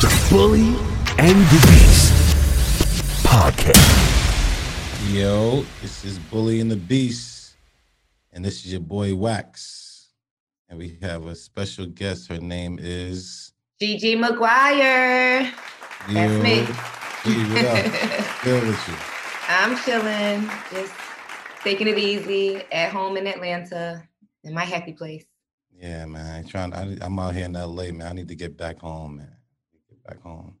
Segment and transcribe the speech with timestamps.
[0.00, 0.76] The Bully
[1.18, 2.12] and the Beast
[3.24, 5.12] podcast.
[5.12, 7.56] Yo, this is Bully and the Beast,
[8.32, 10.10] and this is your boy Wax.
[10.68, 12.28] And we have a special guest.
[12.28, 15.52] Her name is Gigi Maguire.
[16.08, 16.64] That's me.
[17.24, 18.40] Gigi, what up?
[18.44, 18.94] Good with you.
[19.48, 20.94] I'm chilling, just
[21.64, 24.08] taking it easy at home in Atlanta,
[24.44, 25.24] in my happy place.
[25.76, 26.46] Yeah, man.
[26.46, 26.72] Trying.
[26.72, 28.02] I, I'm out here in LA, man.
[28.02, 29.37] I need to get back home, man.
[30.08, 30.54] Back home.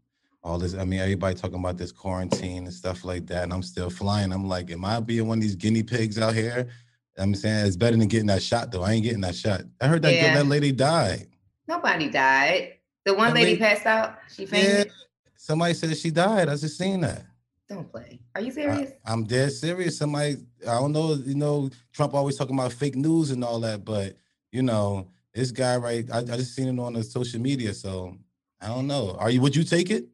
[0.44, 0.74] All this.
[0.74, 4.30] I mean, everybody talking about this quarantine and stuff like that, and I'm still flying.
[4.30, 6.68] I'm like, am I being one of these guinea pigs out here?
[7.16, 8.82] I'm saying it's better than getting that shot, though.
[8.82, 9.62] I ain't getting that shot.
[9.80, 11.28] I heard that girl, that lady died.
[11.66, 12.74] Nobody died.
[13.06, 14.18] The one lady lady- passed out.
[14.30, 14.48] She Yeah.
[14.48, 14.92] fainted.
[15.36, 16.48] Somebody said she died.
[16.48, 17.24] I just seen that.
[17.68, 18.20] Don't play.
[18.34, 18.92] Are you serious?
[19.04, 19.96] I, am dead serious.
[19.96, 23.84] Somebody, I don't know, you know, Trump always talking about fake news and all that,
[23.84, 24.16] but
[24.52, 28.16] you know, this guy right, I, I just seen it on the social media, so
[28.60, 29.16] I don't know.
[29.18, 29.40] Are you?
[29.40, 30.06] Would you take it?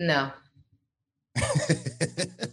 [0.00, 0.30] no,
[1.36, 1.42] I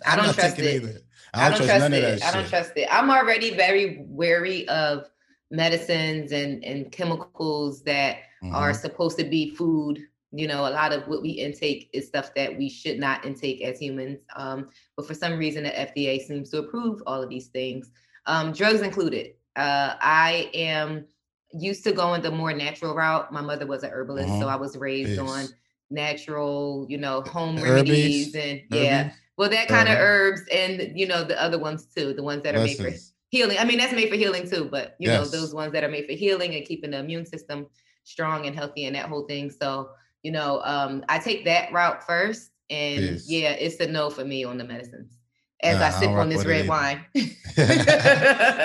[0.06, 1.04] I don't trust it.
[1.34, 2.04] I don't, trust, none it.
[2.04, 2.88] of that I don't trust it.
[2.92, 5.10] I'm already very wary of
[5.52, 8.18] medicines and and chemicals that
[8.54, 8.76] are Mhm.
[8.76, 10.00] supposed to be food.
[10.32, 13.64] You know, a lot of what we intake is stuff that we should not intake
[13.64, 14.20] as humans.
[14.36, 17.92] Um, but for some reason, the FDA seems to approve all of these things,
[18.28, 19.34] um, drugs included.
[19.56, 21.06] Uh, I am
[21.52, 23.32] used to go going the more natural route.
[23.32, 24.52] My mother was an herbalist, so Mhm.
[24.52, 25.48] I was raised on
[25.90, 28.36] natural, you know, home The remedies herbies?
[28.36, 29.12] and yeah.
[29.38, 30.04] Well, that kind of Uh-huh.
[30.04, 32.92] herbs and you know the other ones too, the ones that are made for
[33.30, 33.58] healing.
[33.58, 36.06] I mean, that's made for healing too, but you know, those ones that are made
[36.06, 37.68] for healing and keeping the immune system
[38.04, 39.50] strong and healthy and that whole thing.
[39.50, 39.92] So,
[40.24, 42.52] you know, um, I take that route first.
[42.72, 43.30] And Yes.
[43.30, 45.18] yeah, it's a no for me on the medicines.
[45.64, 46.70] As Nah, I I sip don't on this red either.
[46.70, 47.06] wine.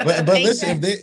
[0.05, 0.97] but but listen, if they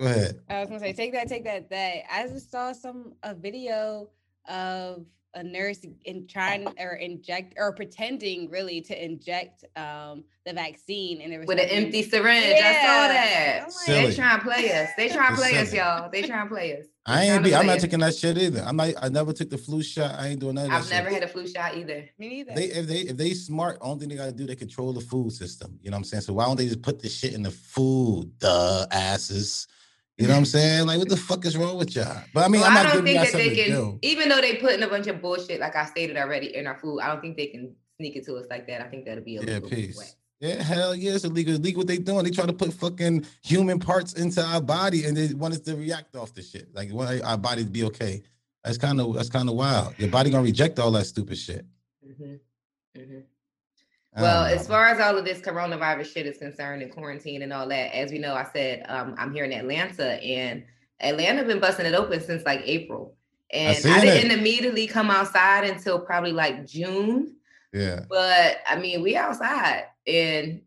[0.00, 0.40] go ahead.
[0.48, 1.70] I was gonna say, take that, take that.
[1.70, 4.08] That I just saw some a video
[4.48, 11.20] of a nurse in trying or inject or pretending really to inject um the vaccine,
[11.20, 12.56] and there was With an empty syringe.
[12.56, 13.58] I saw that.
[13.58, 14.06] I'm like, Silly.
[14.06, 14.90] They trying to play us.
[14.96, 16.10] They trying to It's play us, y'all.
[16.10, 16.86] They trying to play us.
[17.06, 17.54] I ain't be.
[17.54, 17.82] I'm not us.
[17.82, 18.62] taking that shit either.
[18.62, 18.94] I'm not.
[19.00, 20.14] I never took the flu shot.
[20.18, 20.82] I ain't doing none that.
[20.82, 21.20] I've never shit.
[21.20, 22.08] had a flu shot either.
[22.18, 22.54] Me neither.
[22.54, 25.32] They if they if they smart, only thing they gotta do, they control the food
[25.32, 25.78] system.
[25.82, 26.22] You know what I'm saying?
[26.22, 29.68] So why don't they just put the shit in the food, the asses?
[30.20, 30.86] You know what I'm saying?
[30.86, 32.22] Like, what the fuck is wrong with y'all?
[32.34, 33.98] But I mean, Well, I'm I not don't giving think that they can, do.
[34.02, 36.78] even though they put in a bunch of bullshit, like I stated already in our
[36.78, 38.82] food, I don't think they can sneak it to us like that.
[38.82, 40.16] I think that'll be a Yeah, peace.
[40.40, 41.54] Yeah, hell yeah, it's illegal.
[41.54, 42.24] Illegal what they doing.
[42.24, 45.74] They try to put fucking human parts into our body and they want us to
[45.76, 46.68] react off the shit.
[46.74, 48.22] Like want our body to be okay.
[48.64, 49.94] That's kind of that's kind of wild.
[49.98, 51.64] Your body gonna reject all that stupid shit.
[52.04, 52.34] hmm
[52.94, 53.39] hmm I
[54.16, 57.52] Well, don't as far as all of this coronavirus shit is concerned and quarantine and
[57.52, 60.64] all that, as we know, I said um, I'm here in Atlanta and
[61.00, 63.14] Atlanta been busting it open since like April.
[63.52, 64.02] And I, it.
[64.02, 67.36] didn't immediately come outside until probably like June.
[67.72, 68.00] yeah.
[68.08, 70.60] but I mean, we outside and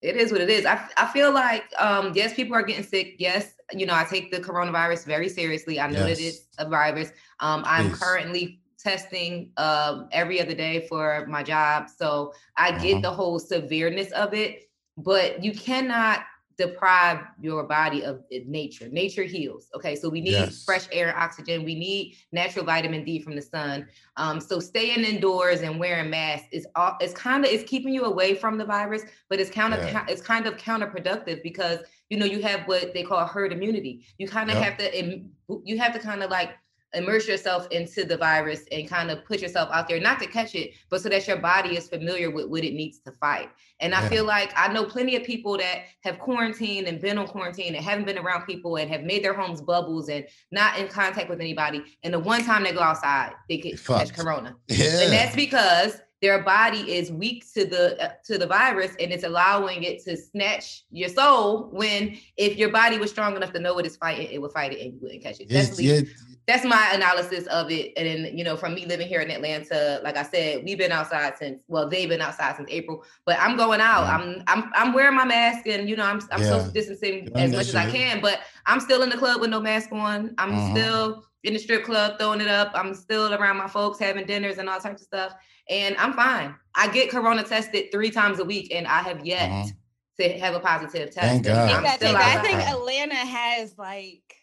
[0.00, 0.64] it is what it is.
[0.64, 3.16] I, I feel like, um, yes, people are getting sick.
[3.18, 5.80] Yes, you know, I take the coronavirus very seriously.
[5.80, 7.10] I know that it's a virus.
[7.40, 7.98] Um, I'm Please.
[7.98, 11.88] currently testing um, every other day for my job.
[11.88, 13.00] So I get Uh-huh.
[13.02, 16.20] the whole severeness of it, but you cannot
[16.56, 18.88] deprive your body of nature.
[18.88, 19.68] Nature heals.
[19.76, 19.94] Okay.
[19.94, 20.64] So we need Yes.
[20.64, 21.64] fresh air and oxygen.
[21.64, 23.86] We need natural vitamin D from the sun.
[24.16, 28.06] Um, so staying indoors and wearing masks is all it's kind of it's keeping you
[28.06, 30.04] away from the virus, but it's kind of Yeah.
[30.08, 31.78] it's kind of counterproductive because
[32.10, 34.04] you know you have what they call herd immunity.
[34.18, 34.64] You kind of Yep.
[34.64, 35.22] have to
[35.64, 36.50] you have to kind of like
[36.94, 40.54] immerse yourself into the virus and kind of put yourself out there not to catch
[40.54, 43.50] it but so that your body is familiar with what it needs to fight.
[43.80, 44.08] And i Yeah.
[44.08, 47.84] feel like i know plenty of people that have quarantined and been on quarantine and
[47.84, 51.40] haven't been around people and have made their homes bubbles and not in contact with
[51.40, 54.56] anybody and the one time they go outside they get catch corona.
[54.68, 55.02] Yeah.
[55.02, 59.22] and that's because their body is weak to the uh, to the virus and it's
[59.22, 63.72] allowing it to snatch your soul when if your body was strong enough to know
[63.74, 65.48] what it's fighting it would fight it and you wouldn't catch it.
[65.48, 66.00] That's, yeah,
[66.48, 70.00] that's my analysis of it and then you know from me living here in atlanta
[70.02, 73.56] like i said we've been outside since well they've been outside since april but i'm
[73.56, 74.16] going out Yeah.
[74.16, 76.48] i'm i'm i'm wearing my mask and you know i'm, I'm Yeah.
[76.48, 79.50] social distancing Good as much as i can but i'm still in the club with
[79.50, 80.70] no mask on i'm Mhm.
[80.72, 84.56] still in the strip club throwing it up i'm still around my folks having dinners
[84.58, 85.34] and all types of stuff
[85.68, 89.50] and i'm fine i get corona tested three times a week and i have yet
[89.50, 89.72] Mhm.
[90.18, 91.70] to have a positive test Thank God.
[91.70, 92.38] I'm that, still take that.
[92.38, 92.72] I think outside.
[92.74, 94.37] Atlanta has like I don't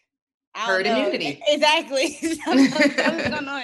[0.58, 0.92] Herd know.
[0.98, 1.42] immunity.
[1.48, 2.12] Exactly.
[2.12, 3.62] Something's going on.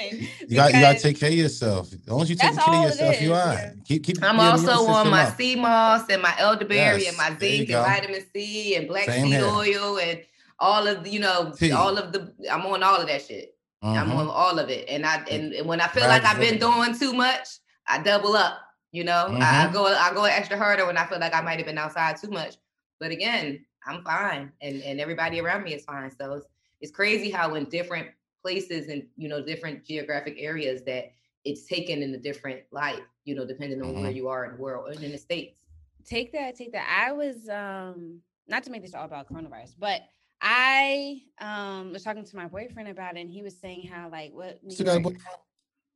[0.48, 1.92] You got you gotta take care of yourself.
[1.92, 3.52] As long as you take care of yourself, you are.
[3.54, 3.72] yeah.
[3.84, 4.22] Keep keep.
[4.22, 5.36] I'm also immune on my up.
[5.36, 9.24] sea moss and my elderberry Yes, and my zinc and vitamin C and black Same
[9.24, 9.44] seed here.
[9.46, 10.20] oil and
[10.58, 11.72] all of you know, Tea.
[11.72, 13.54] all of the I'm on all of that shit.
[13.82, 14.16] I'm Mhm.
[14.16, 14.88] on all of it.
[14.88, 17.48] And I and, and when I feel like I've been doing too much,
[17.88, 18.58] I double up.
[18.92, 21.56] You know, I, I go I go extra harder when I feel like I might
[21.56, 22.56] have been outside too much.
[23.00, 26.10] But again, I'm fine, and and everybody around me is fine.
[26.16, 26.42] So
[26.82, 28.08] it's, it's crazy how in different
[28.42, 31.12] places and you know different geographic areas that
[31.44, 33.00] it's taken in a different light.
[33.24, 34.14] You know, depending on where Mhm.
[34.16, 35.60] you are in the world and in the states.
[36.04, 40.00] take that take that i was um not to make this all about coronavirus but
[40.40, 44.32] i um was talking to my boyfriend about it and he was saying how like
[44.32, 45.20] what New Still got a York- boy-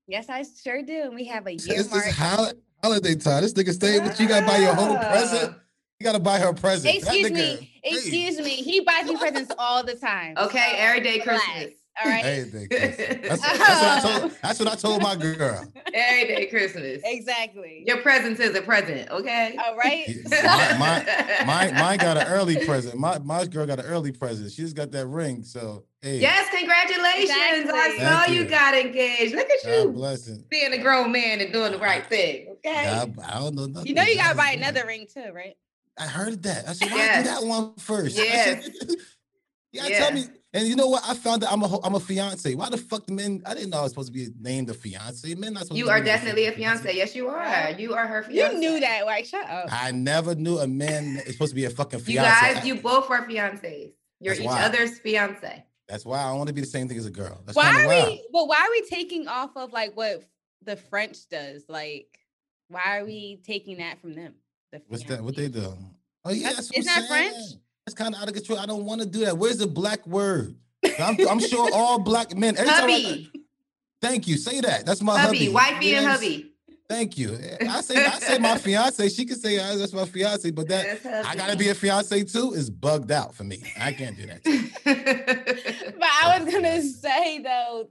[0.07, 2.53] yes i sure do and we have a year it's mark hol-
[2.85, 3.43] holiday time.
[3.43, 4.27] This nigga staying with you.
[4.27, 5.57] You gotta buy your whole present.
[6.01, 6.93] You gotta buy her a present.
[6.93, 10.59] That excuse nigga- me hey, excuse me he buys me presents all the time Okay,
[10.73, 11.75] so everyday relax, Christmas.
[12.05, 12.69] all right Everything.
[12.69, 15.65] That's, that's, what I told, that's what I told my girl.
[15.95, 17.01] Everyday Christmas.
[17.05, 19.57] exactly Your present is a present, okay?
[19.65, 22.99] all right Yeah, my- Mine, mine got an early present.
[22.99, 24.53] My my girl got an early present.
[24.53, 25.45] She just got that ring.
[25.45, 27.31] So hey, Yes, congratulations.
[27.73, 28.43] I saw Thank you.
[28.43, 28.49] you.
[28.51, 29.35] got engaged.
[29.35, 30.45] Look at God you blessing.
[30.51, 32.49] being a grown man and doing the right thing.
[32.59, 32.87] Okay.
[32.87, 33.87] I, I don't know nothing.
[33.87, 35.57] you know you gotta buy another ring too right
[35.99, 36.69] I heard that.
[36.69, 37.25] I said, why Yes.
[37.25, 38.19] do that one first?
[38.19, 38.65] I Yes.
[38.65, 38.97] said,
[39.73, 39.99] yeah, Yeah.
[39.99, 40.25] tell me.
[40.53, 41.03] And you know what?
[41.07, 42.55] I found that I'm a ho- I'm a fiance.
[42.55, 43.43] Why the fuck the men?
[43.45, 45.35] I didn't know I was supposed to be named a fiance.
[45.35, 46.95] Men not supposed You to are definitely a fiance.
[46.97, 47.71] Yes, you are.
[47.73, 48.55] You are her fiance.
[48.55, 51.65] you knew that like shut up I never knew a man is supposed to be
[51.67, 52.49] a fucking fiance.
[52.49, 53.93] You guys, you both are fiancés.
[54.21, 54.63] You're That's each why.
[54.63, 55.65] other's fiance.
[55.89, 57.43] That's why I want to be the same thing as a girl.
[57.45, 58.09] That's why are wild.
[58.09, 60.25] we but why are we taking off of like what
[60.63, 62.19] the french does like
[62.69, 64.35] why are we taking that from them
[64.73, 65.23] the What's that?
[65.23, 65.73] What they do?
[66.25, 67.35] Oh yeah, That's- that's, what isn't I'm that French?
[67.35, 67.61] saying.
[67.87, 68.59] That's kind of out of control.
[68.59, 69.39] I don't want to do that.
[69.39, 70.57] Where's the black word?
[70.99, 72.57] I'm, I'm sure all black men.
[72.57, 73.33] Every time I- Hubby,
[74.03, 74.37] thank you.
[74.37, 74.85] Say that.
[74.87, 75.49] That's my hubby, hubby.
[75.53, 76.53] wifey, and hubby.
[76.89, 77.37] Thank you.
[77.69, 79.09] I say I say my fiance.
[79.09, 82.53] She can say uh, that's my fiance, but that I gotta be a fiance too.
[82.53, 83.63] Is bugged out for me.
[83.81, 84.43] I can't do that.
[85.99, 87.89] but i was gonna say though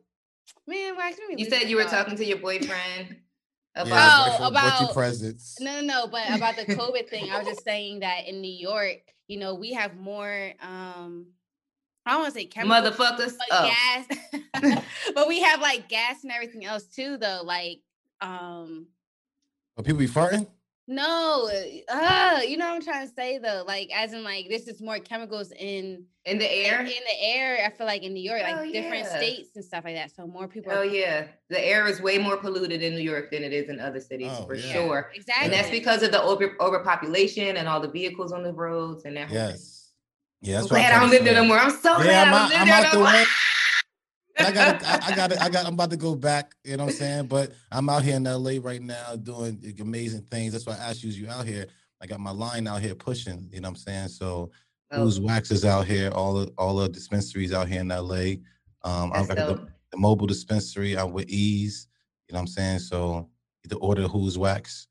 [0.68, 3.18] man why should we you said you were talking to your boyfriend
[3.75, 5.60] Yeah, about Oh, bought you about- presents.
[5.60, 8.51] no no no but about the covid thing i was just saying that in new
[8.51, 11.27] york you know we have more um
[12.06, 13.33] i don't want to say chemicals motherfuckers.
[13.38, 13.72] but Oh.
[14.62, 14.83] gas
[15.16, 17.81] but we have like gas and everything else too though like
[18.22, 18.88] um
[19.75, 20.48] But people be farting.
[20.88, 21.50] No
[21.90, 24.82] uh you know what i'm trying to say though like as in like this is
[24.82, 26.82] more chemicals in in the air.
[26.82, 29.18] in the air i feel like in new york like Oh, different yeah.
[29.18, 32.18] states and stuff like that so more people Oh are yeah, the air is way
[32.20, 34.62] more polluted in New York than it is in other cities Oh, for yeah.
[34.74, 35.12] sure.
[35.14, 39.06] exactly And that's because of the over overpopulation and all the vehicles on the roads
[39.06, 39.28] and that.
[39.28, 39.48] whole thing.
[39.50, 39.92] Yes.
[40.42, 41.58] Yeah, I'm that's what glad I'm don't live there no more.
[41.60, 43.26] I'm so Yeah, glad I'm I out, don't I'm live out there the no more.
[44.38, 46.94] I got I, I got I got I'm about to go back, you know what
[46.94, 47.28] I'm saying?
[47.28, 50.54] But I'm out here in LA right now doing amazing things.
[50.54, 51.68] That's why I asked you, you out here.
[52.02, 54.08] I got my line out here pushing, you know what I'm saying?
[54.10, 54.52] So
[54.92, 58.36] Oh, who's wax is out here, all the all the dispensaries out here in LA.
[58.84, 61.88] Um got the, the mobile dispensary out with ease,
[62.28, 62.80] you know what I'm saying?
[62.80, 63.30] So
[63.64, 64.88] you order who's wax.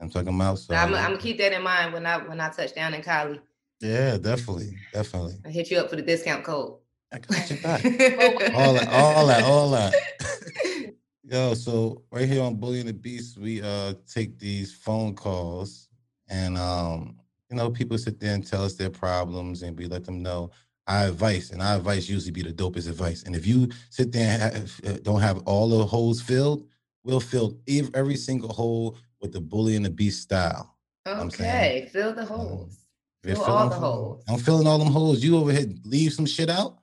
[0.00, 0.58] I'm talking about.
[0.58, 3.02] So I'm, I'm gonna keep that in mind when I when I touch down in
[3.02, 3.40] Cali.
[3.80, 5.34] yeah, definitely, definitely.
[5.44, 6.74] I hit you up for the discount code.
[7.12, 7.84] I got you back.
[8.54, 9.94] all that, all that, all that.
[11.24, 15.88] Yo, so right here on Bully and the Beast, we uh take these phone calls
[16.28, 17.16] and um,
[17.50, 20.50] you know, people sit there and tell us their problems and we let them know
[20.88, 23.22] our advice, and our advice usually be the dopest advice.
[23.22, 26.66] And if you sit there and have, uh, don't have all the holes filled,
[27.04, 27.56] we'll fill
[27.94, 30.76] every single hole with the Bully and the Beast style.
[31.06, 32.84] I'm saying, okay, fill the holes.
[33.22, 34.24] If you're Fill all the holes- holes.
[34.28, 35.22] I'm filling all them holes.
[35.22, 36.78] You over here leave some shit out.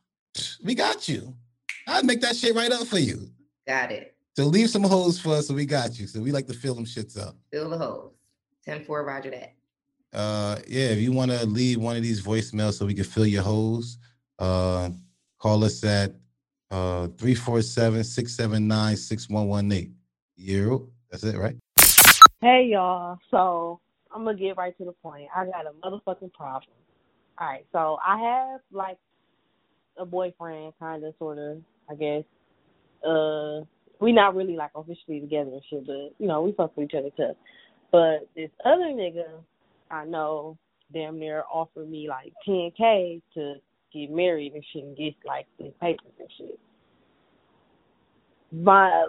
[0.64, 1.34] We got you.
[1.88, 3.30] I'd make that shit right up for you.
[3.68, 4.16] Got it.
[4.36, 6.08] So leave some holes for us, so we got you.
[6.08, 7.36] So we like to fill them shits up.
[7.52, 8.14] Fill the holes.
[8.66, 9.54] 10 4, Roger that.
[10.14, 13.26] Uh, yeah, if you want to leave one of these voicemails so we can fill
[13.26, 13.98] your holes,
[14.40, 14.90] uh,
[15.40, 16.14] call us at
[16.72, 19.92] uh 347-679-6118.
[20.38, 20.88] Euro.
[21.12, 21.56] That's it, right?
[22.42, 23.18] Hey y'all.
[23.32, 23.80] So
[24.14, 25.28] I'm gonna get right to the point.
[25.36, 26.72] I got a motherfucking problem.
[27.38, 27.66] All right.
[27.72, 28.98] So I have like
[30.00, 31.58] a boyfriend, kind of, sort of,
[31.90, 32.24] I guess.
[33.06, 33.66] Uh,
[34.00, 36.98] we not really like officially together and shit, but you know we fuck with each
[36.98, 37.36] other tough.
[37.92, 39.26] But this other nigga,
[39.92, 40.58] I know,
[40.94, 43.56] damn near offered me like 10k to
[43.94, 46.60] get married and shit and get like the papers and shit.
[48.52, 49.08] My,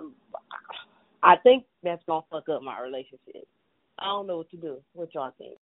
[1.23, 3.47] I think that's gonna fuck up my relationship.
[3.99, 4.79] I don't know what to do.
[4.95, 5.59] What y'all think?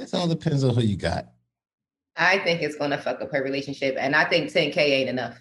[0.00, 1.26] It all depends on who you got.
[2.16, 5.38] I think it's gonna fuck up her relationship, and I think 10k ain't enough.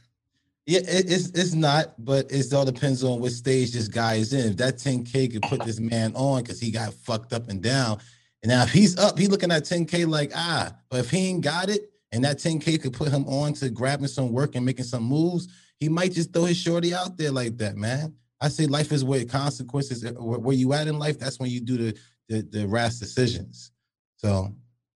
[0.66, 4.34] Yeah, it, it's it's not, but it all depends on what stage this guy is
[4.34, 4.52] in.
[4.52, 8.00] If that 10K could put this man on because he got fucked up and down.
[8.42, 11.44] And now if he's up, he looking at 10K like ah, but if he ain't
[11.44, 14.86] got it and that 10K could put him on to grabbing some work and making
[14.86, 15.48] some moves,
[15.80, 18.16] he might just throw his shorty out there like that, man.
[18.42, 21.20] I say life is where consequences, where, where you at in life.
[21.20, 23.72] That's when you do the the, the rash decisions.
[24.18, 24.52] So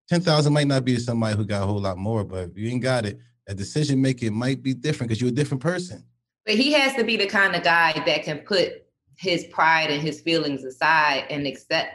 [0.08, 2.58] ten thousand might not be to somebody who got a whole lot more, but if
[2.58, 6.04] you ain't got it, a decision making might be different because you're a different person.
[6.44, 8.86] But he has to be the kind of guy that can put
[9.16, 11.94] his pride and his feelings aside and accept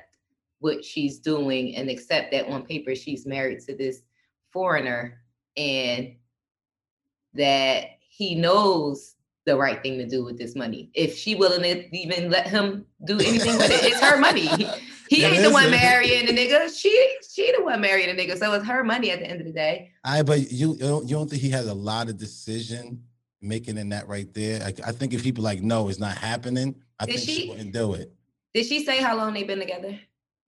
[0.60, 4.01] what she's doing and accept that on paper she's married to this
[4.51, 5.22] foreigner
[5.58, 6.15] and
[7.34, 9.15] that he knows
[9.46, 10.89] the right thing to do with this money.
[10.93, 14.50] If she willing to even let him do anything with it, it's her money.
[15.10, 15.81] He It ain't the one it is.
[15.81, 16.75] marrying the nigga.
[16.75, 18.38] She she the one marrying the nigga.
[18.38, 19.91] So it's her money at the end of the day.
[20.03, 23.03] I but you you don't, you don't think he has a lot of decision
[23.41, 24.63] making in that right there?
[24.63, 26.75] I, I think if people like no, it's not happening.
[27.00, 28.13] I Did think she, she- wouldn't do it.
[28.53, 30.00] Did she say how long they've been together?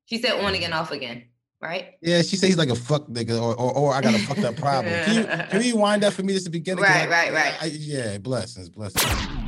[0.05, 0.75] She said on again, mm.
[0.79, 1.23] off again,
[1.59, 1.95] right?
[2.01, 4.43] Yeah, she says he's like a fuck nigga, or or, or I got a fucked
[4.43, 4.93] up problem.
[5.05, 6.83] Can you, can you rewind that for me just to beginning?
[6.83, 7.53] 'Cause Right, I- right, right.
[7.63, 9.03] I- yeah, blessings, blessings.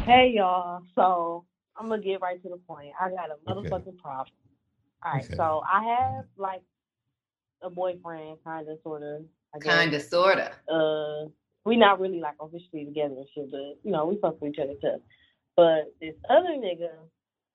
[0.06, 0.82] Hey y'all.
[0.96, 1.46] So
[1.80, 2.90] I'm gonna get right to the point.
[3.00, 3.70] I got a Okay.
[3.70, 4.34] motherfucking problem.
[5.04, 5.24] All right.
[5.24, 5.36] Okay.
[5.36, 6.62] So I have like
[7.62, 9.24] a boyfriend, kind of, sort of.
[9.62, 10.52] Kind of, sorta.
[10.72, 11.30] Uh,
[11.66, 14.60] we not really like officially together and shit, but you know we fuck with each
[14.60, 15.02] other too.
[15.56, 16.92] But this other nigga,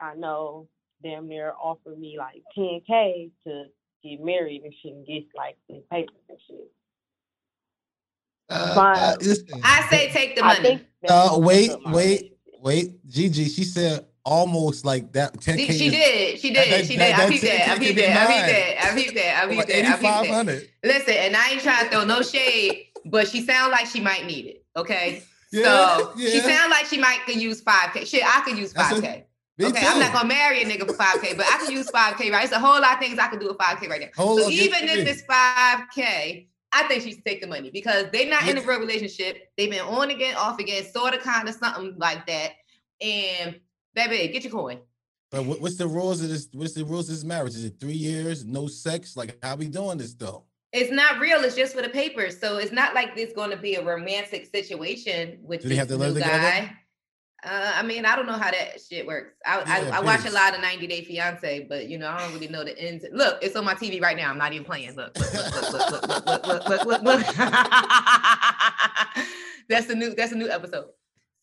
[0.01, 0.69] I know,
[1.03, 3.65] damn near offered me like 10k to
[4.03, 6.73] get married and shit and get like the papers and shit.
[8.49, 8.99] Uh, Fine.
[8.99, 10.87] uh, listen, I say take the money.
[11.09, 12.37] Uh, wait, fucked up my wait.
[12.61, 15.35] wait, Gigi, she said almost like that.
[15.35, 16.41] 10K She, she is- did.
[16.41, 16.73] She did.
[16.73, 17.15] that- She that- did.
[17.15, 17.69] I that peeped that.
[17.69, 18.17] I 10K peeped that.
[18.17, 18.85] I peeped that.
[18.85, 19.43] I peeped that.
[19.43, 19.87] I peeped that.
[19.87, 20.69] I peeped that.
[20.85, 24.27] Listen, and I ain't trying to throw no shade, but she sound like she might
[24.27, 24.65] need it.
[24.77, 25.23] Okay.
[25.55, 26.41] Yeah, so she yeah.
[26.57, 28.07] sound like she might could use 5K.
[28.07, 29.25] Shit, I could use 5K.
[29.61, 29.87] Okay, too.
[29.87, 32.45] I'm not gonna marry a nigga for 5K, but I can use 5K, right?
[32.45, 34.07] It's a whole lot of things I can do with 5K right now.
[34.17, 38.31] Hold so even if it's 5K, I think she should take the money because they're
[38.31, 39.51] not in a real relationship.
[39.59, 42.53] They've been on again, off again, sort of kind of something like that.
[43.03, 43.61] And
[43.95, 44.79] baby, get your coin.
[45.31, 46.49] But what's the rules of this?
[46.53, 47.55] What's the rules of this marriage?
[47.55, 49.17] Is it three years, no sex?
[49.17, 50.45] Like how we doing this though?
[50.73, 51.43] It's not real.
[51.45, 52.39] It's just for the papers.
[52.39, 55.89] So it's not like it's going to be a romantic situation with Do this have
[55.89, 56.43] to live new together?
[56.43, 56.77] guy.
[57.45, 59.35] Uh, I mean, I don't know how that shit works.
[59.45, 62.21] I, Yeah, I, I watch a lot of 90 Day Fiance, but you know, I
[62.21, 63.05] don't really know the ins.
[63.13, 64.31] Look, it's on my TV right now.
[64.31, 64.95] I'm not even playing.
[64.95, 67.21] Look, look, look, look, look, look, look, look, look, look, look.
[69.69, 70.15] that's a new.
[70.15, 70.87] That's a new episode.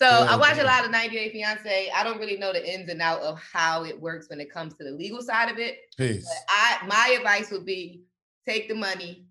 [0.01, 1.91] So I watch a lot of 90 Day Fiance.
[1.93, 4.75] I don't really know the ins and out of how it works when it comes
[4.75, 5.93] to the legal side of it.
[5.97, 6.25] Peace.
[6.25, 8.03] But I my advice would be
[8.47, 9.25] take the money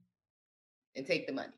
[0.94, 1.52] and take the money.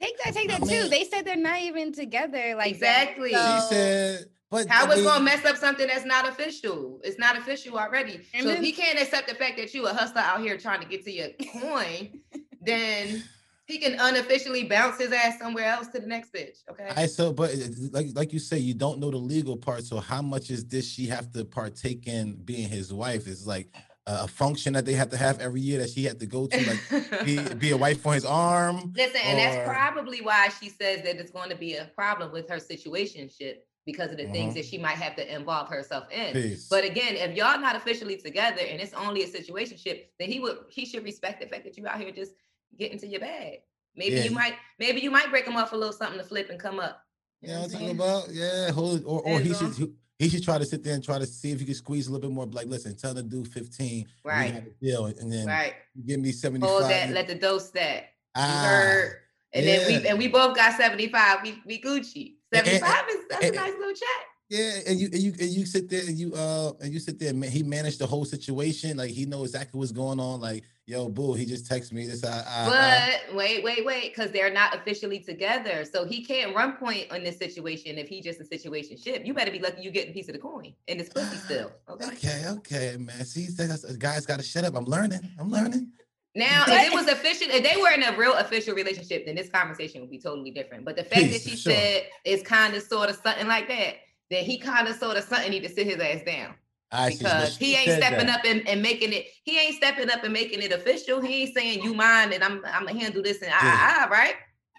[0.00, 0.88] Take that, take that I too.
[0.88, 3.30] They said they're not even together like Exactly.
[3.30, 7.00] She so- said, but How I it's gonna mess up something that's not official?
[7.04, 8.20] It's not official already.
[8.32, 10.80] And so if he can't accept the fact that you a hustler out here trying
[10.80, 11.28] to get to your
[11.60, 12.20] coin,
[12.62, 13.24] then
[13.68, 16.56] he can unofficially bounce his ass somewhere else to the next bitch.
[16.70, 16.88] Okay.
[16.96, 17.54] I so, but
[17.92, 19.84] like like you say, you don't know the legal part.
[19.84, 23.28] So how much is this she have to partake in being his wife?
[23.28, 23.68] Is like
[24.06, 26.56] a function that they have to have every year that she had to go to,
[26.66, 28.90] like be, be a wife for his arm.
[28.96, 32.48] Listen, and that's probably why she says that it's going to be a problem with
[32.48, 34.56] her situationship because of the things Mhm.
[34.56, 36.32] that she might have to involve herself in.
[36.32, 36.68] Peace.
[36.70, 40.56] But again, if y'all not officially together and it's only a situationship, then he would
[40.70, 42.32] he should respect the fact that you out here just
[42.76, 43.60] getting into your bag.
[43.96, 44.24] Maybe Yeah.
[44.24, 46.78] you might maybe you might break him off a little something to flip and come
[46.78, 47.04] up.
[47.40, 48.28] You know what what I'm talking about?
[48.30, 51.18] Yeah, hold or or he should he- he should try to sit there and try
[51.18, 52.46] to see if he can squeeze a little bit more.
[52.46, 54.04] Like, listen, tell the dude 15.
[54.24, 54.64] Right.
[54.80, 55.74] deal, and then Right.
[56.04, 56.68] give me 75.
[56.68, 58.02] Hold that, let the stack.
[58.02, 59.12] You ah, heard?
[59.52, 61.42] And then we and we both got 75.
[61.42, 62.34] We we Gucci.
[62.52, 64.26] And- and- 75 is that's a nice little check.
[64.48, 67.18] Yeah, and you and you and you sit there and you uh and you sit
[67.18, 68.96] there and he managed the whole situation.
[68.96, 70.40] Like he knows exactly what's going on.
[70.40, 72.24] Like, yo, boo, he just texted me this.
[72.24, 75.84] I, I, I But wait, wait, wait, because they're not officially together.
[75.84, 79.26] So he can't run point on this situation if he just a situation ship.
[79.26, 81.70] You better be lucky you getting a piece of the coin and it's pussy still.
[81.90, 82.06] Okay.
[82.06, 83.24] okay, okay, man.
[83.24, 84.76] See, that's, a guy's got to shut up.
[84.76, 85.20] I'm learning.
[85.38, 85.90] I'm learning.
[86.34, 89.48] Now, if it was official, if they were in a real official relationship, then this
[89.48, 90.84] conversation would be totally different.
[90.84, 91.72] But the fact Peace, that she sure.
[91.72, 93.96] said it's kind of sort of something like that,
[94.30, 96.54] then he kind of sort of something need to sit his ass down.
[96.90, 97.18] I see.
[97.18, 99.26] because he ain't stepping up and, and making it.
[99.44, 101.20] He ain't stepping up and making it official.
[101.20, 104.34] He ain't saying you mind and I'm I'm gonna handle this and ah, ah, right.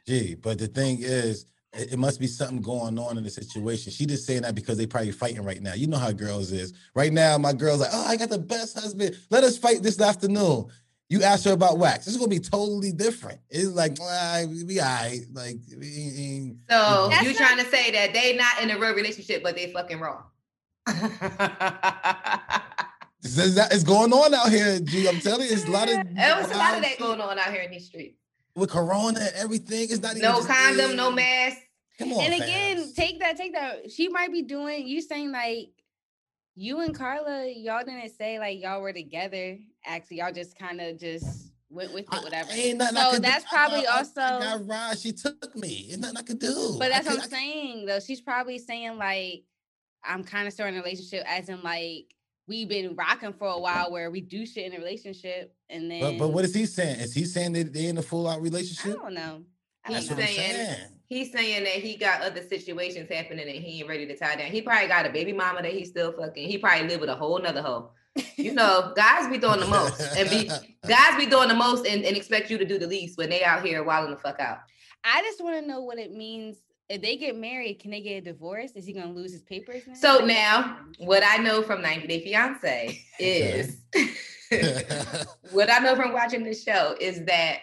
[0.08, 3.92] Gee, but the thing is, it must be something going on in the situation.
[3.92, 5.76] She just saying that because they probably fighting right now.
[5.76, 6.74] You know how girls is.
[6.96, 9.16] Right now, my girl's like, oh, I got the best husband.
[9.30, 10.68] Let us fight this afternoon.
[11.10, 12.06] You ask her about wax.
[12.06, 13.40] This is gonna be totally different.
[13.50, 15.22] It's like, ah, we be all right.
[15.34, 15.88] Like, we
[16.18, 19.72] ain't- So you trying to say that they not in a real relationship, but they
[19.74, 20.24] fucking wrong.
[23.22, 25.10] This is- that is going on out here, G.
[25.10, 27.38] I'm telling you, it's a lot of There was a lot of that going on
[27.38, 28.16] out here in these streets.
[28.56, 29.88] with Corona and everything.
[29.90, 31.58] It's not No just- condom, no mask.
[31.98, 32.94] Come on, and again, fans.
[32.94, 33.92] take that, take that.
[33.92, 34.88] She might be doing.
[34.88, 35.70] You saying like
[36.60, 39.58] you and Carla, y'all didn't say like y'all were together.
[39.86, 42.50] Actually, y'all just kind of just went with it, whatever.
[42.50, 43.20] nothing I So do.
[43.20, 44.22] that's I probably I- also.
[44.22, 45.00] I got Rod.
[45.00, 45.88] She took me.
[45.92, 46.76] Ain't nothing I could do.
[46.78, 48.02] But that's what I'm saying though.
[48.02, 49.44] She's probably saying like,
[50.04, 52.14] I'm kind of starting a relationship, as in like
[52.46, 56.02] we've been rocking for a while, where we do shit in a relationship, and then.
[56.02, 57.00] But, but what is he saying?
[57.00, 59.44] Is he saying that they in a full out relationship I don't know.
[59.86, 60.99] I He's That's what I'm saying.
[61.10, 64.52] He's saying that he got other situations happening and he ain't ready to tie down.
[64.52, 66.48] He probably got a baby mama that he's still fucking.
[66.48, 67.90] He probably live with a whole nother hoe.
[68.36, 70.48] You know, guys be doing the most and be
[70.88, 73.44] guys be doing the most and, and expect you to do the least when they
[73.44, 74.60] out here wilding the fuck out.
[75.04, 76.58] I just want to know what it means.
[76.90, 78.72] If they get married, can they get a divorce?
[78.76, 79.94] Is he gonna lose his papers now?
[79.96, 83.82] So now, what I know from 90 Day Fiance is
[85.52, 87.60] what I know from watching this show is that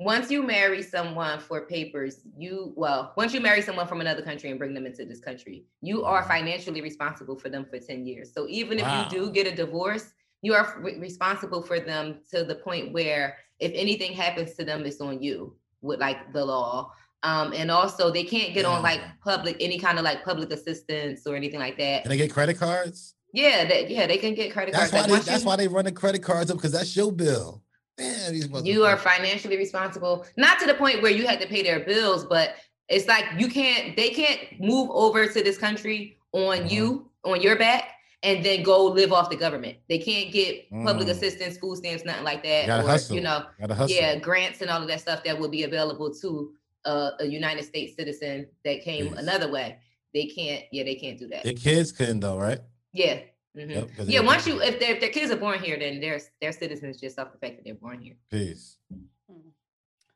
[0.00, 4.48] once you marry someone for papers, you well, once you marry someone from another country
[4.48, 8.32] and bring them into this country, you are financially responsible for them for 10 years.
[8.32, 12.44] So even if you do get a divorce, you are re- responsible for them to
[12.44, 16.92] the point where if anything happens to them, it's on you with like the law.
[17.22, 21.26] Um, and also they can't get on like public any kind of like public assistance
[21.26, 22.04] or anything like that.
[22.04, 23.16] Can they get credit cards?
[23.34, 25.08] Yeah, that yeah, they can get credit That's cards.
[25.08, 27.12] why Like, they, that's you- why they run the credit cards up because that's your
[27.12, 27.62] bill.
[28.00, 31.62] Damn, these you are financially responsible not to the point where you had to pay
[31.62, 32.54] their bills but
[32.88, 36.70] it's like you can't they can't move over to this country on Mhm.
[36.70, 37.84] you on your back
[38.22, 41.10] and then go live off the government they can't get public Mm.
[41.10, 43.16] assistance food stamps nothing like that gotta or hustle.
[43.16, 43.88] you know hustle.
[43.96, 46.52] yeah grants and all of that stuff that will be available to
[46.86, 49.18] uh, a united states citizen that came Yes.
[49.18, 49.78] another way
[50.14, 52.60] they can't yeah they can't do that Their kids couldn't though, right?
[52.92, 53.20] yeah
[53.56, 53.70] mhm.
[53.70, 56.00] Yep, 'cause they yeah once you if, their if their kids are born here then
[56.00, 58.76] they're they're citizens just off the fact that they're born here Peace.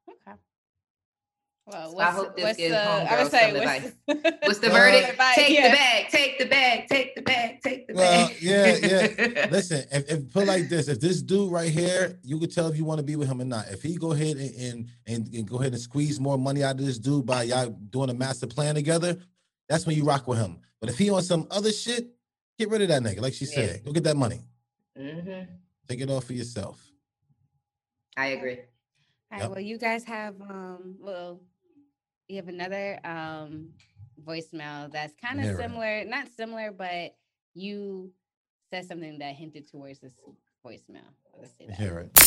[0.09, 0.37] Okay.
[1.67, 3.51] Well, So what's, I hope this what's gives the, I homegirls would say,
[4.07, 5.11] some what's, What's the Well, verdict?
[5.13, 5.69] advice, Take yeah.
[5.71, 8.37] the bag, take the bag, take the bag, take the Well, bag.
[8.39, 9.47] yeah, yeah.
[9.51, 12.77] Listen, if, if put like this, if this dude right here, you could tell if
[12.77, 13.69] you want to be with him or not.
[13.71, 16.79] If he go ahead and, and and and go ahead and squeeze more money out
[16.79, 19.17] of this dude by y'all doing a master plan together,
[19.67, 20.59] that's when you rock with him.
[20.83, 22.09] But if he on some other shit,
[22.59, 23.21] get rid of that nigga.
[23.21, 23.51] Like she Yeah.
[23.55, 24.41] said, go get that money.
[24.97, 25.49] Mhm.
[25.89, 26.91] Take it off for yourself.
[28.17, 28.59] I agree.
[28.59, 28.65] All
[29.33, 29.51] right, Yep.
[29.51, 31.41] well, you guys have um well,
[32.29, 33.75] you have another um
[34.23, 37.17] voicemail that's kind of similar, not similar, but
[37.55, 38.13] you
[38.71, 40.15] said something that hinted towards this
[40.65, 41.03] voicemail.
[41.37, 41.77] Let's say that.
[41.77, 42.19] Hear it.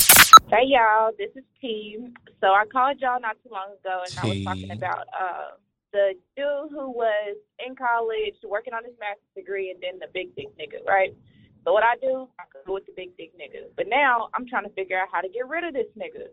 [0.49, 1.97] Hey y'all, this is T.
[2.41, 5.51] So I called y'all not too long ago, and I was talking about uh,
[5.91, 10.35] the dude who was in college working on his master's degree, and then the big
[10.35, 11.15] dick nigga, right?
[11.63, 13.67] So what I do, I go with the big dick nigga.
[13.75, 16.31] But now I'm trying to figure out how to get rid of this nigga.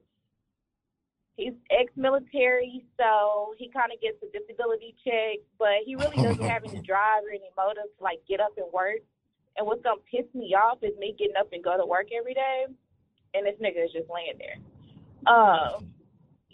[1.37, 6.63] He's ex-military, so he kind of gets a disability check, but he really doesn't have
[6.63, 9.03] any drive or any motive to like get up and work.
[9.57, 12.35] And what's gonna piss me off is me getting up and go to work every
[12.35, 12.67] day
[13.35, 14.59] and this nigga is just laying there.
[15.27, 15.94] Um,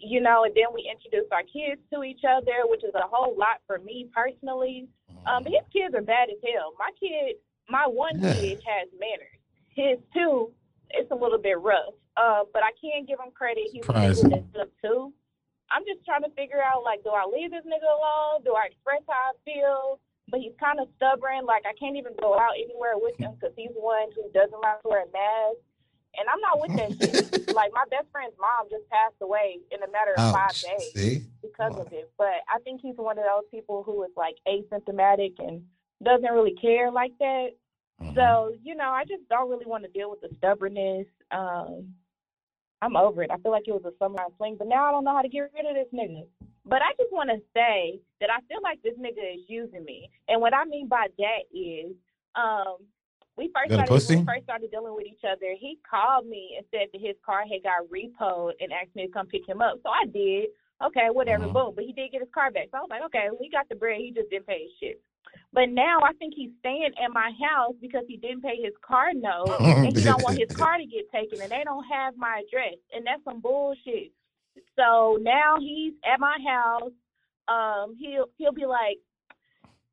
[0.02, 3.36] you know, and then we introduce our kids to each other, which is a whole
[3.36, 4.88] lot for me personally.
[5.26, 6.72] Um, his kids are bad as hell.
[6.78, 7.36] My kid,
[7.68, 9.38] my one kid has manners.
[9.68, 10.52] His two,
[10.90, 11.94] it's a little bit rough.
[12.16, 13.68] Uh, but I can give him credit.
[13.72, 14.30] He's Surprising.
[14.30, 15.12] that's stuff too.
[15.70, 18.42] I'm just trying to figure out like, do I leave this nigga alone?
[18.44, 20.00] Do I express how I feel?
[20.28, 21.46] But he's kind of stubborn.
[21.46, 24.82] Like I can't even go out anywhere with him because he's one who doesn't like
[24.82, 25.62] to wear a mask.
[26.18, 27.26] And I'm not with that shit.
[27.50, 31.26] Like my best friend's mom just passed away in a matter of five days See?
[31.42, 31.82] because Wow.
[31.82, 32.08] of it.
[32.16, 35.66] But I think he's one of those people who is like asymptomatic and
[36.02, 37.48] doesn't really care like that.
[38.00, 38.14] Mhm.
[38.14, 41.08] So, you know, I just don't really want to deal with the stubbornness.
[41.32, 41.94] Um,
[42.82, 43.30] I'm over it.
[43.30, 45.28] I feel like it was a summer fling, but now I don't know how to
[45.28, 46.26] get rid of this nigga.
[46.64, 50.08] But I just want to say that I feel like this nigga is using me.
[50.28, 51.94] And what I mean by that is,
[52.36, 52.76] um,
[53.40, 54.16] we first started pussy?
[54.16, 55.56] we first started dealing with each other.
[55.58, 59.12] He called me and said that his car had got repoed and asked me to
[59.12, 59.80] come pick him up.
[59.82, 60.50] So I did.
[60.84, 61.52] Okay, whatever, Mhm.
[61.52, 61.74] boom.
[61.74, 62.68] But he did get his car back.
[62.70, 64.00] So I was like, okay, we got the bread.
[64.00, 65.00] He just didn't pay his shit.
[65.52, 69.12] But now I think he's staying at my house because he didn't pay his car
[69.14, 69.56] note
[69.88, 72.76] and he don't want his car to get taken and they don't have my address
[72.92, 74.12] and that's some bullshit.
[74.76, 76.92] So now he's at my house.
[77.48, 78.98] Um, he'll he'll be like,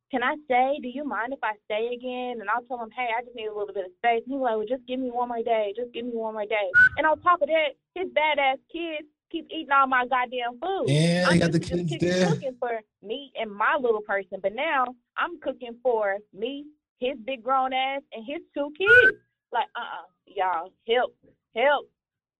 [0.10, 0.80] Can I stay?
[0.82, 2.40] Do you mind if I stay again?
[2.40, 4.24] And I'll tell him, Hey, I just need a little bit of space.
[4.26, 5.74] And he's like, Well, just give me one more day.
[5.76, 6.72] Just give me one more day.
[6.98, 10.88] And on top of that, his badass kids keep eating all my goddamn food.
[10.88, 12.30] Yeah, I'm got the used to just kids there.
[12.30, 14.86] cooking for me and my little person, but now
[15.18, 16.66] I'm cooking for me,
[17.00, 19.18] his big grown ass, and his two kids.
[19.52, 21.16] Like, uh, uh y'all, help,
[21.56, 21.90] help,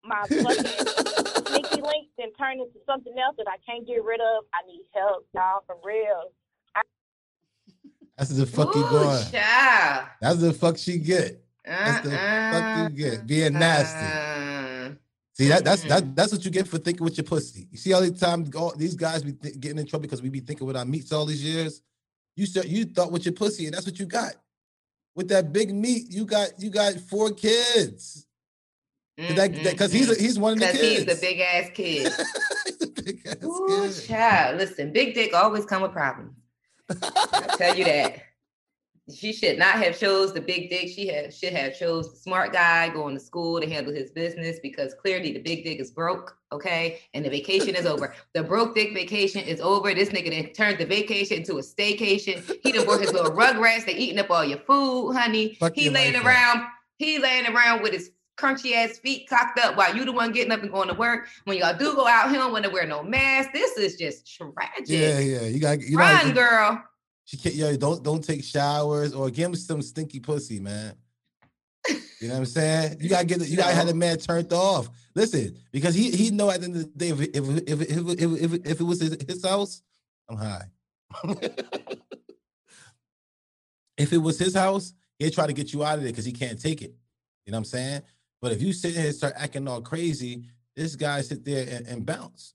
[0.04, 4.44] my fucking sneaky links and turn into something else that I can't get rid of.
[4.54, 6.32] I need help, y'all, for real.
[8.18, 9.24] That's the fuck you Ooh, going.
[9.30, 10.06] child.
[10.20, 11.42] That's the fuck she get.
[11.64, 13.26] That's the fuck you get.
[13.26, 13.98] Being nasty.
[14.04, 14.94] Uh,
[15.34, 17.68] See that that's that that's what you get for thinking with your pussy.
[17.70, 20.30] You see all the time all these guys be th- getting in trouble because we
[20.30, 21.80] be thinking with our meats all these years.
[22.34, 24.34] You said you thought with your pussy, and that's what you got.
[25.14, 28.26] With that big meat, you got you got four kids.
[29.16, 30.80] That because he's a, he's one of the kids.
[30.80, 32.12] he's the big ass kid.
[33.04, 34.06] Big ass Ooh, kid.
[34.08, 34.58] child.
[34.58, 36.34] Listen, big dick always come with problems.
[36.90, 38.22] I tell you that.
[39.14, 40.88] She should not have chose the big dick.
[40.88, 44.58] She had should have chose the smart guy going to school to handle his business
[44.62, 46.36] because clearly the big dick is broke.
[46.52, 48.14] Okay, and the vacation is over.
[48.34, 49.94] The broke dick vacation is over.
[49.94, 52.42] This nigga then turned the vacation into a staycation.
[52.62, 53.86] He done brought his little rugrats.
[53.86, 55.54] They eating up all your food, honey.
[55.54, 56.66] Fuck he laying life around.
[56.98, 60.52] He laying around with his crunchy ass feet cocked up while you the one getting
[60.52, 61.26] up and going to work.
[61.44, 63.50] When y'all do go out, he don't want to wear no mask.
[63.52, 64.86] This is just tragic.
[64.86, 65.42] Yeah, yeah.
[65.42, 66.84] You got you know Run, girl.
[67.24, 70.94] she can't yo, don't don't take showers or give him some stinky pussy, man.
[72.20, 72.96] You know what I'm saying?
[73.00, 74.88] You gotta get the, you gotta have the man turned off.
[75.14, 77.80] Listen, because he he know at the end of the day if it- if if
[77.80, 79.82] if if it- if, if it was his, his house,
[80.28, 80.64] I'm high.
[83.96, 86.32] if it was his house, he'd try to get you out of there because he
[86.32, 86.94] can't take it.
[87.46, 88.02] You know what I'm saying?
[88.40, 90.44] But if you sit here and start acting all crazy,
[90.76, 92.54] this guy sit there and, and bounce.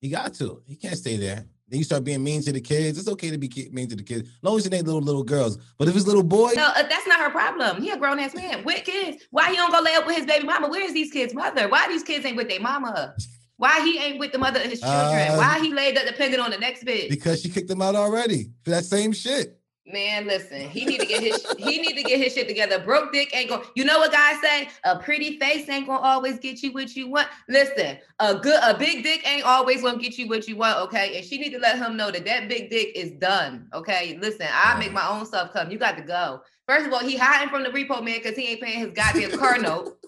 [0.00, 0.62] He got to.
[0.66, 1.46] He can't stay there.
[1.68, 2.98] Then you start being mean to the kids.
[2.98, 5.24] It's okay to be mean to the kids, as long as it ain't little little
[5.24, 5.56] girls.
[5.78, 7.80] But if it's little boys, No, uh, that's not her problem.
[7.82, 9.24] He a grown ass man with kids.
[9.30, 10.68] Why he don't go lay up with his baby mama?
[10.68, 11.68] Where's these kids' mother?
[11.68, 13.14] Why these kids ain't with their mama?
[13.56, 15.30] Why he ain't with the mother of his children?
[15.30, 17.08] Uh, Why he laid up depending on the next bitch?
[17.08, 19.58] because she kicked them out already for that same shit.
[19.86, 22.78] Man, listen, he need to get his he need to get his shit together.
[22.78, 23.66] Broke dick ain't going.
[23.74, 24.68] You know what guys say?
[24.84, 27.28] A pretty face ain't gonna always get you what you want.
[27.50, 30.78] Listen, a good a big dick ain't always gonna get you what you want.
[30.78, 33.68] Okay, and she need to let him know that that big dick is done.
[33.74, 35.70] Okay, listen, I make my own stuff come.
[35.70, 36.40] You got to go.
[36.66, 39.38] First of all, he hiding from the repo man because he ain't paying his goddamn
[39.38, 39.98] car note.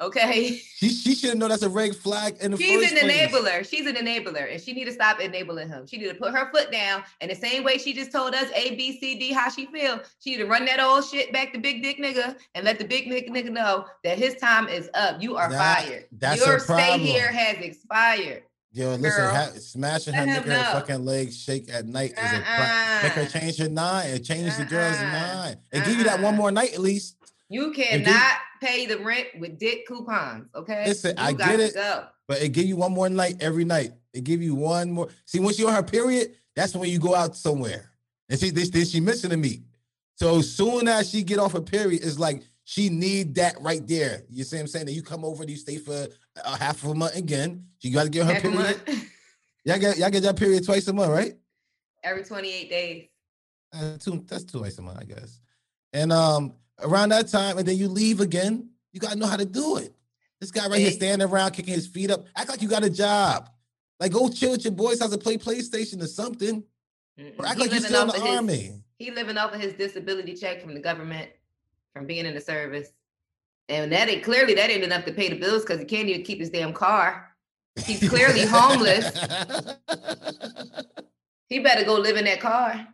[0.00, 0.56] Okay.
[0.76, 3.30] She she should know that's a red flag in the She's an place.
[3.30, 3.68] enabler.
[3.68, 5.86] She's an enabler, and she need to stop enabling him.
[5.86, 7.04] She need to put her foot down.
[7.20, 10.00] And the same way she just told us A, B, C, D how she feel,
[10.18, 12.84] she need to run that old shit back to big dick nigga and let the
[12.84, 15.22] big dick nigga know that his time is up.
[15.22, 16.06] You are That- fired.
[16.12, 18.42] that's Your stay here has expired.
[18.74, 23.00] Yo, listen, ha- smashing her nigga her fucking legs shake at night is a pri-
[23.02, 23.26] make her Uh-uh.
[23.28, 25.12] change her mind and change the girl's Uh-uh.
[25.12, 26.36] mind and give you that one Uh-uh.
[26.38, 27.16] more night at least.
[27.50, 30.48] You cannot pay the rent with dick coupons.
[30.54, 30.84] Okay.
[30.86, 31.74] Listen, you I got get it.
[31.74, 32.04] Go.
[32.28, 33.92] But it give you one more night every night.
[34.14, 35.08] It give you one more.
[35.26, 37.90] See, once you're on her period, that's when you go out somewhere.
[38.28, 39.62] And see, this this she missing the meat.
[40.14, 44.22] So soon as she get off her period, it's like she need that right there.
[44.30, 44.86] You see what I'm saying?
[44.86, 46.06] That you come over and you stay for
[46.44, 47.66] a half of a month again.
[47.78, 48.80] She got to get her a period.
[49.64, 51.34] Y'all get y'all get that period twice a month, right?
[52.02, 53.06] Every 28 days.
[53.72, 55.40] Uh, two, that's twice a month, I guess.
[55.92, 58.68] And um, around that time, and then you leave again.
[58.92, 59.94] You gotta know how to do it.
[60.40, 62.24] This guy right here standing around kicking his feet up.
[62.36, 63.48] Act like you got a job.
[64.00, 66.64] Like go chill with your boys house and play PlayStation or something.
[67.18, 67.38] Mm-mm.
[67.38, 68.72] Or act He like you still in the his- army.
[68.98, 71.30] He living off of his disability check from the government
[71.94, 72.88] from being in the service.
[73.68, 76.22] And that ain't clearly that ain't enough to pay the bills because he can't even
[76.22, 77.34] keep his damn car.
[77.84, 79.10] He's clearly homeless.
[81.48, 82.88] He better go live in that car.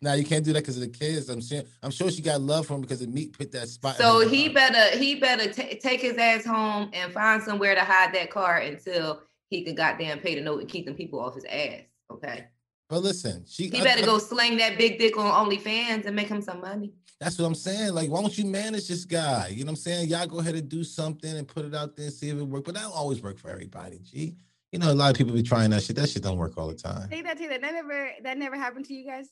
[0.00, 1.28] Now you can't do that because of the kids.
[1.28, 1.62] I'm sure.
[1.82, 3.96] I'm sure she got love for him because the meat put that spot.
[3.96, 7.80] So her he better he better ta- take his ass home and find somewhere to
[7.80, 11.34] hide that car until he can goddamn pay the note and keep them people off
[11.34, 11.82] his ass.
[12.12, 12.46] Okay.
[12.88, 13.64] But listen, she.
[13.64, 16.92] He better I- go sling that big dick on OnlyFans and make him some money.
[17.20, 17.94] That's what I'm saying.
[17.94, 19.48] Like, why don't you manage this guy?
[19.48, 20.08] You know what I'm saying?
[20.08, 22.42] Y'all go ahead and do something and put it out there and see if it
[22.44, 22.64] works.
[22.64, 24.36] But that don't always work for everybody, G.
[24.70, 25.96] You know, a lot of people be trying that shit.
[25.96, 27.10] That shit don't work all the time.
[27.10, 27.62] Say that to that.
[27.62, 29.30] That never that never happened to you guys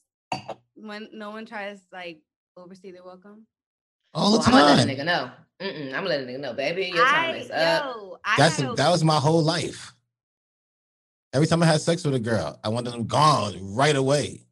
[0.75, 2.20] when no one tries like
[2.57, 3.46] overstay their welcome.
[4.14, 5.31] All the So I'm gonna let a nigga know.
[5.61, 6.90] Mm-mm, I'm gonna let a nigga know, baby.
[6.94, 7.85] Your time I is up.
[7.96, 9.92] yo, I That's a- that was my whole life.
[11.33, 14.42] Every time I had sex with a girl, I wanted them gone right away.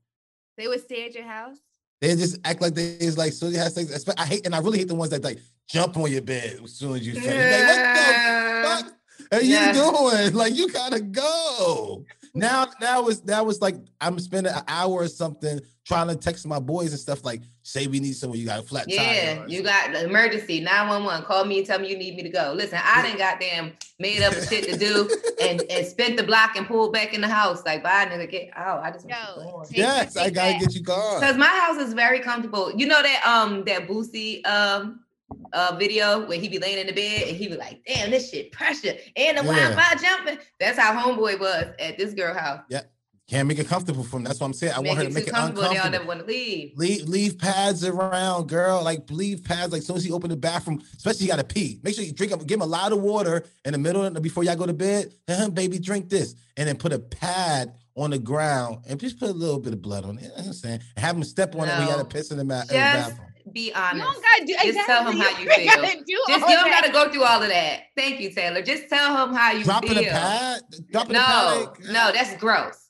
[0.56, 1.56] they would stay at your house.
[2.00, 4.04] They just act like they is like so you have sex.
[4.18, 6.74] I hate and I really hate the ones that like jump on your bed as
[6.74, 7.26] soon as you finish.
[7.50, 8.84] Like, what the
[9.30, 9.68] fuck are Yeah.
[9.68, 10.34] you doing?
[10.34, 12.04] Like you gotta go.
[12.36, 16.44] Now, now it's now it's like I'm spending an hour or something trying to text
[16.46, 18.96] my boys and stuff like, say we need someone, you got a flat tire.
[18.96, 21.24] Yeah, you got the emergency 911.
[21.26, 22.52] Call me and tell me you need me to go.
[22.56, 25.08] Listen, I didn't goddamn made up shit to do
[25.40, 27.64] and and spent the block and pulled back in the house.
[27.64, 28.82] Like, bye, nigga, get out.
[28.82, 29.68] I just want Yo, going.
[29.70, 30.60] Yes, I gotta that.
[30.60, 31.20] get you gone.
[31.20, 32.72] Because my house is very comfortable.
[32.74, 35.03] You know that um that Boosie um
[35.52, 38.30] uh, video where he be laying in the bed and he be like, "Damn, this
[38.30, 39.70] shit pressure," and the Yeah.
[39.70, 40.38] Wi-Fi jumping.
[40.60, 42.60] That's how homeboy was at this girl house.
[42.68, 42.82] Yeah.
[43.26, 44.24] Can't make it comfortable for him.
[44.24, 44.74] That's what I'm saying.
[44.74, 45.62] I want her to make it comfortable.
[45.62, 45.98] They all uncomfortable.
[45.98, 46.72] never want to leave.
[46.76, 48.84] Leave leave pads around, girl.
[48.84, 49.72] Like leave pads.
[49.72, 51.80] Like as soon as you open the bathroom, especially you gotta pee.
[51.82, 54.44] Make sure you drink up, give him a lot of water in the middle before
[54.44, 55.14] y'all go to bed.
[55.54, 59.32] Baby, drink this, and then put a pad on the ground and just put a
[59.32, 60.24] little bit of blood on it.
[60.24, 60.80] You know I'm saying?
[60.96, 62.74] And have him step on it when you gotta piss in the, ma- in the
[62.74, 63.28] bathroom.
[63.52, 63.96] Be honest.
[63.96, 64.22] You honest.
[64.22, 65.66] don't gotta do Just tell him how you don't feel.
[65.66, 66.80] gotta do Just all you don't that.
[66.82, 67.80] gotta go through all of that.
[67.96, 68.62] Thank you, Taylor.
[68.62, 70.02] Just tell him how you Dropping feel.
[70.04, 71.58] a pad, dropping a pad.
[71.58, 72.80] No, like, no, that's gross.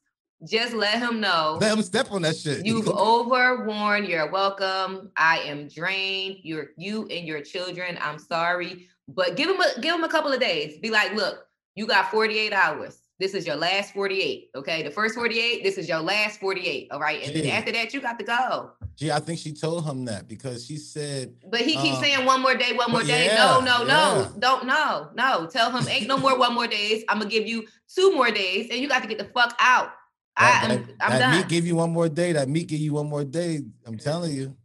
[0.49, 2.67] Just let him know let him step on that shit.
[2.67, 2.89] you've
[3.35, 4.05] overworn.
[4.05, 5.11] You're welcome.
[5.17, 6.37] I am drained.
[6.43, 7.97] You're you and your children.
[8.01, 10.79] I'm sorry, but give him a give him a couple of days.
[10.79, 12.99] Be like, look, you got 48 hours.
[13.21, 14.51] This is your last 48.
[14.57, 15.63] Okay, the first 48.
[15.63, 16.89] This is your last 48.
[16.91, 17.55] All right, and then Yeah.
[17.55, 18.73] after that, you got to go.
[18.97, 22.25] Gee, I think she told him that because she said But he keeps Uh, saying
[22.27, 23.27] one more day, one more day.
[23.27, 23.85] yeah, no, no, yeah.
[23.87, 25.47] no, don't no, no.
[25.47, 27.05] Tell him ain't no more one more days.
[27.09, 29.91] I'm gonna give you two more days, and you got to get the fuck out.
[30.39, 31.37] that, I am that, I'm that done.
[31.39, 32.33] meat give you one more day.
[32.33, 33.63] That meat give you one more day.
[33.85, 34.57] I'm telling you.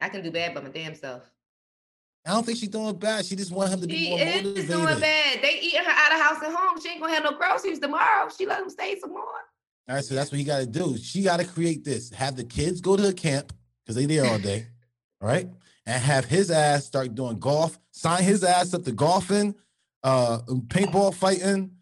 [0.00, 1.22] I can do bad by my damn self.
[2.26, 3.24] I don't think she's doing bad.
[3.24, 5.42] She just want him to be She more is doing bad.
[5.42, 6.80] They eating her out of house and home.
[6.80, 8.28] She ain't gonna have no groceries tomorrow.
[8.36, 9.24] She let him stay some more.
[9.88, 10.96] All right, so that's what he got to do.
[10.96, 12.10] She got to create this.
[12.12, 13.52] Have the kids go to the camp
[13.84, 14.66] because they there all day,
[15.20, 15.48] all right?
[15.86, 17.78] And have his ass start doing golf.
[17.90, 19.54] Sign his ass up to golfing,
[20.04, 21.72] uh, paintball fighting.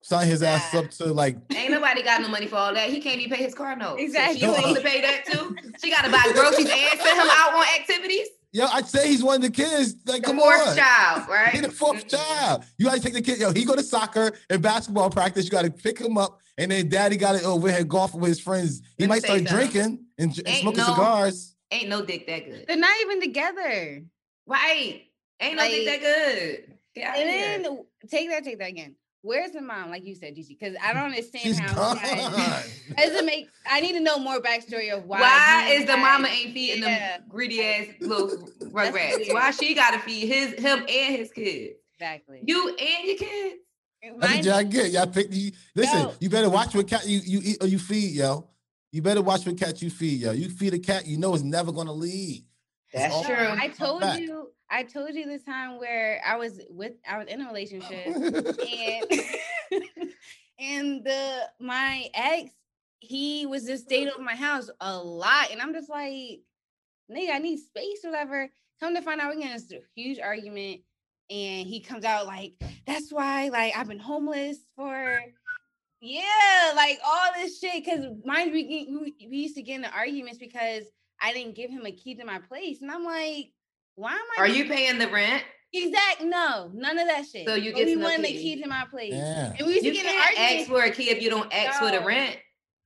[0.00, 2.88] Sign his ass up to like Ain't nobody got no money for all that.
[2.88, 3.98] He can't even pay his car note.
[3.98, 4.38] So Exactly.
[4.40, 5.56] she supposed to pay that too.
[5.82, 8.28] She got to buy groceries and send him out on activities.
[8.52, 8.66] Yo.
[8.66, 9.94] I'd say he's one of the kids.
[10.06, 10.76] Like, The come fourth on.
[10.76, 11.48] child, right?
[11.50, 12.64] He the fourth child.
[12.78, 13.38] You gotta take the kid.
[13.38, 15.44] Yo, he go to soccer and basketball practice.
[15.44, 18.40] You gotta pick him up, and then daddy got it over here golfing with his
[18.40, 18.80] friends.
[18.96, 19.54] He Let me might start something.
[19.56, 21.54] drinking and, and smoking no- cigars.
[21.70, 22.64] Ain't no dick that good.
[22.66, 24.02] They're not even together.
[24.46, 25.02] Right.
[25.40, 26.74] Ain't no dick that good.
[26.94, 27.58] Get out And here.
[27.62, 28.94] then take that, take that again.
[29.22, 29.90] Where's the mom?
[29.90, 31.74] Like you said, Gigi, because I don't understand She's how.
[31.74, 31.96] gone.
[32.02, 33.48] guys- Doesn't make.
[33.68, 35.20] I need to know more backstory of why.
[35.20, 37.18] Why is the had- mama ain't feeding Yeah.
[37.18, 39.32] them greedy ass little rugrats?
[39.34, 41.74] Why she gotta feed his him and his kids?
[41.94, 42.40] Exactly.
[42.46, 43.56] You and your kids.
[44.02, 44.90] That's Mine- what y'all get.
[44.92, 45.26] Y'all pick.
[45.32, 46.14] You, listen, Yo.
[46.20, 48.48] you better watch what cat you you eat or you feed, yo.
[48.92, 50.30] You better watch what cat you feed, yo.
[50.30, 52.42] You feed a cat, you know it's never gonna leave.
[52.94, 53.34] That's all- true.
[53.36, 54.20] I told back.
[54.20, 54.50] you.
[54.70, 56.92] I told you the time where I was with.
[57.08, 58.06] I was in a relationship.
[58.06, 59.04] and
[60.58, 62.50] and the my ex
[63.00, 66.40] he was just staying over my house a lot and i'm just like
[67.10, 68.50] nigga i need space or whatever
[68.80, 70.80] come to find out we're getting this huge argument
[71.30, 72.54] and he comes out like
[72.86, 75.20] that's why like i've been homeless for
[76.00, 80.38] yeah like all this shit because mine we, we we used to get into arguments
[80.38, 80.84] because
[81.20, 83.52] i didn't give him a key to my place and i'm like
[83.98, 85.42] why am i Are you paying the rent?
[85.72, 88.54] exact no none of that shit So you But get we no wanted a key.
[88.56, 89.52] key to my place Yeah.
[89.58, 91.28] and we used You to get in can't arguments ask for a key if you
[91.30, 92.36] don't ask for the rent.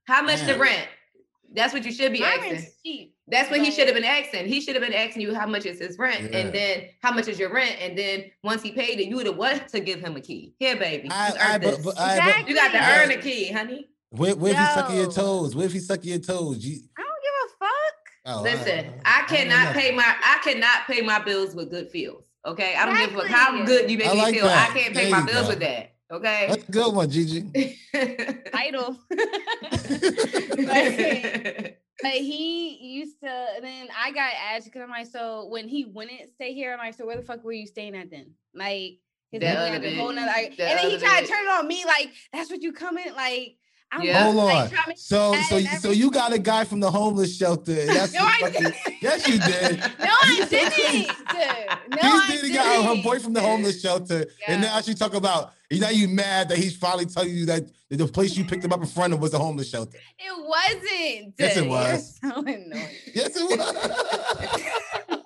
[0.08, 0.88] How much the rent?
[1.54, 2.52] That's what you should be Mine asking.
[2.54, 3.14] is cheap.
[3.28, 4.46] That's what he should have been asking.
[4.48, 6.38] He should have been asking you how much is his rent, Yeah.
[6.38, 9.26] and then how much is your rent, and then once he paid it, you would
[9.26, 10.54] have what to give him a key.
[10.58, 13.22] Here, baby, you I, earned I, but, but, I, but, you got to earn a
[13.22, 13.86] key, honey.
[14.10, 15.10] what, what if he's sucking your Yo.
[15.10, 15.54] toes?
[15.54, 16.64] What if he's sucking your toes?
[16.64, 18.11] You, I don't give a fuck.
[18.26, 19.80] Oh, Listen, I, I don't cannot know.
[19.80, 22.24] pay my I cannot pay my bills with good feels.
[22.44, 24.46] Okay, I don't give a fuck how good you make I me like feel.
[24.46, 24.70] that.
[24.70, 25.48] I can't pay There my bills go.
[25.50, 25.94] with that.
[26.10, 26.46] Okay.
[26.48, 27.78] That's a good one, Gigi.
[28.52, 28.98] Idle.
[32.02, 35.84] But he used to, and then I got asked because I'm like, so when he
[35.84, 38.32] wouldn't stay here, I'm like, so where the fuck were you staying at then?
[38.54, 38.98] Like,
[39.30, 40.16] his That other had a whole bitch.
[40.16, 42.50] nother, like, That and then he other tried to turn it on me, like, that's
[42.50, 43.54] what you come in, like, I'm
[44.00, 44.24] Yeah.
[44.24, 44.70] Hold on.
[44.70, 47.84] trying to- So, so, and you- so you got a guy from the homeless shelter.
[47.86, 48.76] That's No, I fucking- didn't.
[49.02, 49.78] yes, you did.
[49.98, 51.08] No, I didn't.
[51.90, 54.80] No, He's I dating out her boy from the homeless shelter, and now Yeah.
[54.80, 55.52] she talk about.
[55.70, 58.80] Now you mad that he's finally telling you that the place you picked him up
[58.80, 59.96] in front of was a homeless shelter.
[60.18, 61.34] It wasn't.
[61.38, 62.18] Yes, it You're was.
[62.22, 62.72] So annoying.
[63.14, 65.18] Yes, it was.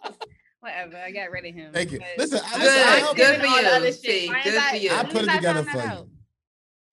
[0.60, 0.96] Whatever.
[0.98, 1.72] I got rid of him.
[1.72, 2.00] Thank you.
[2.18, 3.92] Listen, I, listen, Good, help good for all the other you.
[3.92, 4.02] shit.
[4.02, 4.90] See, Why is good that- for you.
[4.92, 6.08] I put did it together for that you.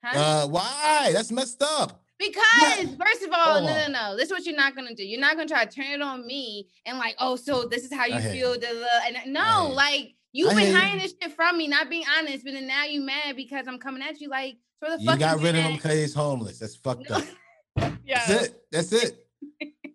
[0.04, 0.20] Huh?
[0.20, 1.12] Uh, why?
[1.13, 2.02] That's messed up.
[2.20, 4.16] Because first of all, Hold no, no, no.
[4.18, 5.04] This is what you're not gonna do.
[5.06, 7.94] You're not gonna try to turn it on me and like, oh, so this is
[7.94, 8.56] how you feel.
[8.56, 8.62] you.
[8.62, 8.86] Da, da.
[9.24, 12.68] And no, like you've been hiding this shit from me, not being honest, but then
[12.68, 14.30] now you mad because I'm coming at you.
[14.30, 16.60] Like, so where the You fuck got rid of him because he's homeless.
[16.60, 17.18] That's fucked No.
[17.18, 17.24] up.
[18.06, 18.24] Yeah.
[18.28, 18.63] That's it.
[18.72, 19.28] That's it.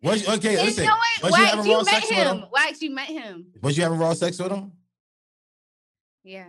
[0.05, 0.85] Okay, And listen.
[0.85, 1.23] you know what?
[1.23, 2.37] you Wax, having you, raw met sex with him.
[2.39, 2.45] him?
[2.53, 3.47] Wax, you met him.
[3.63, 4.73] Was you having raw sex with him?
[6.25, 6.45] Yeah.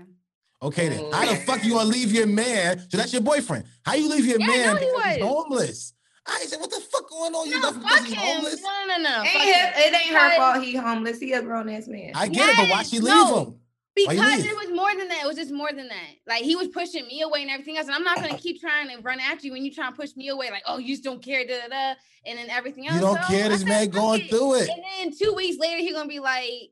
[0.62, 1.12] Okay then.
[1.12, 1.36] How the Oh.
[1.46, 2.80] fuck you gonna leave your man?
[2.90, 3.66] So that's your boyfriend.
[3.86, 5.30] How you leave your Yeah, I know man he because he's was.
[5.30, 5.94] homeless?
[6.26, 7.48] I said, what the fuck going on?
[7.50, 8.20] You No, left him fuck because he's him.
[8.36, 8.62] homeless?
[8.62, 9.24] No, no, no, no.
[9.24, 9.74] Ain't fuck him- him.
[9.78, 11.20] it ain't her fault he homeless.
[11.20, 12.12] He a grown ass man.
[12.14, 13.44] I get it, but why she leave no.
[13.46, 13.56] him?
[13.96, 15.24] Because it was more than that.
[15.24, 16.10] It was just more than that.
[16.28, 17.88] Like he was pushing me away and everything else.
[17.88, 20.16] And I'm not gonna keep trying to run after you when you trying to push
[20.16, 20.52] me away.
[20.52, 21.96] Like, oh, you just don't care, da da da,
[22.26, 22.96] and then everything else.
[22.96, 24.70] You don't So care this man going it." through it.
[24.70, 26.72] And then two weeks later, he gonna be like,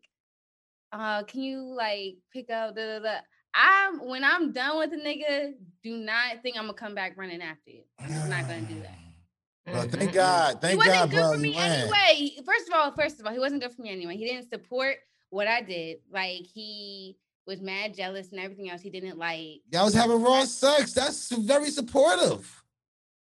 [0.94, 3.16] uh, can you like pick up da da da.
[3.58, 7.42] I'm when I'm done with the nigga, do not think I'm gonna come back running
[7.42, 7.82] after you.
[8.00, 8.98] I'm not gonna do that.
[9.74, 10.14] Well, thank.
[10.14, 10.56] God.
[10.56, 11.34] he Thank wasn't God, good bro.
[11.34, 12.32] for me you anyway.
[12.46, 14.16] First of all, first of all, he wasn't good for me anyway.
[14.16, 14.98] He didn't support
[15.30, 15.98] what I did.
[16.12, 18.82] Like he was mad jealous and everything else.
[18.82, 19.62] He didn't like.
[19.72, 20.94] Y'all was having raw sex.
[20.94, 22.64] That's very supportive.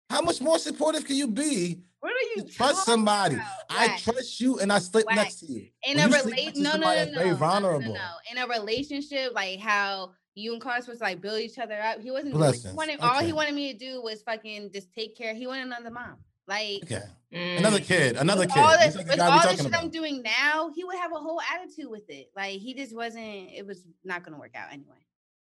[0.09, 1.79] How much more supportive can you be?
[2.01, 3.35] What are you You trust somebody.
[3.35, 3.47] about?
[3.69, 3.99] I Whack.
[4.01, 5.15] trust you and I sleep Whack.
[5.15, 5.67] next to you.
[5.87, 7.93] in When a you sleep next relate to no no no no, very no, no,
[7.93, 8.09] no.
[8.31, 12.09] in a relationship like how you and Carlos was like build each other up he
[12.11, 12.37] wasn't doing.
[12.39, 12.71] Blessings.
[12.71, 15.67] He wanted, all he wanted me to do was fucking just take care he wanted
[15.67, 17.03] another mom like Okay.
[17.33, 17.59] Mm.
[17.59, 18.17] Another kid.
[18.17, 18.59] Another with kid.
[18.59, 19.83] all This this, is the with all the shit about.
[19.83, 23.23] I'm doing now he would have a whole attitude with it like he just wasn't
[23.53, 24.97] it was not gonna work out anyway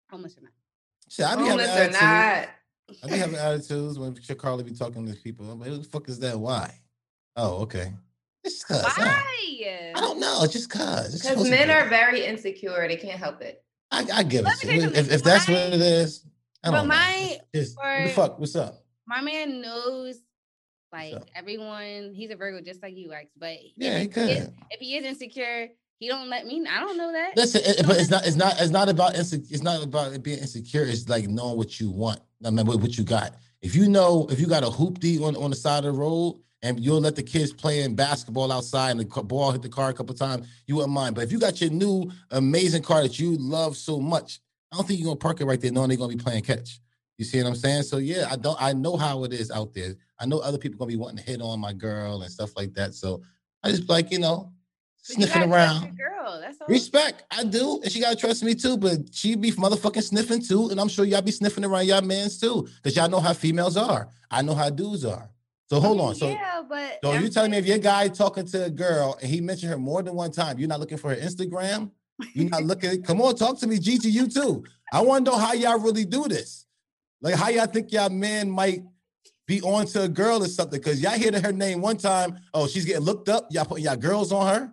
[0.10, 0.52] homeless or not
[1.10, 2.50] Shit, I be Homeless or not.
[3.04, 5.50] I be having attitudes when should Carly be talking to people.
[5.50, 6.40] I'm like, who the fuck is that?
[6.40, 6.80] Why?
[7.36, 7.92] Oh, okay.
[8.46, 8.84] Just cause.
[8.84, 10.42] why I don't know.
[10.44, 11.20] It's Just cause.
[11.22, 11.74] Because men be.
[11.74, 12.88] are very insecure.
[12.88, 13.64] They can't help it.
[13.92, 14.44] I, I get it.
[14.46, 16.26] Let me tell If, if that's what it is,
[16.64, 16.96] I don't know.
[16.96, 18.40] my- Just- what the fuck?
[18.40, 18.82] What's up?
[19.08, 20.18] my man knows
[20.92, 24.54] like everyone he's a Virgo just like you X but Yeah, he if, he could.
[24.72, 25.68] if he is insecure
[26.00, 28.28] he don't let me I don't know that Listen, it, but it's not.
[28.28, 28.60] It's not.
[28.60, 29.16] It's not about.
[29.16, 30.84] Inse- it's not about it being insecure.
[30.84, 32.20] It's like knowing what you want.
[32.46, 33.36] I mean, what, what you got.
[33.62, 36.40] If you know, if you got a hoopty on on the side of the road,
[36.62, 39.94] and you'll let the kids playing basketball outside, and the ball hit the car a
[39.94, 41.16] couple times, you wouldn't mind.
[41.16, 44.40] But if you got your new amazing car that you love so much,
[44.72, 46.80] I don't think you're gonna park it right there, knowing they're gonna be playing catch.
[47.18, 47.84] You see what I'm saying?
[47.84, 48.62] So yeah, I don't.
[48.62, 49.96] I know how it is out there.
[50.20, 52.74] I know other people gonna be wanting to hit on my girl and stuff like
[52.74, 52.94] that.
[52.94, 53.22] So
[53.64, 54.52] I just like you know
[55.06, 55.98] sniffing around.
[55.98, 58.78] girl that's all Respect, I do, and she gotta trust me too.
[58.78, 62.40] But she be motherfucking sniffing too, and I'm sure y'all be sniffing around y'all mans
[62.40, 64.10] too, because y'all know how females are.
[64.32, 65.30] I know how dudes are.
[65.68, 66.16] So hold on.
[66.16, 69.30] So, yeah but so you telling me if your guy talking to a girl and
[69.30, 71.92] he mentioned her more than one time, you're not looking for her Instagram?
[72.34, 73.04] You're not looking.
[73.04, 74.10] Come on, talk to me, Gigi.
[74.10, 74.64] You too.
[74.92, 76.66] I want to know how y'all really do this.
[77.22, 78.84] Like how y'all think y'all man might
[79.48, 80.80] be on to a girl or something?
[80.80, 82.38] Because y'all hear her name one time.
[82.54, 83.48] Oh, she's getting looked up.
[83.52, 84.72] Y'all putting y'all girls on her.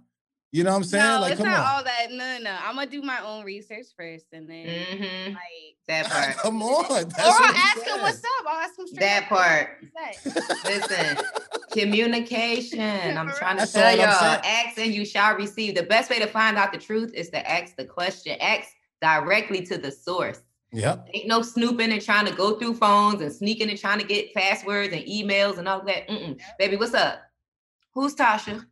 [0.54, 1.04] You know what I'm saying?
[1.04, 1.66] no, like, it's come not on.
[1.78, 2.08] all that.
[2.10, 2.56] No, no, no.
[2.62, 5.28] I'm gonna do my own research first, and then Mm-hmm.
[5.32, 6.36] like, That part.
[6.36, 6.84] Come on.
[6.90, 8.46] or That's I'll what I'm ask him what's up.
[8.46, 9.00] I'll ask him straight.
[9.00, 9.78] That part.
[10.66, 11.16] Listen,
[11.70, 13.16] communication.
[13.16, 14.12] I'm trying to That's tell y'all.
[14.20, 14.40] saying.
[14.44, 15.74] Ask and you shall receive.
[15.74, 18.36] The best way to find out the truth is to ask the question.
[18.40, 18.68] Ask
[19.00, 20.40] directly to the source.
[20.72, 21.08] Yep.
[21.12, 24.32] Ain't no snooping and trying to go through phones and sneaking and trying to get
[24.32, 26.08] passwords and emails and all that.
[26.08, 26.38] Mm-mm.
[26.58, 27.20] Baby, what's up?
[27.94, 28.64] Who's Tasha?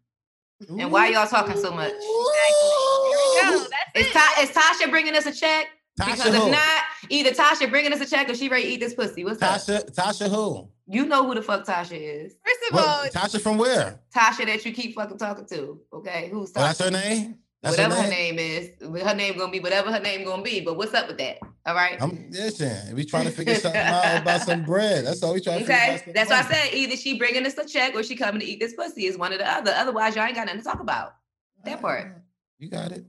[0.68, 1.92] And why y'all talking so much?
[1.92, 3.66] There we go.
[3.94, 4.12] That's Is, it.
[4.12, 5.68] Ta- is Tasha bringing us a check?
[5.98, 6.46] Tasha because who?
[6.46, 9.24] if not, either Tasha bringing us a check or she ready to eat this pussy.
[9.24, 9.60] What's up?
[9.60, 10.68] Tasha, Tasha who?
[10.86, 12.34] You know who the fuck Tasha is.
[12.44, 14.00] First of all, Tasha from where?
[14.14, 15.80] Tasha that you keep fucking talking to.
[15.92, 17.38] Okay, who's Oh, that's her name?
[17.62, 20.60] That's whatever her name is, her name gonna be whatever her name gonna be.
[20.60, 21.40] But what's up with that?
[21.66, 22.00] All right.
[22.00, 22.96] I'm listen.
[22.96, 25.04] We trying to figure something out about some bread.
[25.04, 25.88] That's all we trying to figure out.
[25.88, 28.40] Okay, some that's why I said either she bringing us a check or she coming
[28.40, 29.72] to eat this pussy is one or the other.
[29.76, 31.16] Otherwise, y'all ain't got nothing to talk about.
[31.64, 32.22] That uh, part.
[32.58, 33.04] You got it.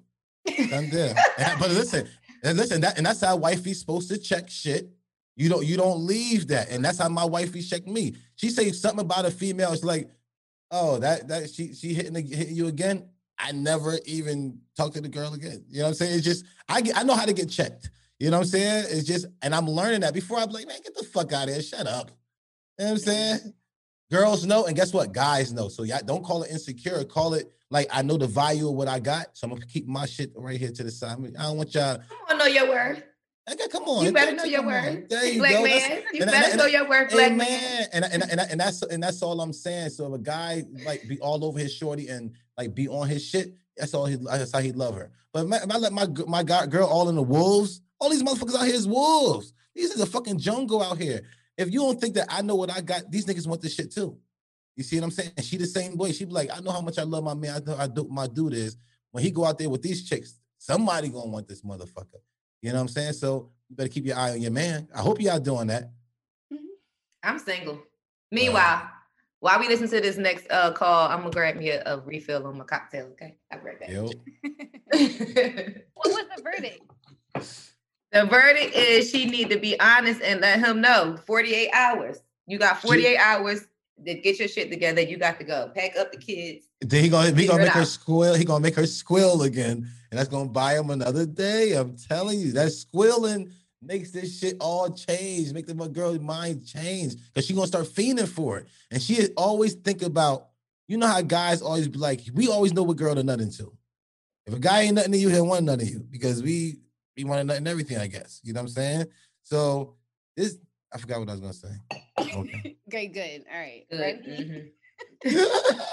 [0.70, 1.14] Done deal.
[1.58, 2.10] But listen,
[2.44, 4.90] and listen, that and that's how wifey's supposed to check shit.
[5.38, 8.16] You don't you don't leave that, and that's how my wifey checked me.
[8.36, 9.72] She say something about a female.
[9.72, 10.10] It's like,
[10.72, 13.08] oh, that that she she hitting, hitting you again.
[13.41, 15.63] I never even talk to the girl again.
[15.69, 16.15] You know what I'm saying?
[16.15, 17.89] It's just I get I know how to get checked.
[18.21, 18.86] You know what I'm saying?
[18.89, 21.56] It's just, and I'm learning that before I'm like, man, get the fuck out of
[21.56, 21.63] here.
[21.63, 22.12] Shut up.
[22.77, 23.54] You know what I'm saying?
[24.12, 25.12] Girls know, and guess what?
[25.12, 25.69] Guys know.
[25.69, 27.04] So y'all don't call it insecure.
[27.04, 29.30] Call it like I know the value of what I got.
[29.34, 31.13] So I'm gonna keep my shit right here to the side.
[31.13, 31.99] I, mean, I don't want y'all.
[32.27, 33.01] I know your worth.
[33.49, 34.06] I got come on.
[34.06, 35.63] You better know your worth, There you black go.
[35.63, 36.04] That's- man.
[36.13, 37.88] You and- better know your worth, black man.
[37.91, 39.89] And, and, and, and that's and that's all I'm saying.
[39.89, 43.26] So if a guy like be all over his shorty and like be on his
[43.26, 45.12] shit, that's all he that's how he love her.
[45.34, 48.56] But if I- let my my guy, girl all in the wolves, all these motherfuckers
[48.56, 49.54] out here is wolves.
[49.76, 51.21] These is a fucking jungle out here.
[51.58, 53.91] If you don't think that I know what I got, these niggas want this shit
[53.91, 54.18] too.
[54.76, 55.32] You see what I'm saying?
[55.41, 56.12] She the same way.
[56.12, 57.55] She be like, I know how much I love my man.
[57.55, 58.78] I know how dope my dude is.
[59.12, 62.22] When he go out there with these chicks, somebody gonna want this motherfucker.
[62.62, 63.14] You know what I'm saying?
[63.14, 64.88] So you better keep your eye on your man.
[64.95, 65.84] I hope y'all doing that.
[66.53, 66.66] Mm-hmm.
[67.24, 67.80] I'm single.
[68.32, 68.89] Meanwhile,
[69.42, 72.48] while we listen to this next uh, call, I'm gonna grab me a, a refill
[72.48, 73.08] on my cocktail.
[73.14, 73.89] Okay, I'll be right back.
[73.89, 74.04] Yo.
[75.94, 76.82] what was the verdict?
[78.12, 81.18] the verdict is she need to be honest and let him know.
[81.26, 82.22] 48 hours.
[82.48, 83.68] You got 48 hours
[84.04, 85.02] then get your shit together.
[85.02, 85.72] You got to go.
[85.74, 86.68] Pack up the kids.
[86.82, 87.88] Then he gonna he gonna make her out.
[87.88, 88.34] squeal.
[88.34, 91.74] He gonna make her squeal again, and that's gonna buy him another day.
[91.74, 95.51] I'm telling you, that squealing makes this shit all change.
[95.53, 99.73] Make the girl's mind change because she gonna start fiending for it, and she always
[99.73, 100.47] think about.
[100.88, 103.71] You know how guys always be like, we always know what girl to nut into.
[104.45, 106.79] If a guy ain't nothing to you, he'll want nothing to you because we
[107.15, 107.97] we want to nut everything.
[107.97, 109.05] I guess you know what I'm saying.
[109.43, 109.95] So
[110.36, 110.57] this
[110.93, 111.69] I forgot what I was gonna say.
[112.36, 112.77] Okay.
[112.91, 113.45] Okay, good.
[113.49, 113.86] All right.
[113.89, 113.99] Good.
[114.01, 114.73] Ready?
[115.25, 115.86] Mhm.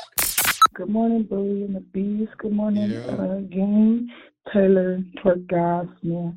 [0.74, 2.32] Good morning, Bully and the Beast.
[2.38, 2.98] Good morning, Yeah.
[3.12, 4.08] uh, Gang,
[4.52, 6.34] Taylor, Twerk Guy, Smith.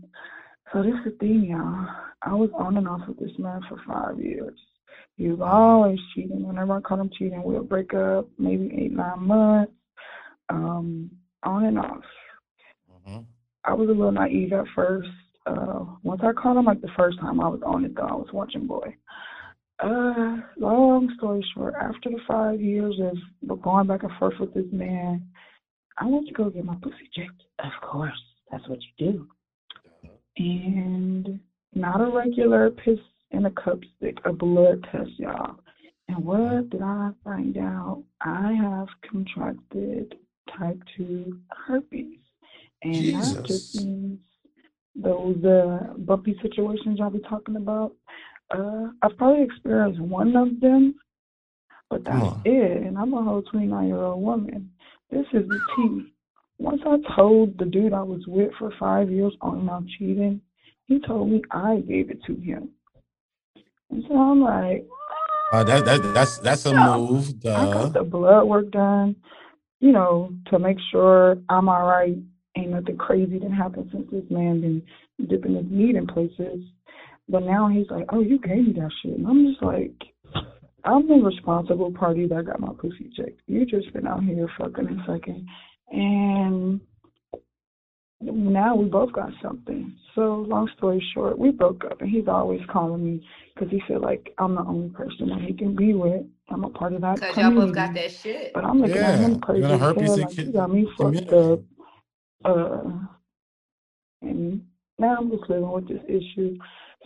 [0.72, 1.88] So this is the thing, y'all.
[2.22, 4.58] I was on and off with this man for five years.
[5.18, 6.48] He was always cheating.
[6.48, 9.74] Whenever I caught him cheating, we'll break up, maybe eight, nine months,
[10.50, 11.12] um,
[11.44, 12.06] on and off.
[12.90, 13.26] Mhm.
[13.66, 15.10] I was a little naive at first.
[15.46, 18.14] Uh, once I caught him, like the first time I was on it, though, I
[18.14, 18.96] was watching Boy.
[19.80, 24.72] Uh, long story short, after the five years of going back and forth with this
[24.72, 25.28] man,
[25.98, 27.44] I went to go get my pussy checked.
[27.60, 29.28] Of course, that's what you do.
[30.38, 31.40] And
[31.74, 33.00] not a regular piss
[33.32, 35.56] in a cup stick, a blood test, y'all.
[36.08, 38.04] And what did I find out?
[38.22, 40.16] I have contracted
[40.58, 42.18] type 2 herpes.
[42.84, 44.20] And that just means
[44.96, 47.94] those uh, bumpy situations y'all be talking about.
[48.50, 50.96] Uh, I've probably experienced one of them,
[51.90, 52.84] but that's it.
[52.84, 54.72] And I'm a whole 29 year old woman.
[55.10, 56.14] This is the tea.
[56.62, 60.40] Once I told the dude I was with for five years on my cheating,
[60.86, 62.70] he told me I gave it to him.
[63.90, 64.86] And so I'm like,
[65.52, 67.30] Uh, that, that that's that's a move.
[67.46, 67.74] I Duh.
[67.74, 69.16] got the blood work done,
[69.80, 72.18] you know, to make sure I'm all right.
[72.56, 74.84] Ain't nothing crazy that happened since this man been
[75.28, 76.60] dipping his meat in places.
[77.28, 79.18] But now he's like, oh, you gave me that shit.
[79.18, 79.96] And I'm just like,
[80.84, 83.42] I'm the responsible party that got my pussy checked.
[83.48, 85.48] You just been out here fucking and fucking.
[85.92, 86.80] And
[88.22, 89.94] now we both got something.
[90.16, 94.02] So long story short, we broke up, and he's always calling me because he feel
[94.02, 96.24] like I'm the only person that he can be with.
[96.50, 97.74] I'm a part of that Cause y'all both community.
[97.74, 98.52] got that shit.
[98.54, 100.14] But I'm looking at Yeah, him you're crazy in a as herpes hell.
[100.14, 101.38] and Like, kid- he got me fucked community.
[101.38, 101.60] up.
[102.44, 102.92] Uh,
[104.22, 104.66] and
[105.00, 106.58] now I'm just living with this issue.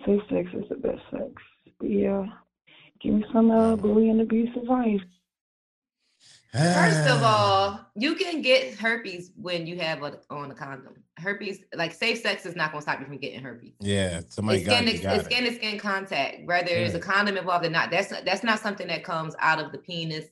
[0.06, 1.32] Safe sex is the best sex.
[1.80, 2.26] But yeah,
[3.02, 5.00] give me some uh, bully and abuse advice.
[6.56, 10.96] First of all, you can get herpes when you have a, on a condom.
[11.18, 13.74] Herpes, like safe sex, is not going to stop you from getting herpes.
[13.80, 15.32] yeah, somebody It's got, skin, it, got it's it.
[15.32, 17.92] skin to skin contact, whether there's a condom involved or not.
[17.92, 20.26] That's that's not something that comes out of the penis,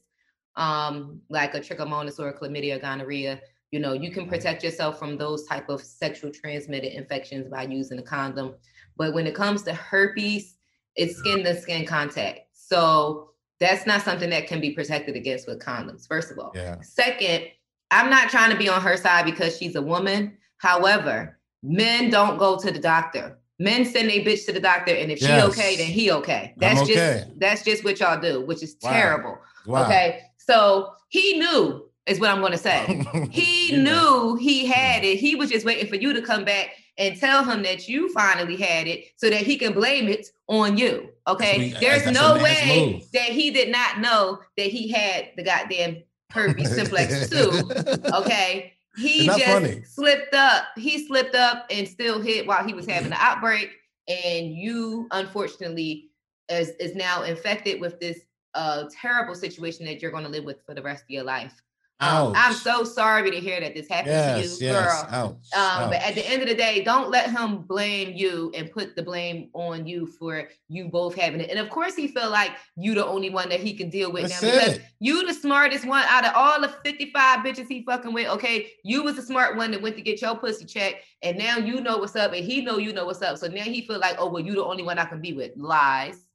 [0.56, 3.42] um, like a trichomonas or a chlamydia, gonorrhea.
[3.72, 7.98] You know, you can protect yourself from those type of sexual transmitted infections by using
[8.00, 8.56] a condom.
[8.98, 10.58] But when it comes to herpes,
[10.96, 12.42] it's skin to skin contact.
[12.54, 13.33] So
[13.64, 16.08] that's not something that can be protected against with condoms.
[16.08, 16.82] First of all, Yeah.
[16.82, 17.46] Second,
[17.92, 20.38] I'm not trying to be on her side because she's a woman.
[20.58, 23.38] However, men don't go to the doctor.
[23.60, 26.54] Men send a bitch to the doctor, and if she okay, then he okay.
[26.58, 26.94] That's okay.
[26.96, 28.92] just that's just what y'all do, which is Wow.
[28.92, 29.38] terrible.
[29.68, 29.86] Wow.
[29.86, 33.06] Okay, so he knew is what I'm going to say.
[33.32, 34.34] He know.
[34.34, 35.20] knew he had it.
[35.20, 38.56] He was just waiting for you to come back and tell him that you finally
[38.56, 41.10] had it so that he can blame it on you.
[41.28, 41.70] Okay.
[41.70, 43.12] That's There's that's no way move.
[43.14, 47.70] that he did not know that he had the goddamn herpes simplex two.
[48.14, 48.74] Okay.
[48.98, 49.84] He just funny.
[49.84, 50.66] slipped up.
[50.78, 53.72] He slipped up and still hit while he was having the outbreak.
[54.08, 56.12] And you, unfortunately,
[56.50, 58.20] is, is now infected with this
[58.54, 61.60] uh, terrible situation that you're going to live with for the rest of your life.
[62.00, 65.04] Um, I'm so sorry to hear that this happened Yes, to you, yes.
[65.04, 65.08] girl.
[65.12, 65.84] Ouch.
[65.84, 68.96] Um, but at the end of the day, don't let him blame you and put
[68.98, 71.50] the blame on you for you both having it.
[71.50, 74.24] And of course, he feel like you the only one that he can deal with
[74.24, 74.82] That's now because it.
[75.00, 78.28] you the smartest one out of all the 55 bitches he fucking with.
[78.28, 81.58] Okay, you was the smart one that went to get your pussy checked, and now
[81.58, 83.38] you know what's up, and he know you know what's up.
[83.38, 85.52] So now he feel like, oh well, you the only one I can be with.
[85.56, 86.26] Lies.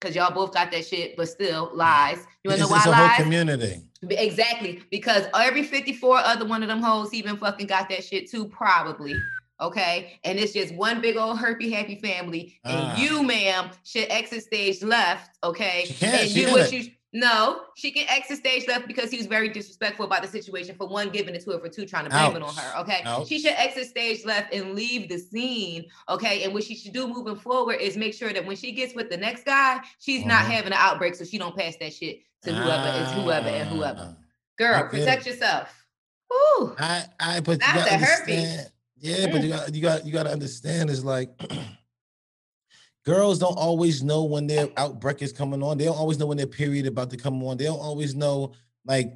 [0.00, 2.24] Cause y'all both got that shit, but still lies.
[2.44, 3.10] You wanna know why it's a lies?
[3.16, 3.82] whole community.
[4.08, 8.46] Exactly, because every 54 other one of them hoes even fucking got that shit too,
[8.48, 9.14] probably.
[9.60, 10.18] Okay.
[10.24, 12.58] And it's just one big old herpy happy family.
[12.64, 12.96] And Ah.
[12.96, 15.36] you, ma'am, should exit stage left.
[15.44, 15.84] Okay.
[15.86, 19.16] She can't, And she do what you no, she can exit stage left because he
[19.16, 20.76] was very disrespectful about the situation.
[20.76, 22.80] For one, giving it to her, for two, trying to blame it on her.
[22.82, 23.02] Okay.
[23.04, 23.26] Ouch.
[23.26, 25.86] She should exit stage left and leave the scene.
[26.08, 26.44] Okay.
[26.44, 29.10] And what she should do moving forward is make sure that when she gets with
[29.10, 30.50] the next guy, she's not Mhm.
[30.50, 34.16] having an outbreak so she don't pass that shit to whoever is whoever and whoever.
[34.16, 34.24] Ah,
[34.58, 35.30] Girl, protect it.
[35.30, 35.86] yourself.
[36.32, 36.74] Ooh.
[36.78, 38.38] I, I, but you Not gotta the herpes.
[38.38, 38.70] understand.
[38.98, 39.44] Yeah, but mm.
[39.44, 40.90] you got, you got, you got to understand.
[40.90, 41.30] Is like,
[43.04, 45.78] girls don't always know when their outbreak is coming on.
[45.78, 47.56] They don't always know when their period about to come on.
[47.56, 48.52] They don't always know
[48.84, 49.14] like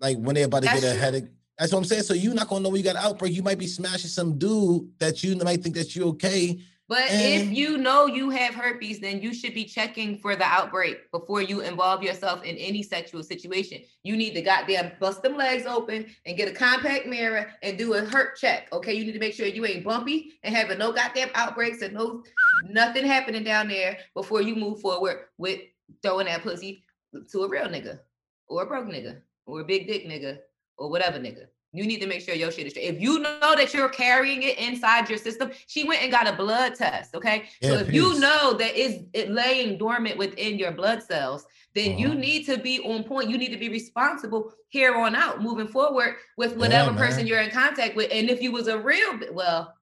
[0.00, 1.00] like when they're about to That's get a true.
[1.00, 1.24] headache.
[1.58, 2.02] That's what I'm saying.
[2.02, 3.34] So you're not gonna know when you got an outbreak.
[3.34, 6.58] You might be smashing some dude that you might think that you're okay.
[6.92, 11.10] But if you know you have herpes, then you should be checking for the outbreak
[11.10, 13.80] before you involve yourself in any sexual situation.
[14.02, 17.94] You need to goddamn bust them legs open and get a compact mirror and do
[17.94, 18.68] a hurt check.
[18.74, 21.94] Okay, you need to make sure you ain't bumpy and having no goddamn outbreaks and
[21.94, 22.22] no
[22.68, 25.60] nothing happening down there before you move forward with
[26.02, 26.84] throwing that pussy
[27.30, 28.00] to a real nigga
[28.48, 30.40] or a broke nigga or a big dick nigga
[30.76, 31.46] or whatever nigga.
[31.74, 32.84] You need to make sure your shit is straight.
[32.94, 36.34] If you know that you're carrying it inside your system, she went and got a
[36.34, 37.14] blood test.
[37.14, 37.44] Okay.
[37.62, 38.20] so Yeah, if you peace.
[38.20, 42.18] know that is it laying dormant within your blood cells, then you Mhm.
[42.18, 43.30] need to be on point.
[43.30, 47.50] You need to be responsible here on out, moving forward with whatever person you're in
[47.50, 48.10] contact with.
[48.12, 49.74] And if you was a real, well,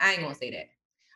[0.00, 0.68] I ain't gonna say that.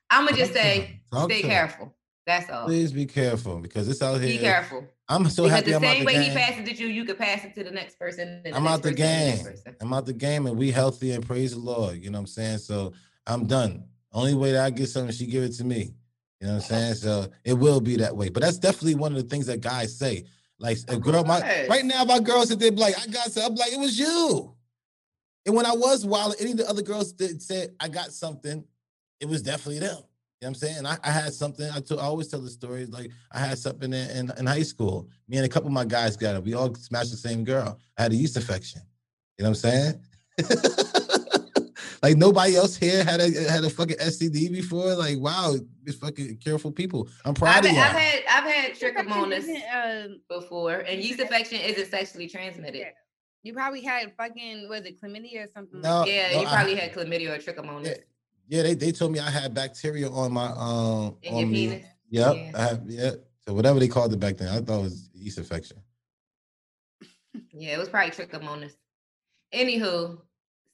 [0.08, 1.94] I'm gonna just say, stay careful.
[2.26, 2.66] That's all.
[2.66, 4.28] Please be careful because it's out here.
[4.28, 4.86] Be careful.
[5.12, 6.36] I'm so because happy the I'm same the way he game.
[6.36, 8.42] passed it to you, you could pass it to the next person.
[8.44, 9.52] and I'm next out the person, and next game.
[9.52, 9.76] person.
[9.80, 11.96] I'm out the game and we healthy and praise the Lord.
[12.02, 12.58] You know what I'm saying?
[12.58, 12.92] So
[13.26, 13.84] I'm done.
[14.12, 15.94] Only way that I get something, she give it to me.
[16.40, 16.94] You know what I'm saying?
[16.94, 18.28] So it will be that way.
[18.28, 20.24] But that's definitely one of the things that guys say.
[20.58, 23.52] Like a girl, my right now, my girls that they be like, I got something.
[23.52, 24.54] I'm like, it was you.
[25.44, 28.64] And when I was wild, any of the other girls that said I got something,
[29.20, 30.02] it was definitely them.
[30.42, 30.86] You know what I'm saying?
[30.86, 31.70] I, I had something.
[31.70, 35.08] I, always tell the stories like I had something in, in, in high school.
[35.28, 36.42] Me and a couple of my guys got it.
[36.42, 37.78] We all smashed the same girl.
[37.96, 38.82] I had a yeast infection.
[39.38, 40.00] You know what I'm saying?
[42.02, 44.96] like nobody else here had a had a fucking STD before.
[44.96, 45.54] Like wow,
[45.86, 47.08] it's fucking careful people.
[47.24, 51.86] I'm proud I've, of I've had I've had trichomonas um, before, and yeast infection isn't
[51.86, 52.78] sexually transmitted.
[52.78, 52.90] Yeah.
[53.44, 55.82] you probably had fucking was it chlamydia or something?
[55.82, 57.98] No, Yeah, no, you I- probably had chlamydia or trichomonas
[58.48, 61.68] yeah, they, they told me I had bacteria on my um in on me.
[61.68, 61.86] penis.
[62.10, 62.50] Yep, Yeah.
[62.54, 63.10] I have yeah.
[63.46, 65.78] So whatever they called it back then, I thought it was yeast infection.
[67.52, 68.74] Yeah, it was probably trichomonas.
[69.54, 70.18] Anywho,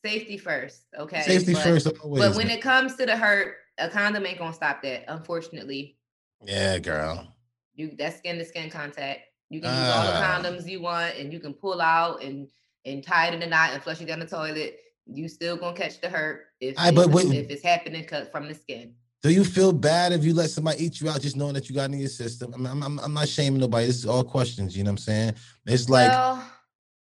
[0.05, 1.23] safety first, okay.
[1.23, 2.23] Safety But- first always.
[2.23, 5.05] But when it comes to the hurt, a condom ain't gonna stop that.
[5.09, 5.97] Unfortunately,
[6.45, 7.33] yeah, girl.
[7.75, 9.21] you that's skin to skin contact.
[9.51, 10.41] You can use all the Ah.
[10.43, 12.49] condoms you want, and you can pull out and
[12.85, 14.79] and tie it in a knot and flush it down the toilet.
[15.11, 18.31] You still gonna catch the hurt if, Aye, but if, wait- if it's happening cut
[18.31, 18.95] from the skin.
[19.23, 21.75] Do you feel bad if you let somebody eat you out just knowing that you
[21.75, 22.55] got it in your system?
[22.55, 23.87] I mean, I'm, I'm, I'm not shaming nobody.
[23.87, 24.77] This is all questions.
[24.77, 25.35] You know what I'm saying?
[25.67, 26.45] It's like well,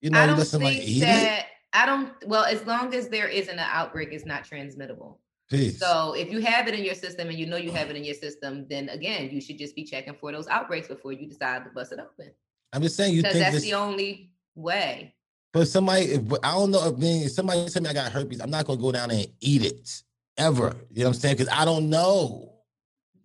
[0.02, 1.06] you know, I you don't let somebody eat it.
[1.06, 2.12] that I don't.
[2.26, 5.20] Well, as long as there isn't an outbreak, it's not transmittable.
[5.50, 5.80] Peace.
[5.80, 8.04] So if you have it in your system and you know you have it in
[8.04, 11.64] your system, then again, you should just be checking for those outbreaks before you decide
[11.64, 12.32] to bust it open.
[12.74, 15.14] I'm just saying you Because think that's this, the only way.
[15.54, 18.42] But somebody, if, I don't know if, then if somebody tell me I got herpes,
[18.42, 20.04] I'm not gonna go down there and eat it
[20.38, 20.76] ever.
[20.92, 21.38] You know what I'm saying?
[21.38, 22.54] Because I don't know.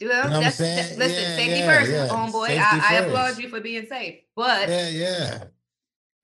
[0.00, 0.98] Well, know what I'm that's, saying?
[0.98, 2.08] listen, Yeah, safety yeah, first, yeah.
[2.08, 2.46] homeboy.
[2.46, 5.44] Safety I, I applaud you for being safe, but Yeah, yeah.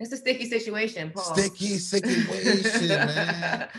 [0.01, 1.37] it's a sticky situation, Paul.
[1.37, 3.69] Sticky situation, man.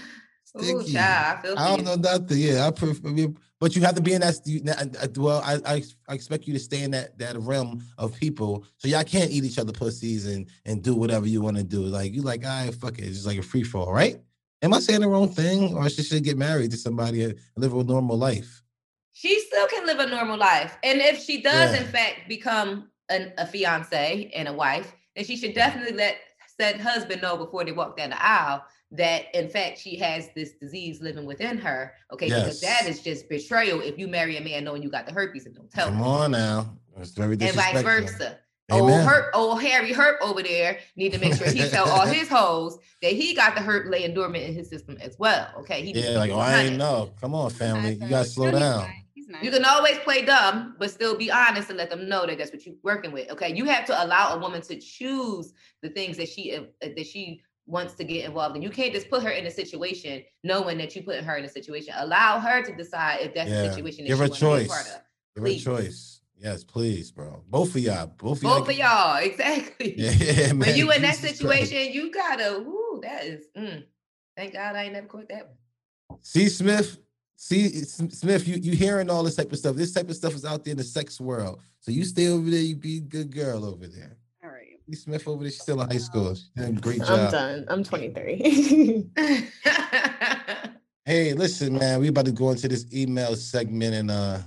[0.58, 0.94] Ooh, Sticky.
[0.94, 2.38] child, I I don't know nothing.
[2.40, 3.28] Yeah, I prefer,
[3.60, 4.36] but you have to be in that.
[4.66, 8.16] that- uh, Well, I, I I expect you to stay in that that realm of
[8.20, 11.64] people, so y'all can't eat each other pussies and and do whatever you want to
[11.64, 11.82] do.
[11.82, 13.04] Like you, like, I fuck it.
[13.04, 14.20] It's just like a free fall, right?
[14.62, 17.74] Am I saying the wrong thing, or she should get married to somebody and live
[17.74, 18.64] a normal life?
[19.12, 20.78] she still can live a normal life.
[20.82, 21.82] And if she does, Yeah.
[21.82, 26.16] in fact, become an, a fiance and a wife, then she should definitely let
[26.58, 30.54] said husband know before they walk down the aisle that, in fact, she has this
[30.54, 31.94] disease living within her.
[32.12, 35.12] Okay, because that is just betrayal if you marry a man knowing you got the
[35.14, 36.04] herpes and don't tell Come him.
[36.04, 37.84] on now, it's very And vice disrespectful.
[38.18, 38.40] versa.
[38.72, 39.08] Old Amen.
[39.08, 42.78] Herp, old Harry Herp over there need to make sure he tell all his hoes
[43.02, 45.48] that he got the hurt laying dormant in his system as well.
[45.60, 46.68] Okay, he Yeah, like oh, I 100.
[46.68, 47.10] ain't know.
[47.20, 48.82] Come on, family, you gotta slow down.
[48.82, 49.44] nice.
[49.44, 52.52] You can always play dumb, but still be honest and let them know that that's
[52.52, 53.30] what you're working with.
[53.32, 57.06] Okay, you have to allow a woman to choose the things that she uh, that
[57.08, 60.78] she wants to get involved and You can't just put her in a situation knowing
[60.80, 61.94] that you putting her in a situation.
[61.98, 64.46] Allow her to decide if that's Yeah, the situation that give she her wants to
[64.46, 64.96] a part choice.
[64.96, 65.02] of.
[65.36, 65.64] Give her a Please.
[65.64, 66.22] choice.
[66.42, 67.44] Yes, please, bro.
[67.48, 68.08] Both of y'all.
[68.08, 68.60] Both of y'all.
[68.60, 69.94] Both of y'all, exactly.
[69.98, 70.60] Yeah, yeah, man.
[70.60, 71.70] when you in that Jesus Christ.
[71.70, 72.64] situation, you gotta.
[72.66, 73.44] Whoo, that is.
[73.58, 73.84] Mm,
[74.38, 75.48] thank God I ain't never caught that
[76.10, 76.20] one.
[76.22, 76.98] See, Smith.
[77.36, 78.48] See, Smith.
[78.48, 79.76] You you hearing all this type of stuff?
[79.76, 81.62] This type of stuff is out there in the sex world.
[81.82, 82.60] So you stay over there.
[82.62, 84.18] You be a good girl over there.
[84.90, 84.96] All right.
[84.96, 85.52] See Smith over there.
[85.52, 86.36] She's still in high school.
[86.36, 87.10] She's doing a great job.
[87.10, 87.66] I'm done.
[87.68, 89.06] I'm 23.
[91.06, 92.00] Hey, listen, man.
[92.02, 94.38] We about to go into this email segment, and uh,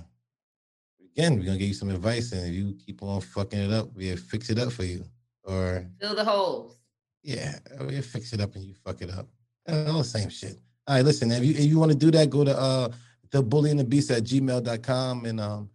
[1.11, 2.31] again, we're gonna give you some advice.
[2.31, 5.03] And if you keep on fucking it up, we'll fix it up for you.
[5.43, 6.77] Or Fill the holes.
[7.21, 9.27] yeah, we'll fix it up and you fuck it up.
[9.67, 10.57] All the same shit.
[10.87, 11.31] All right, listen.
[11.33, 12.87] If you if you want to do that, go to uh
[13.31, 15.69] the bully and the beast at gmail.com and um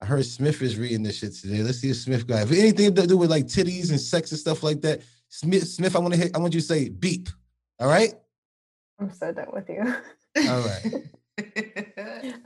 [0.00, 1.62] I heard Smith is reading this shit today.
[1.62, 4.38] Let's see if Smith got if anything to do with like titties and sex and
[4.38, 5.00] stuff like that.
[5.28, 6.36] Smith, Smith, I want to hit.
[6.36, 7.28] I want you to say beep.
[7.80, 8.14] All right.
[8.98, 9.82] I'm so done with you.
[10.48, 11.04] All right.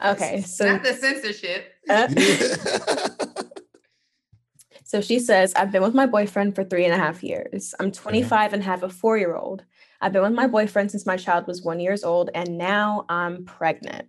[0.05, 1.74] Okay, so not the censorship.
[1.88, 2.09] uh,
[4.84, 7.72] so she says, I've been with my boyfriend for three and a half years.
[7.78, 9.62] I'm 25 and have a four year old.
[10.01, 13.44] I've been with my boyfriend since my child was one years old, and now I'm
[13.44, 14.09] pregnant.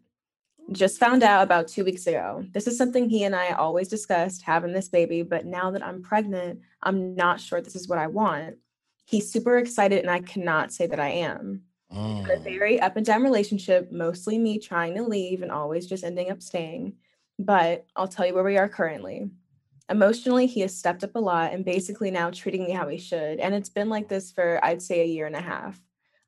[0.71, 2.45] Just found out about two weeks ago.
[2.53, 6.01] This is something he and I always discussed having this baby, but now that I'm
[6.01, 8.55] pregnant, I'm not sure this is what I want.
[9.05, 11.63] He's super excited, and I cannot say that I am.
[11.93, 12.33] Mm.
[12.33, 16.31] a very up and down relationship, mostly me trying to leave and always just ending
[16.31, 16.93] up staying.
[17.37, 19.29] But I'll tell you where we are currently.
[19.89, 23.39] Emotionally, he has stepped up a lot and basically now treating me how he should.
[23.39, 25.81] And it's been like this for, I'd say, a year and a half.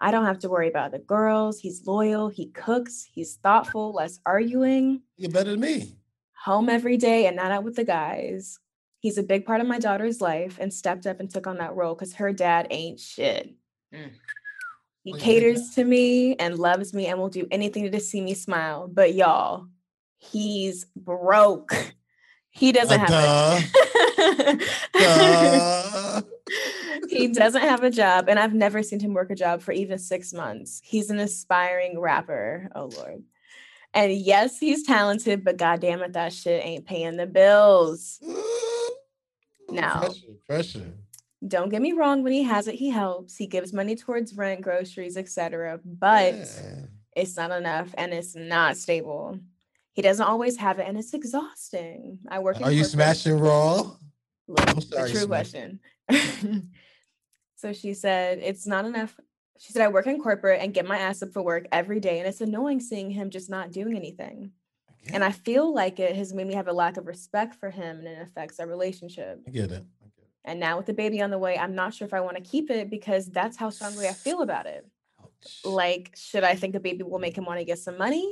[0.03, 1.59] I don't have to worry about the girls.
[1.59, 2.27] He's loyal.
[2.27, 3.07] He cooks.
[3.09, 5.95] He's thoughtful, less arguing, You're better than me.
[6.43, 8.59] home every day and not out with the guys.
[8.99, 11.75] He's a big part of my daughter's life and stepped up and took on that
[11.75, 13.55] role because her dad ain't shit.
[13.93, 14.11] Mm.
[15.03, 17.99] He Well, you think caters to me and loves me and will do anything to
[17.99, 18.89] see me smile.
[18.91, 19.67] But y'all,
[20.17, 21.73] he's broke.
[22.51, 24.57] He doesn't Uh, have duh,
[24.95, 26.21] a duh.
[27.09, 29.97] he doesn't have a job, and I've never seen him work a job for even
[29.99, 30.81] six months.
[30.83, 32.69] He's an aspiring rapper.
[32.75, 33.23] Oh Lord.
[33.95, 38.19] And yes, he's talented, but goddamn it, that shit ain't paying the bills.
[39.69, 39.99] Now.
[40.01, 40.93] pressure, pressure.
[41.47, 43.35] Don't get me wrong, when he has it, he helps.
[43.35, 45.79] He gives money towards rent, groceries, etc.
[45.83, 46.85] But Yeah.
[47.15, 49.39] it's not enough and it's not stable.
[49.93, 52.19] He doesn't always have it and it's exhausting.
[52.29, 53.91] I work in Are you corporate- smashing raw?
[54.47, 55.79] Look, sorry, true question.
[57.63, 59.17] so she said, It's not enough.
[59.57, 62.19] She said, I work in corporate and get my ass up for work every day.
[62.19, 64.51] And it's annoying seeing him just not doing anything.
[65.13, 67.99] And I feel like it has made me have a lack of respect for him
[67.99, 69.39] and it affects our relationship.
[69.47, 69.85] I get it.
[70.03, 70.29] I get it.
[70.43, 72.43] And now with the baby on the way, I'm not sure if I want to
[72.43, 74.85] keep it because that's how strongly I feel about it.
[75.21, 75.61] Ouch.
[75.63, 78.29] Like, should I think the baby will make him want to get some money?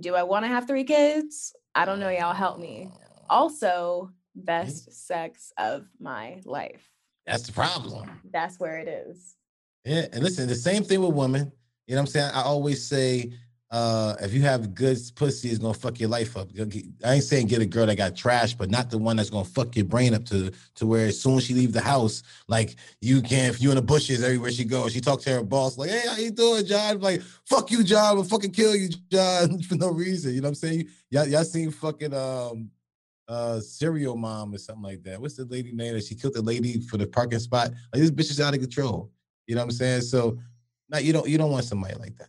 [0.00, 1.54] Do I want to have three kids?
[1.76, 2.10] I don't know.
[2.10, 2.90] Y'all help me.
[3.30, 6.90] Also, best sex of my life.
[7.26, 8.20] That's the problem.
[8.30, 9.36] That's where it is.
[9.84, 11.52] Yeah, and listen, the same thing with women.
[11.86, 12.30] You know what I'm saying?
[12.34, 13.32] I always say,
[13.70, 16.48] uh, if you have good pussy, it's gonna fuck your life up.
[17.04, 19.44] I ain't saying get a girl that got trash, but not the one that's gonna
[19.44, 22.76] fuck your brain up to to where as soon as she leave the house, like
[23.00, 23.54] you can't.
[23.54, 26.02] if you in the bushes everywhere she goes, she talks to her boss like, "Hey,
[26.06, 28.14] how you doing, John?" Like, "Fuck you, John.
[28.14, 30.88] We'll fucking kill you, John, for no reason." You know what I'm saying?
[31.10, 32.70] Y'all, y'all seen fucking um
[33.28, 35.20] uh serial mom or something like that.
[35.20, 37.70] What's the lady name that she killed the lady for the parking spot?
[37.92, 39.10] Like this bitch is out of control.
[39.46, 40.02] You know what I'm saying?
[40.02, 40.38] So
[40.88, 42.28] now you don't you don't want somebody like that.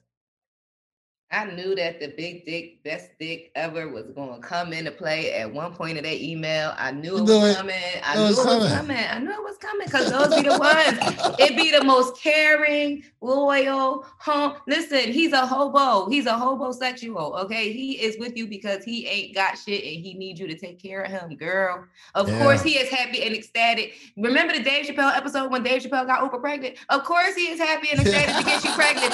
[1.36, 5.34] I knew that the big dick, best dick ever was going to come into play
[5.34, 6.74] at one point of that email.
[6.78, 7.76] I knew it was coming.
[8.04, 8.98] I knew it was coming.
[8.98, 11.36] I knew it was coming because those be the ones.
[11.38, 14.56] It be the most caring, loyal, home.
[14.66, 16.10] Listen, he's a hobo.
[16.10, 17.44] He's a hobosexual.
[17.44, 20.58] Okay, he is with you because he ain't got shit and he needs you to
[20.58, 21.84] take care of him, girl.
[22.14, 22.40] Of Yeah.
[22.44, 23.96] course, he is happy and ecstatic.
[24.16, 26.78] Remember the Dave Chappelle episode when Dave Chappelle got Oprah pregnant?
[26.88, 29.14] Of course, he is happy and ecstatic to get you pregnant.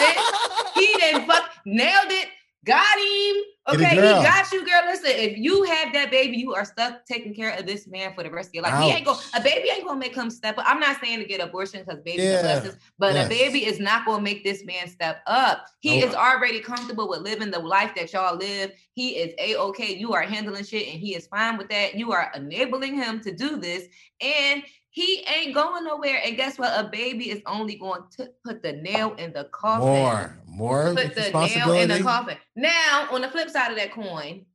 [0.76, 2.30] He didn't fuck nailed it.
[2.64, 3.44] Got him.
[3.70, 4.82] Okay, he got you, girl.
[4.86, 8.24] Listen, if you have that baby, you are stuck taking care of this man for
[8.24, 8.80] the rest of your life.
[8.84, 9.24] He ain't Ouch.
[9.36, 10.66] a baby ain't gonna make him step up.
[10.68, 13.26] I'm not saying to get abortion because babies Yeah, are blessings, but yes.
[13.26, 15.66] a baby is not gonna make this man step up.
[15.80, 18.72] He is already comfortable with living the life that y'all live.
[18.94, 19.96] He is a-okay.
[19.96, 21.96] You are handling shit and he is fine with that.
[21.96, 23.86] You are enabling him to do this,
[24.22, 26.22] and he ain't going nowhere.
[26.24, 26.78] And guess what?
[26.78, 31.16] A baby is only going to put the nail in the coffin More, more put
[31.16, 32.38] the nail in the coffin.
[32.58, 34.46] Now, on the flip side of that coin,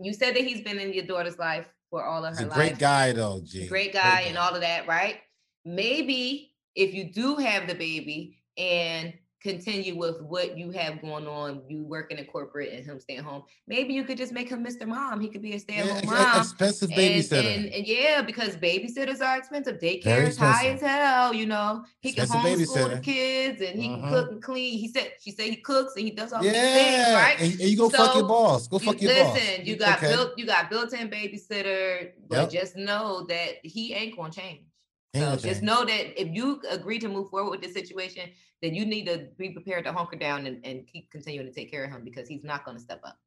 [0.00, 2.48] you said that he's been in your daughter's life for all of He's her a
[2.48, 2.56] life.
[2.56, 3.66] great guy though, G.
[3.68, 5.18] Great guy and all of that, right?
[5.66, 9.12] Maybe if you do have the baby and
[9.42, 13.22] continue with what you have going on, you working in a corporate and him staying
[13.22, 14.86] home, maybe you could just make him Mr.
[14.86, 15.20] Mom.
[15.20, 16.40] He could be a stay-at-home ex- mom.
[16.40, 17.56] expensive babysitter.
[17.56, 19.78] and, and yeah, because babysitters are expensive.
[19.78, 21.84] Daycare is high as hell, you know.
[22.00, 24.00] He can Expensive homeschool the kids and he Mhm.
[24.00, 24.78] can cook and clean.
[24.78, 26.66] He said she said he cooks and he does all these things,
[26.96, 27.40] yeah, right?
[27.40, 28.68] and, and you go fuck your boss.
[28.68, 29.66] Go You- fuck your listen, boss.
[29.66, 30.12] you got Okay.
[30.12, 32.50] built, you got built-in babysitter, but Yep.
[32.50, 34.60] just know that he ain't gonna change.
[35.12, 35.62] He ain't So gonna just change.
[35.62, 38.30] know that if you agree to move forward with this situation,
[38.62, 41.70] then you need to be prepared to hunker down and, and keep continuing to take
[41.70, 43.18] care of him because he's not gonna step up.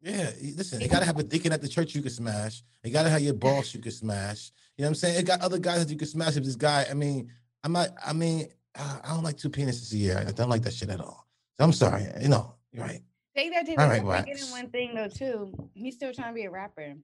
[0.00, 2.62] Yeah, listen, you gotta have a deacon at the church you can smash.
[2.82, 4.52] You gotta have your boss you can smash.
[4.76, 5.20] You know what I'm saying?
[5.20, 6.36] It got other guys that you can smash.
[6.36, 7.30] If this guy, I mean,
[7.62, 10.24] I'm not, I mean, uh, I don't like two penises a year.
[10.26, 11.26] I don't like that shit at all.
[11.58, 12.06] So I'm sorry.
[12.20, 13.02] You know, you're right.
[13.36, 15.70] Take that to All the right, forgetting one thing though too.
[15.74, 16.94] He's still trying to be a rapper.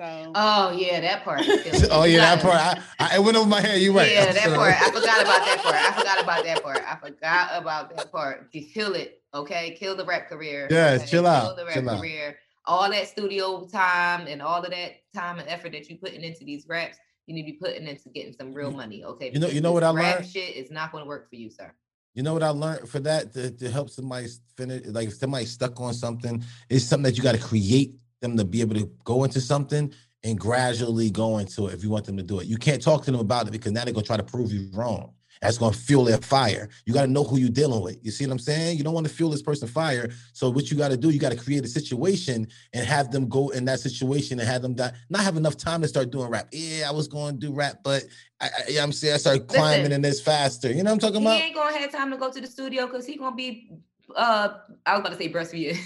[0.00, 1.42] So Oh yeah, that part.
[1.90, 2.54] oh yeah, that part.
[2.56, 3.82] I, I, it went over my head.
[3.82, 4.10] You're right.
[4.10, 4.56] Yeah, I'm that sorry.
[4.56, 4.74] part.
[4.74, 5.74] I forgot about that part.
[5.76, 6.78] I forgot about that part.
[6.86, 8.48] I forgot about that part.
[8.52, 9.76] You Kill it, okay?
[9.78, 10.68] Kill the rap career.
[10.70, 11.06] Yeah, okay?
[11.06, 11.98] chill out, Kill the rap chill out.
[12.00, 12.38] career.
[12.64, 16.44] All that studio time and all of that time and effort that you're putting into
[16.44, 16.96] these raps,
[17.26, 19.30] you need to be putting into getting some real money, okay?
[19.34, 20.28] You know- you know what this I rap learned?
[20.30, 21.72] Shit is not going to work for you, sir.
[22.14, 24.26] You know what I learned for that to, to help somebody
[24.56, 28.36] finish, like if somebody stuck on something, it's something that you got to create them
[28.36, 29.92] to be able to go into something
[30.22, 32.46] and gradually go into it if you want them to do it.
[32.46, 34.68] You can't talk to them about it because now they're gonna try to prove you
[34.74, 35.12] wrong.
[35.40, 36.68] That's gonna fuel their fire.
[36.84, 37.96] You got to know who you're dealing with.
[38.02, 38.76] You see what I'm saying?
[38.76, 40.10] You don't want to fuel this person fire.
[40.34, 43.26] So what you got to do, you got to create a situation and have them
[43.26, 46.28] go in that situation and have them die, not have enough time to start doing
[46.28, 46.48] rap.
[46.52, 48.04] Yeah, I was going to do rap, but
[48.38, 49.92] I, I, you know what I'm saying I started climbing Listen.
[49.92, 50.68] in this faster.
[50.68, 51.36] You know what I'm talking He about?
[51.38, 53.70] He ain't gonna have time to go to the studio because he gonna be
[54.14, 54.48] uh
[54.84, 55.78] I was about to say breastfeeding.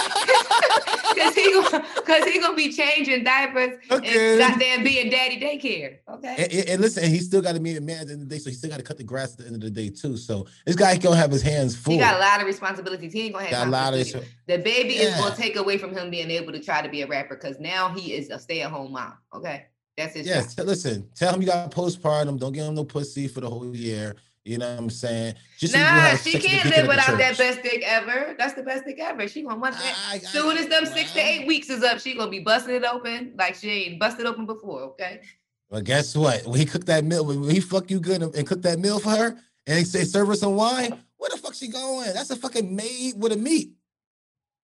[1.16, 4.30] Cause he gonna cause he gonna be changing diapers Okay.
[4.32, 5.98] and goddamn being daddy daycare.
[6.08, 6.34] Okay.
[6.38, 8.22] And, and- and listen, and he still got to be a man at the end
[8.22, 9.60] of the day, so he still got to cut the grass at the end of
[9.60, 10.16] the day too.
[10.16, 11.94] So this guy gonna have his hands full.
[11.94, 13.12] He got a lot of responsibilities.
[13.12, 14.24] He ain't gonna have Got a lot of.
[14.46, 17.06] The baby is gonna take away from him being able to try to be a
[17.06, 19.14] rapper because now he is a stay-at-home mom.
[19.34, 19.66] Okay.
[19.96, 20.66] That's his Yes, job.
[20.66, 22.38] listen, tell him you got postpartum.
[22.38, 24.16] Don't give him no pussy for the whole year.
[24.44, 25.34] You know what I'm saying?
[25.58, 28.34] Just Nah, she can't live without that best dick ever.
[28.38, 29.28] That's the best dick ever.
[29.28, 29.94] She gonna want that.
[30.08, 32.74] I- I- Soon as them six to eight weeks is up, she gonna be busting
[32.74, 34.80] it open like she ain't busted open before.
[34.82, 35.20] Okay.
[35.68, 36.46] Well, guess what?
[36.46, 38.98] When he cooked that meal, when he fuck you good and, and cook that meal
[38.98, 42.12] for her, and he say serve her some wine, where the fuck she going?
[42.14, 43.72] That's a fucking maid with a meat.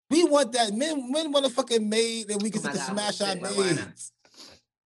[0.08, 1.10] We want that men.
[1.12, 4.12] Men want a fucking maid that we can Oh my sit to smash our maids.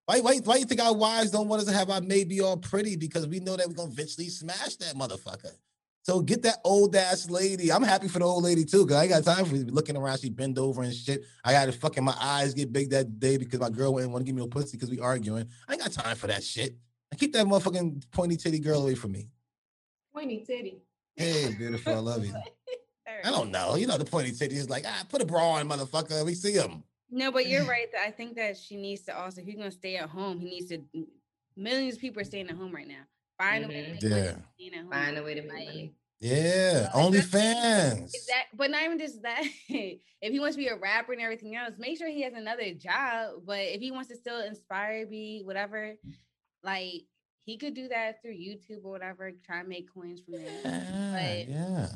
[0.08, 2.40] Why, why, why you think our wives don't want us to have our maid be
[2.40, 2.96] all pretty?
[2.96, 5.52] Because we know that we're gonna eventually smash that motherfucker.
[6.02, 7.70] So get that old ass lady.
[7.70, 9.98] I'm happy for the old lady too, cause I ain't got time for you looking
[9.98, 10.20] around.
[10.20, 11.24] She bend over and shit.
[11.44, 14.22] I got to fucking my eyes get big that day because my girl didn't want
[14.22, 15.46] to give me no pussy because we arguing.
[15.68, 16.74] I ain't got time for that shit.
[17.12, 19.28] I keep that motherfucking pointy titty girl away from me.
[20.14, 20.80] Pointy titty.
[21.16, 22.32] Hey, beautiful, I love you.
[23.24, 23.74] I don't know.
[23.74, 26.24] You know the pointy titty is like, ah, put a bra on, motherfucker.
[26.24, 26.82] We see him.
[27.10, 27.90] No, but you're right.
[27.92, 30.46] That I think that she needs to also, if he's gonna stay at home, he
[30.50, 30.82] needs to.
[31.56, 33.02] Millions of people are staying at home right now.
[33.38, 33.92] Find a way to Mhm.
[33.92, 34.36] make money Yeah.
[34.56, 34.90] staying at.
[34.90, 35.94] Find a way to make money.
[36.20, 38.04] Yeah, Like, that's- OnlyFans.
[38.14, 39.42] Is that, but not even just that.
[39.68, 40.00] if
[40.32, 43.42] he wants to be a rapper and everything else, make sure he has another job.
[43.46, 45.94] But if he wants to still inspire, be whatever,
[46.64, 47.04] like
[47.44, 49.30] he could do that through YouTube or whatever.
[49.46, 50.60] Try and make coins from there.
[50.64, 51.88] Yeah, But- yeah.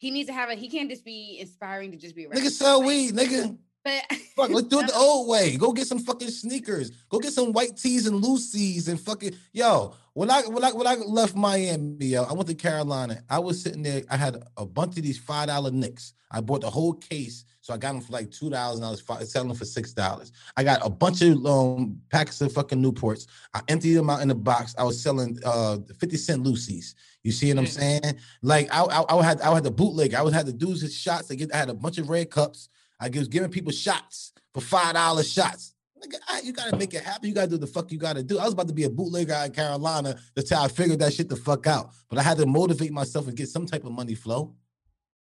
[0.00, 0.54] He needs to have a.
[0.54, 2.40] He can't just be inspiring to just be a rapper.
[2.40, 3.58] Nigga sell Like, weed, nigga.
[3.84, 4.02] But
[4.36, 5.56] Fuck, let's do it the old way.
[5.56, 6.90] Go get some fucking sneakers.
[7.08, 9.94] Go get some white tees and loosies and fucking yo.
[10.14, 13.22] When I when I when I left Miami, yo, I went to Carolina.
[13.30, 14.02] I was sitting there.
[14.10, 16.12] I had a bunch of these five dollar nicks.
[16.30, 18.90] I bought the whole case, so I got them for like two dollars, and I
[18.90, 20.32] was selling them for six dollars.
[20.56, 23.26] I got a bunch of um packs of fucking Newports.
[23.54, 24.74] I emptied them out in the box.
[24.76, 26.94] I was selling uh fifty cent loosies.
[27.22, 27.68] You see what I'm Mm.
[27.68, 28.14] saying?
[28.42, 30.14] Like I, I I had I had the bootleg.
[30.14, 31.30] I would have the dudes with shots.
[31.30, 32.68] I get I had a bunch of red cups.
[33.00, 35.74] I was giving people shots for five dollars shots.
[36.04, 37.28] Nigga, I- you gotta make it happen.
[37.28, 38.38] You gotta do the fuck you gotta do.
[38.38, 40.18] I was about to be a bootlegger out in Carolina.
[40.34, 41.90] That's how I figured that shit the fuck out.
[42.08, 44.54] But I had to motivate myself and get some type of money flow.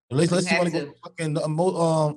[0.10, 1.58] At least, unless you want to go fucking uh, um,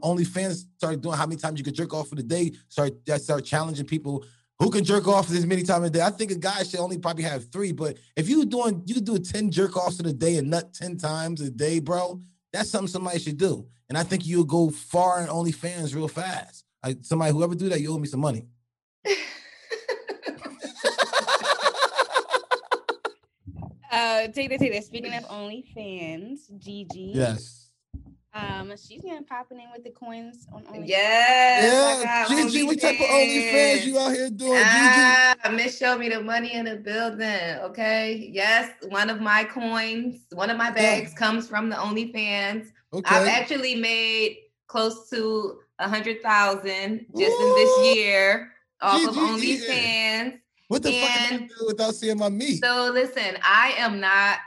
[0.00, 2.52] OnlyFans, start doing how many times you can jerk off for the day.
[2.68, 4.24] Start that start challenging people
[4.60, 6.00] who can jerk off as many times a day.
[6.02, 9.18] I think a guy should only probably have three, but if you doing you do
[9.18, 12.20] 10 jerk offs in a day and nut 10 times a day, bro,
[12.52, 13.66] that's something somebody should do.
[13.90, 16.64] And I think you'll go far in OnlyFans real fast.
[16.82, 18.46] Like somebody, whoever do that, you owe me some money.
[23.90, 24.84] uh, take that, take that.
[24.84, 27.10] Speaking of OnlyFans, Gigi.
[27.14, 27.56] yes.
[28.32, 30.86] Um, she's gonna popping in with the coins on OnlyFans.
[30.86, 31.64] Yes.
[31.64, 34.68] I Yeah, got Gigi, what type of OnlyFans you out here doing, Gigi?
[34.68, 37.58] Ah, Miss Show Me the Money in the building.
[37.64, 38.30] Okay.
[38.32, 42.70] Yes, one of my coins, one of my bags comes from the OnlyFans.
[42.92, 49.64] I've actually made close to a hundred thousand just in this year off of Gigi,
[49.64, 50.24] yeah.
[50.24, 50.38] OnlyFans.
[50.68, 52.62] What the fuck can I and- do without seeing my meat?
[52.62, 54.38] So listen, I am not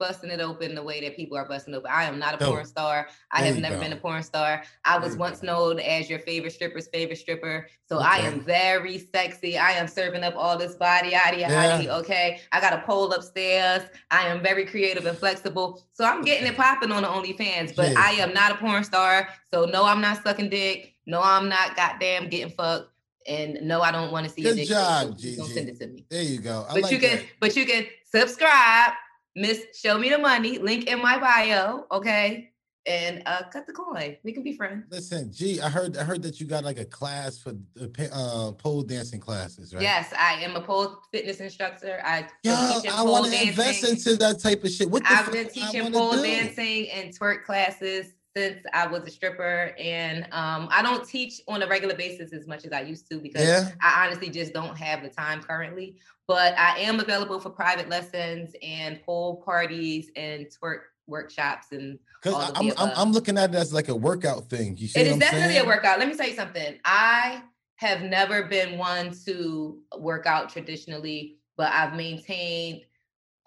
[0.00, 1.88] busting it open the way that people are busting open.
[1.88, 2.48] I am not a Dope.
[2.54, 3.06] porn star.
[3.30, 3.82] I There have never go.
[3.82, 4.64] been a porn star.
[4.84, 7.68] I was once known as your favorite stripper's favorite stripper.
[7.88, 9.58] So I am very sexy.
[9.58, 11.84] I am serving up all this body, yada yada.
[11.84, 11.96] Yeah.
[11.98, 12.40] Okay.
[12.50, 13.82] I got a pole upstairs.
[14.10, 15.84] I am very creative and flexible.
[15.92, 18.00] So I'm getting it popping on the OnlyFans, but Yeah.
[18.00, 19.28] I am not a porn star.
[19.52, 20.94] So no, I'm not sucking dick.
[21.06, 22.88] No, I'm not goddamn getting fucked.
[23.28, 24.68] And no, I don't want to see your Good dick.
[24.70, 26.64] job, so please don't send it to me There you go.
[26.68, 27.26] I but like you can that.
[27.38, 28.92] but you can subscribe
[29.40, 32.50] miss show me the money link in my bio okay
[32.86, 34.16] and uh, cut the coin.
[34.22, 34.86] We can be friends.
[34.90, 38.52] Listen, G, I heard I heard that you got like a class for the uh,
[38.52, 39.82] pole dancing classes, right?
[39.82, 42.00] Yes, I am a pole fitness instructor.
[42.04, 44.90] I Yo, I want to invest into that type of shit.
[44.90, 46.22] What the I've been teaching pole do?
[46.22, 51.62] dancing and twerk classes since I was a stripper, and um, I don't teach on
[51.62, 53.70] a regular basis as much as I used to because Yeah.
[53.82, 55.96] I honestly just don't have the time currently.
[56.28, 62.38] But I am available for private lessons and pole parties and twerk workshops and all
[62.38, 62.92] Because I'm, I'm.
[62.96, 64.76] I'm looking at it as like a workout thing.
[64.76, 65.66] You see It is definitely saying?
[65.66, 65.98] a workout.
[65.98, 66.78] Let me tell you something.
[66.84, 67.42] I
[67.76, 72.82] have never been one to work out traditionally, but I've maintained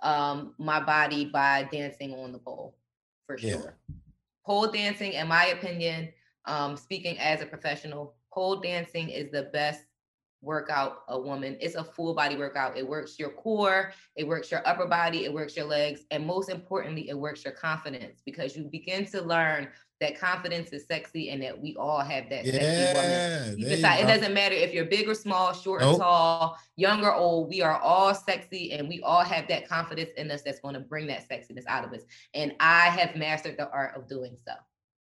[0.02, 2.76] um, my body by dancing on the pole
[3.26, 3.62] for Yeah.
[4.46, 6.10] Pole dancing, in my opinion,
[6.46, 9.84] um, speaking as a professional, pole dancing is the best
[10.42, 11.58] workout a woman.
[11.62, 12.78] It's a full body workout.
[12.78, 16.50] It works your core, it works your upper body, it works your legs, and most
[16.50, 19.70] importantly, it works your confidence because you begin to learn
[20.04, 23.60] that confidence is sexy and that we all have that sexy woman.
[23.60, 23.76] Yeah.
[23.76, 27.50] Decide it doesn't matter if you're big or small, short or tall, young or old.
[27.50, 30.82] We are all sexy and we all have that confidence in us that's going to
[30.82, 32.02] bring that sexiness out of us.
[32.34, 34.54] And I have mastered the art of doing so.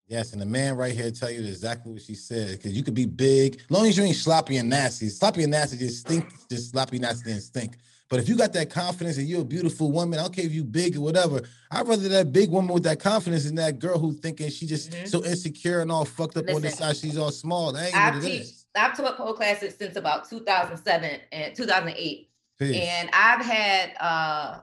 [0.07, 2.57] Yes, and the man right here tell you exactly what she said.
[2.57, 5.09] Because you could be big, as long as you ain't sloppy and nasty.
[5.09, 7.77] Sloppy and nasty just stink, just sloppy, nasty, and stink.
[8.09, 10.53] But if you got that confidence and you're a beautiful woman, I don't care if
[10.53, 11.41] you big or whatever.
[11.71, 14.91] I'd rather that big woman with that confidence than that girl who thinking she just
[14.91, 15.07] Mhm.
[15.09, 16.95] so insecure and all fucked up on the side.
[16.95, 17.73] She's all small.
[17.73, 18.65] That ain't I've what it teach, is.
[18.75, 22.29] I've taught pole classes since about 2007 and 2008.
[22.57, 22.75] Peace.
[22.77, 24.59] And I've had uh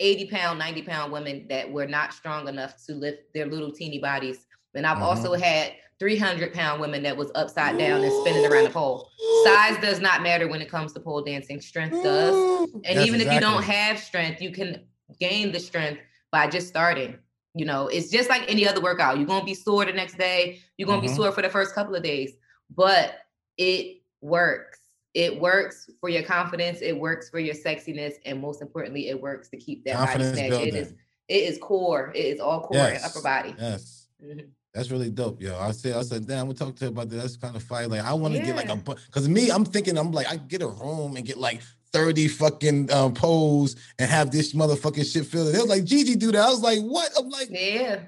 [0.00, 3.98] 80 pound, 90 pound women that were not strong enough to lift their little teeny
[3.98, 4.46] bodies.
[4.74, 5.02] And I've Mhm.
[5.02, 5.72] also had
[6.04, 9.08] 300 pound women that was upside down and spinning around the pole.
[9.44, 11.62] Size does not matter when it comes to pole dancing.
[11.62, 12.68] Strength does.
[12.84, 14.84] And that's even if you don't have strength, you can
[15.18, 17.16] gain the strength by just starting.
[17.54, 19.16] You know, it's just like any other workout.
[19.16, 20.60] You're gonna be sore the next day.
[20.76, 21.08] You're gonna Mhm.
[21.08, 22.34] be sore for the first couple of days,
[22.68, 23.14] but
[23.56, 24.80] it works.
[25.14, 26.82] It works for your confidence.
[26.82, 30.48] It works for your sexiness, and most importantly, it works to keep that confidence body
[30.48, 30.50] snatched.
[30.50, 30.74] building.
[30.74, 30.94] It is.
[31.28, 32.12] It is core.
[32.14, 33.54] It is all core and upper body.
[33.58, 34.08] Yes.
[34.22, 34.48] Mhm.
[34.74, 35.56] That's really dope, yo.
[35.56, 37.16] I said, I said, damn, we'll talk to her about that.
[37.16, 37.86] That's kind of fire.
[37.86, 38.94] Like, I want to get like a, Yeah.
[39.06, 41.60] because me, I'm thinking, I'm like, I get a room and get like
[41.92, 45.54] 30 fucking um, poles and have this motherfucking shit filled.
[45.54, 46.44] They was like, Gigi, do that.
[46.44, 47.08] I was like, what?
[47.16, 47.60] I'm like, Yeah.
[47.60, 47.98] yeah,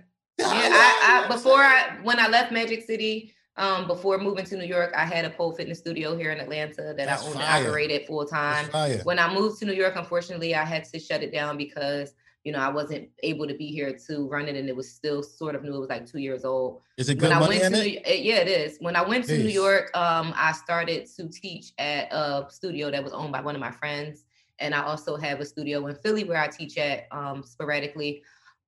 [0.41, 4.67] Yeah, I, I before I when I left Magic City, um, before moving to New
[4.67, 7.59] York, I had a pole fitness studio here in Atlanta that That's I owned fire.
[7.61, 8.67] and operated full time.
[9.05, 12.12] When I moved to New York, unfortunately, I had to shut it down because
[12.47, 15.21] you know I wasn't able to be here to run it, and it was still
[15.21, 15.75] sort of new.
[15.75, 16.81] It was like two years old.
[16.97, 18.07] Is it When good I money went in to it?
[18.07, 18.77] New, yeah, it is.
[18.79, 23.03] When I went to New York, um, I started to teach at a studio that
[23.03, 24.27] was owned by one of my friends,
[24.61, 28.23] and I also have a studio in Philly where I teach at um, sporadically.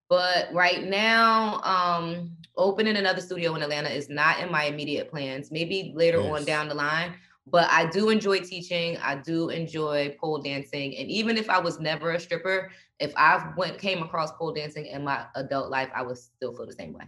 [0.09, 5.53] But right now, um, opening another studio in Atlanta is not in my immediate plans.
[5.53, 7.14] Maybe later on down the line.
[7.51, 8.96] But I do enjoy teaching.
[8.99, 13.53] I do enjoy pole dancing, and even if I was never a stripper, if I
[13.57, 16.92] went came across pole dancing in my adult life, I would still feel the same
[16.92, 17.05] way.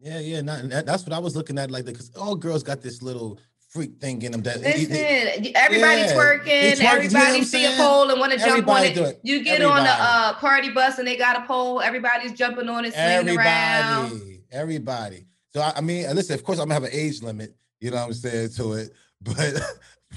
[0.00, 0.40] Yeah, yeah.
[0.40, 1.70] Not, that's what I was looking at.
[1.70, 6.00] Like, because all girls got this little freak thing in them that Listen, they- everybody
[6.00, 8.84] yeah, they twerking, twerk, you know everybody see a pole and want to jump on
[8.84, 8.96] it.
[8.96, 9.20] it.
[9.22, 11.80] You get on a uh, party bus and they got a pole.
[11.80, 14.06] Everybody's jumping on it, swinging around.
[14.06, 15.26] everybody, everybody.
[15.52, 16.34] So I, I mean, listen.
[16.34, 17.54] Of course, I'm gonna have an age limit.
[17.80, 18.90] You know what I'm saying to it,
[19.24, 19.62] but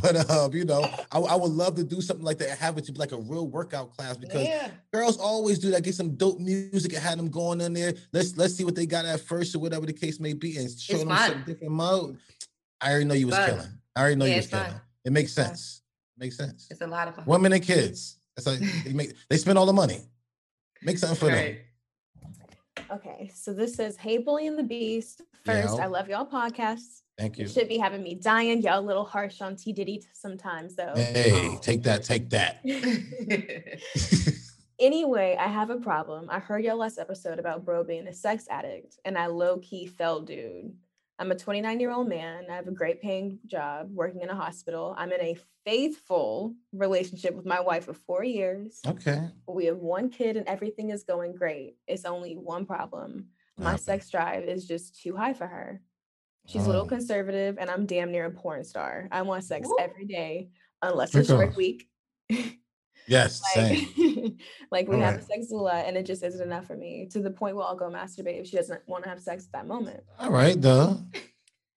[0.01, 0.81] but um, you know,
[1.11, 2.49] I, I would love to do something like that.
[2.49, 5.71] and Have it to be like a real workout class because Yeah, girls always do
[5.71, 5.83] that.
[5.83, 7.93] Get some dope music and have them going in there.
[8.11, 10.69] Let's let's see what they got at first or whatever the case may be, and
[10.71, 11.29] show It's them fun.
[11.31, 12.17] some different mode.
[12.81, 13.49] I already know you was Fun.
[13.49, 13.69] killing.
[13.95, 14.65] I already know Yeah, you was it's fun.
[14.65, 14.81] killing.
[15.05, 15.45] It makes Fun.
[15.45, 15.81] sense.
[16.17, 16.67] Makes sense.
[16.71, 17.25] it's a lot of fun.
[17.25, 18.17] Women and kids.
[18.35, 19.13] That's like they make.
[19.29, 19.99] They spend all the money.
[20.81, 21.55] Make something for them.
[22.91, 25.21] Okay, so this says, "Hey, Bully and the Beast.
[25.45, 25.83] First, Yeah.
[25.83, 27.02] I love y'all podcasts.
[27.17, 27.49] Thank You you.
[27.49, 28.61] should be having me dying.
[28.61, 30.93] Y'all a little harsh on T Diddy sometimes, though.
[30.95, 32.03] Hey, take that.
[32.03, 32.61] Take that.
[34.79, 36.27] Anyway, I have a problem.
[36.29, 39.85] I heard your last episode about bro being a sex addict, and I low key
[39.85, 40.73] fell, dude.
[41.19, 42.47] I'm a 29 year old man.
[42.49, 44.95] I have a great paying job working in a hospital.
[44.97, 48.81] I'm in a faithful relationship with my wife of four years.
[48.85, 49.29] Okay.
[49.47, 51.77] We have one kid, and everything is going great.
[51.87, 53.27] It's only one problem.
[53.57, 53.81] My happened?
[53.85, 55.81] sex drive is just too high for her.
[56.45, 56.87] She's a little Oh.
[56.87, 59.07] conservative, and I'm damn near a porn star.
[59.11, 59.77] I want sex Woo.
[59.79, 60.49] every day,
[60.81, 61.87] unless it's work week.
[63.05, 63.41] Yes.
[63.57, 64.37] like, Same.
[64.71, 65.27] like we have Alright.
[65.27, 67.75] sex a lot, and it just isn't enough for me to the point where I'll
[67.75, 70.03] go masturbate if she doesn't want to have sex at that moment.
[70.19, 70.95] All right, duh.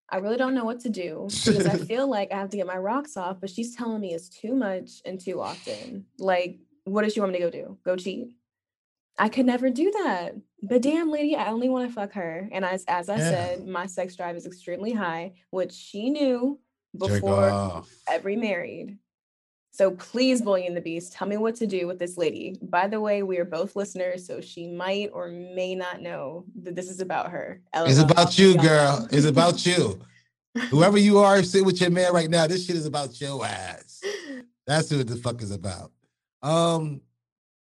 [0.09, 2.67] I really don't know what to do because I feel like I have to get
[2.69, 6.07] my rocks off, but she's telling me it's too much and too often.
[6.21, 7.77] Like, what does she want me to go do?
[7.85, 8.29] Go cheat?
[9.19, 10.35] I could never do that.
[10.63, 12.49] But damn, lady, I only want to fuck her.
[12.53, 13.31] And as as I Yeah.
[13.31, 16.59] said, my sex drive is extremely high, which she knew
[16.97, 18.99] before every married.
[19.71, 22.57] So please, Bully and the Beast, tell me what to do with this lady.
[22.63, 26.75] By the way, we are both listeners, so she might or may not know that
[26.75, 27.61] this is about her.
[27.75, 29.07] It's about you, girl.
[29.11, 30.01] It's about you.
[30.71, 32.47] Whoever you are, sit with your man right now.
[32.47, 34.01] This shit is about your ass.
[34.67, 35.93] That's what the fuck is about.
[36.43, 37.03] Um,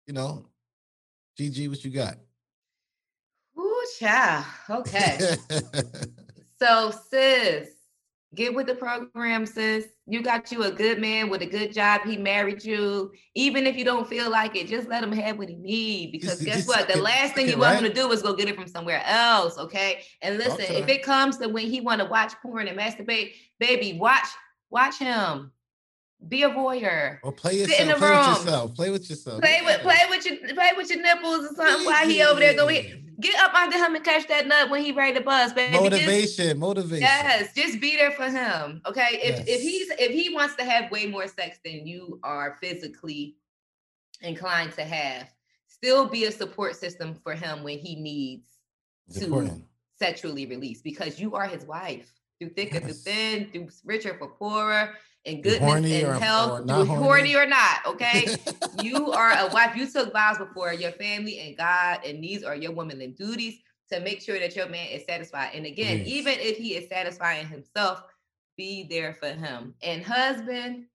[0.06, 0.46] you know,
[1.38, 2.16] Gigi, what you got?
[3.60, 4.46] Ooh, child.
[4.70, 5.36] Okay.
[6.58, 7.68] So, sis,
[8.34, 9.88] get with the program, sis.
[10.08, 12.02] You got you a good man with a good job.
[12.06, 13.12] He married you.
[13.36, 16.14] Even if you don't feel like it, just let him have what he need.
[16.14, 16.88] Because Just- guess just what?
[16.88, 17.94] The it- last thing you it, want him right?
[17.94, 19.58] to do is go get it from somewhere else.
[19.58, 20.04] Okay.
[20.22, 23.98] And listen, if it comes to when he want to watch porn and masturbate, baby,
[24.00, 24.28] watch,
[24.70, 25.52] watch him.
[26.28, 27.20] Be a voyeur.
[27.24, 27.78] or play yourself.
[27.78, 28.30] Sit in the Play with room.
[28.36, 28.74] yourself.
[28.76, 29.41] Play with yourself.
[29.41, 32.55] Play with play with your play with your nipples or something while he over there
[32.55, 33.01] going.
[33.20, 35.74] Get up under him and catch that nut when he ready to buzz, baby.
[35.74, 37.01] Just- Motivation, motivation.
[37.03, 38.82] Yes, just be there for him.
[38.88, 39.20] Okay.
[39.24, 43.36] If if he's if he wants to have way more sex than you are physically
[44.22, 45.30] inclined to have,
[45.68, 48.47] still be a support system for him when he needs
[49.20, 49.61] to
[49.99, 52.11] sexually release because you are his wife.
[52.39, 54.95] Through thick or through thin, through richer for poorer,
[55.26, 56.86] and goodness and health, or horny.
[56.86, 57.86] horny or not.
[57.86, 58.28] Okay.
[58.84, 59.76] you are a wife.
[59.76, 63.59] You took vows before your family and God, and these are your womanly duties
[63.91, 65.51] to make sure that your man is satisfied.
[65.53, 66.07] And again, Yes.
[66.07, 68.03] even if he is satisfying himself,
[68.57, 69.76] be there for him.
[69.84, 70.86] And husband,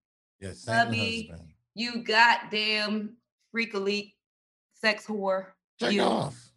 [0.41, 1.51] yes, hubby, husband.
[1.75, 3.17] you goddamn
[3.55, 4.15] freakily
[4.75, 5.47] sex whore.
[5.79, 6.03] Jerk you.
[6.03, 6.53] off.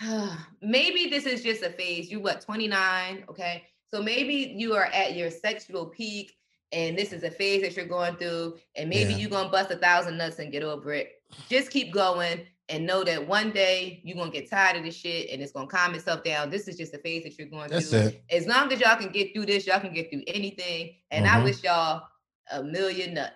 [0.62, 2.10] maybe this is just a phase.
[2.10, 3.64] You what 29, okay?
[3.92, 6.32] So maybe you are at your sexual peak
[6.72, 9.18] and this is a phase that you're going through and maybe Yeah.
[9.20, 11.22] you're going to bust a thousand nuts and get over it.
[11.48, 14.96] Just keep going and know that one day you're going to get tired of this
[14.96, 16.48] shit and it's going to calm itself down.
[16.48, 17.98] This is just a phase that you're going That's through.
[18.00, 18.24] it.
[18.30, 20.94] As long as y'all can get through this, y'all can get through anything.
[21.10, 21.44] And I Mhm.
[21.44, 22.02] wish y'all
[22.50, 23.34] a million nuts,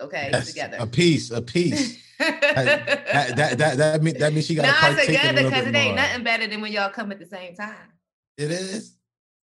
[0.00, 0.78] okay, Yes, together.
[0.80, 2.02] A piece, a piece.
[2.18, 5.96] that, that, that, that, mean, that means she got partake together because it ain't more.
[5.96, 7.92] nothing better than when y'all come at the same time.
[8.36, 8.94] It is.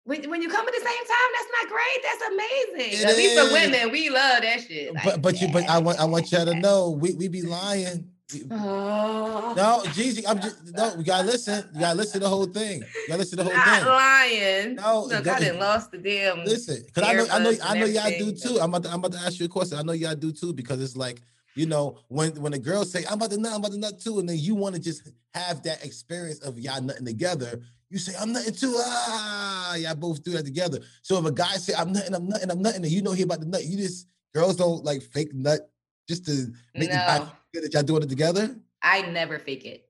[0.06, 2.03] When, when you come at the same time, that's not great.
[2.03, 2.99] That's amazing.
[3.01, 4.93] It At least for women, we love that shit.
[4.93, 7.41] but Like, but you but I want I want y'all to know we, we be
[7.41, 8.12] lying.
[8.51, 9.53] Oh.
[9.56, 10.95] No, Gigi, I'm just no.
[10.95, 11.64] We gotta listen.
[11.74, 12.82] You gotta listen to the whole thing.
[12.82, 13.86] You gotta listen to the whole not thing.
[13.88, 14.76] lying.
[14.76, 16.43] No, Look, that- I done lost the damn.
[16.43, 18.60] Listen, because I know I know I know y'all do too.
[18.60, 19.78] I'm about to, I'm about to ask you a question.
[19.78, 21.22] I know y'all do too because it's like
[21.56, 23.99] you know when when a girl say I'm about to nut, I'm about to nut
[23.99, 27.62] too, and then you want to just have that experience of y'all nutting together.
[27.90, 28.74] You say I'm nutting too.
[28.78, 30.80] Ah, y'all both do that together.
[31.02, 33.22] So if a guy say I'm nutting, I'm nutting, I'm nutting, and you know he
[33.24, 35.70] about to nut, you just girls don't like fake nut
[36.10, 38.56] just to make the guy No, feel that y'all doing it together.
[38.82, 39.88] I never fake it.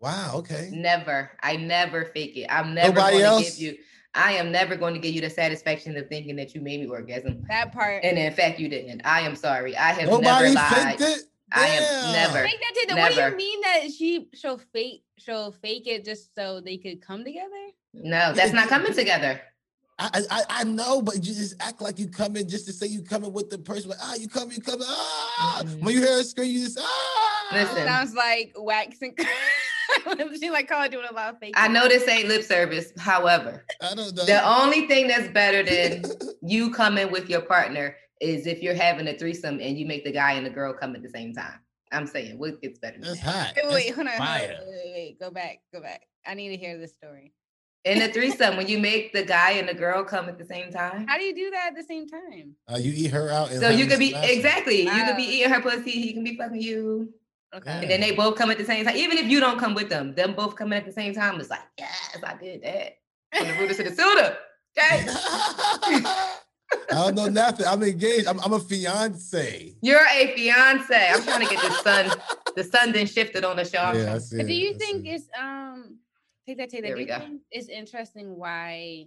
[0.00, 0.32] Wow.
[0.36, 0.70] Okay.
[0.72, 1.30] Never.
[1.42, 2.46] I never fake it.
[2.50, 3.54] I'm never Nobody going to else?
[3.56, 3.78] give you.
[4.14, 6.86] I am never going to give you the satisfaction of thinking that you made me
[6.86, 8.04] orgasm, That part.
[8.04, 9.00] and in fact, you didn't.
[9.04, 9.76] I am sorry.
[9.76, 10.98] I have Nobody never lied.
[10.98, 11.22] faked it.
[11.54, 12.42] I am never.
[12.46, 12.96] Fake that too.
[12.96, 17.00] What do you mean that she she'll fake she'll fake it just so they could
[17.00, 17.48] come together?
[17.92, 19.40] No, that's not coming together.
[19.96, 23.02] I, I I know, but you just act like you coming just to say you
[23.02, 23.90] coming with the person.
[23.90, 24.86] Like, ah, you coming, you coming.
[24.88, 25.80] Ah, Mhm.
[25.82, 27.48] when you hear a scream, you just ah.
[27.52, 27.86] Listen.
[27.86, 29.16] Sounds like wax and
[30.40, 31.54] she like call doing a lot of fake.
[31.56, 32.92] I know this ain't lip service.
[32.98, 34.24] However, I don't know.
[34.24, 36.04] the only thing that's better than
[36.42, 40.12] you coming with your partner is if you're having a threesome and you make the
[40.12, 41.60] guy and the girl come at the same time.
[41.92, 43.52] I'm saying what gets better than That's hot.
[43.56, 44.58] Wait, wait, hold on, hold on, fire.
[44.66, 46.02] wait, wait, wait, go back, go back.
[46.26, 47.32] I need to hear this story.
[47.84, 50.72] In a threesome, when you make the guy and the girl come at the same
[50.72, 51.06] time.
[51.06, 52.56] How do you do that at the same time?
[52.72, 53.50] Uh, you eat her out.
[53.50, 54.32] So you could be smash her.
[54.32, 57.12] exactly, you could be eating her pussy, he can be fucking you,
[57.54, 57.70] Okay.
[57.70, 58.96] and then they both come at the same time.
[58.96, 61.38] Even if you don't come with them, them both coming at the same time.
[61.38, 62.96] It's like, yes, I did that.
[63.36, 64.36] From the rooter to the suitor.
[64.76, 65.06] Okay.
[66.90, 67.66] I don't know nothing.
[67.66, 68.26] I'm engaged.
[68.26, 69.74] I'm, I'm a fiance.
[69.82, 71.08] You're a fiance.
[71.10, 72.18] I'm trying to get the sun.
[72.56, 73.92] The sun then shifted on the show.
[73.92, 74.38] Yeah, I see.
[74.38, 75.10] Do it, you I think see.
[75.10, 75.98] it's um
[76.46, 76.88] take that take that?
[76.88, 77.18] There Do we you go.
[77.18, 79.06] think it's interesting why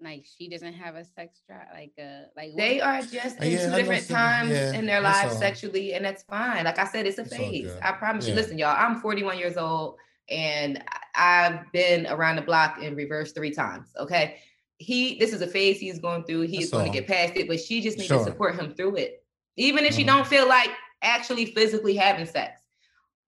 [0.00, 3.44] like she doesn't have a sex drive like uh like what- They are just Uh,
[3.44, 5.40] in yeah, two different some- times yeah, in their lives all.
[5.40, 6.64] sexually, and that's fine.
[6.64, 7.70] Like I said, it's a It's phase.
[7.82, 8.34] I promise you.
[8.34, 9.96] Listen, y'all, I'm 41 years old,
[10.30, 10.82] and
[11.16, 13.88] I've been around the block in reverse three times.
[13.98, 14.36] Okay,
[14.78, 16.42] he this is a phase he's going through.
[16.42, 18.18] He's That's going to get past it, but she just needs Sure.
[18.18, 19.24] to support him through it,
[19.56, 20.06] even if she Mhm.
[20.08, 20.70] don't feel like
[21.02, 22.60] actually physically having sex.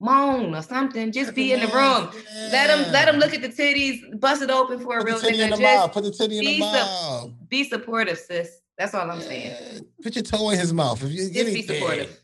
[0.02, 1.12] Moan or something.
[1.12, 2.10] Just be in the room.
[2.50, 5.28] Let him let him look at the titties, bust it open for a Put the
[5.28, 5.50] real nigga.
[5.50, 5.60] mouth.
[5.60, 7.30] Just Put the titty in the be mouth.
[7.48, 8.60] be supportive, sis.
[8.78, 9.50] That's all I'm saying.
[9.74, 11.02] Yeah, Put your toe in his mouth.
[11.02, 11.76] If you Just be anything.
[11.76, 12.20] supportive.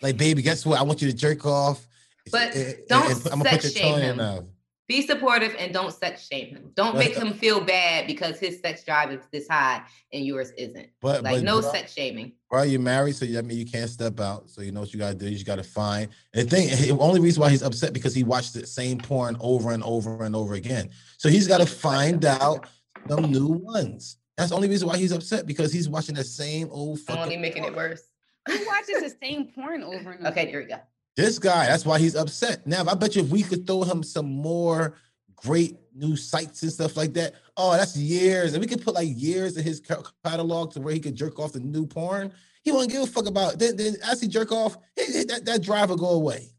[0.00, 0.78] Like, baby, guess what?
[0.78, 1.84] I want you to jerk off
[2.30, 4.06] But and- don't and I'ma put sex your shame in him.
[4.06, 4.44] your mouth.
[4.88, 6.70] Be supportive and don't sex shame him.
[6.74, 10.88] Don't make him feel bad because his sex drive is this high and yours isn't.
[11.00, 12.32] But Like but no bro, sex shaming.
[12.50, 14.50] bro, you're married, so I mean you can't step out.
[14.50, 15.26] So you know what you gotta do.
[15.26, 16.08] You just gotta find.
[16.34, 19.36] And the thing, the only reason why he's upset because he watched the same porn
[19.40, 20.90] over and over and over again.
[21.16, 22.66] So he's got to find out
[23.08, 24.16] some new ones.
[24.36, 27.24] That's the only reason why he's upset because he's watching the same old I'm only
[27.36, 27.40] fucking.
[27.40, 28.02] making it worse.
[28.48, 30.30] Who watches the same porn over and over?
[30.32, 30.80] Okay, here we go.
[31.16, 32.66] This guy, that's why he's upset.
[32.66, 34.96] Now, I bet you if we could throw him some more
[35.36, 38.54] great new sites and stuff like that, oh, that's years.
[38.54, 39.80] And we could put like years in his
[40.24, 42.32] catalog to where he could jerk off the new porn.
[42.62, 43.58] He won't give a fuck about.
[43.58, 46.52] Then, then as he jerk off, that, that drive will go away.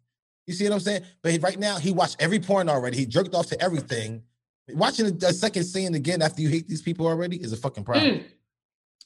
[0.45, 1.03] You see what I'm saying?
[1.21, 2.97] But right now, he watched every porn already.
[2.97, 4.23] He jerked off to everything.
[4.69, 8.15] Watching the second scene again after you hate these people already is a fucking problem.
[8.15, 8.23] Mm.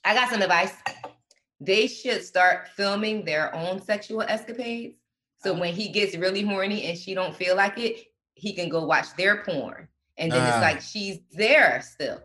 [0.03, 0.73] I got some advice.
[1.59, 4.96] They should start filming their own sexual escapades.
[5.43, 5.61] So Uh-huh.
[5.61, 9.15] when he gets really horny and she don't feel like it, he can go watch
[9.17, 9.87] their porn.
[10.17, 10.47] And then Ah.
[10.49, 12.21] it's like she's there still.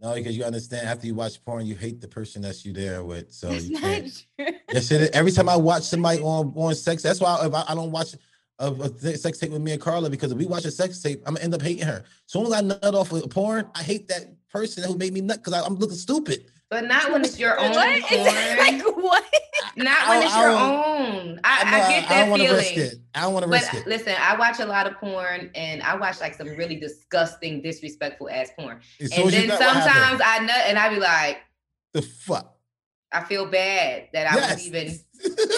[0.00, 3.04] No, because you understand after you watch porn, you hate the person that's you there
[3.04, 3.32] with.
[3.32, 4.24] So That's you not can't.
[4.38, 4.48] true.
[4.72, 4.90] Yes.
[5.12, 8.14] Every time I watch somebody on on sex, that's why if I, I don't watch
[8.58, 11.22] a, a sex tape with me and Carla because if we watch a sex tape,
[11.26, 11.98] I'm gonna end up hating her.
[12.06, 15.20] As soon as I nut off with porn, I hate that person who made me
[15.20, 16.50] nut because I'm looking stupid.
[16.74, 18.02] But not when it's your own What?
[18.02, 18.20] porn.
[18.20, 19.24] Is like what?
[19.76, 20.60] not I- when it's I your don't-
[21.30, 21.40] own.
[21.44, 22.88] I, I, know get I that don't want risk feeling.
[22.90, 22.94] it.
[23.14, 23.86] I don't want to But risk it.
[23.86, 28.28] listen, I watch a lot of porn and I watch like some really disgusting, disrespectful
[28.28, 28.80] ass porn.
[29.00, 29.92] As soon And then nut, what happens?
[29.94, 31.38] sometimes I nut and I be like,
[31.92, 32.56] the fuck.
[33.12, 34.54] I feel bad that I Yes.
[34.54, 34.98] was even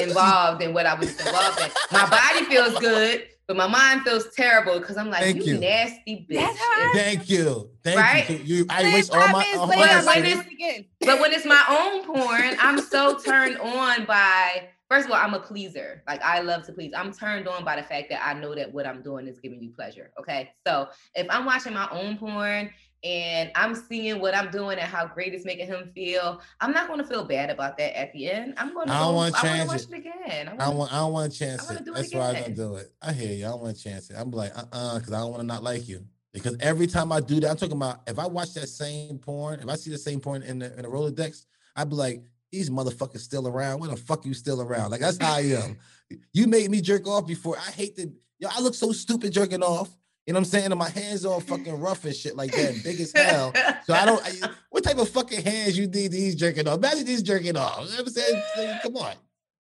[0.09, 1.71] involved in what I was involved in.
[1.93, 5.59] My body feels good, but my mind feels terrible because I'm like, Thank you, you.
[5.61, 6.37] nasty bitch.
[6.41, 7.71] That's how Thank you.
[7.85, 8.29] Thank Right?
[8.31, 8.37] you.
[8.39, 9.39] You, I Then waste all my.
[9.39, 10.85] minutes all my But when it's- "Do it again.
[11.01, 15.35] but when it's my own porn, I'm so turned on by first of all, I'm
[15.35, 16.03] a pleaser.
[16.09, 16.93] Like I love to please.
[16.97, 19.63] I'm turned on by the fact that I know that what I'm doing is giving
[19.63, 20.11] you pleasure.
[20.19, 20.53] Okay.
[20.67, 22.71] So if I'm watching my own porn
[23.07, 26.89] and I'm seeing what I'm doing and how great it's making him feel, I'm not
[26.89, 28.55] going to feel bad about that at the end.
[28.57, 29.91] I'm going to I don't I wanna change watch it.
[29.93, 30.49] it again.
[30.49, 30.93] I I wanna- don't want.
[30.93, 31.85] I don't want to chance I it.
[31.85, 32.93] do it That's why I don't do it.
[33.01, 33.47] I hear you.
[33.47, 34.17] I don't want to chance it.
[34.19, 36.05] I'm like, uh, uh because I don't want to not like you.
[36.33, 39.61] Because every time I do that, I'm talking about if I watch that same porn,
[39.61, 41.47] if I see the same porn in the in the Rolodex,
[41.77, 43.81] I'd be like, these motherfuckers still around.
[43.81, 44.91] Where the fuck you still around?
[44.91, 45.79] Like that's how I am.
[46.33, 47.57] You made me jerk off before.
[47.59, 48.13] I hate that.
[48.39, 49.89] Yo, I look so stupid jerking off.
[50.27, 50.73] You know what I'm saying?
[50.73, 53.53] And my hands are all fucking rough and shit like that, big as hell.
[53.85, 54.21] So I don't.
[54.25, 56.79] I, what type of fucking hands you need these jerking off?
[56.79, 57.85] Imagine these jerking off.
[57.85, 58.81] You know what I'm saying?
[58.83, 59.15] Come on.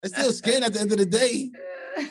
[0.01, 1.51] It's still skin at the end of the day.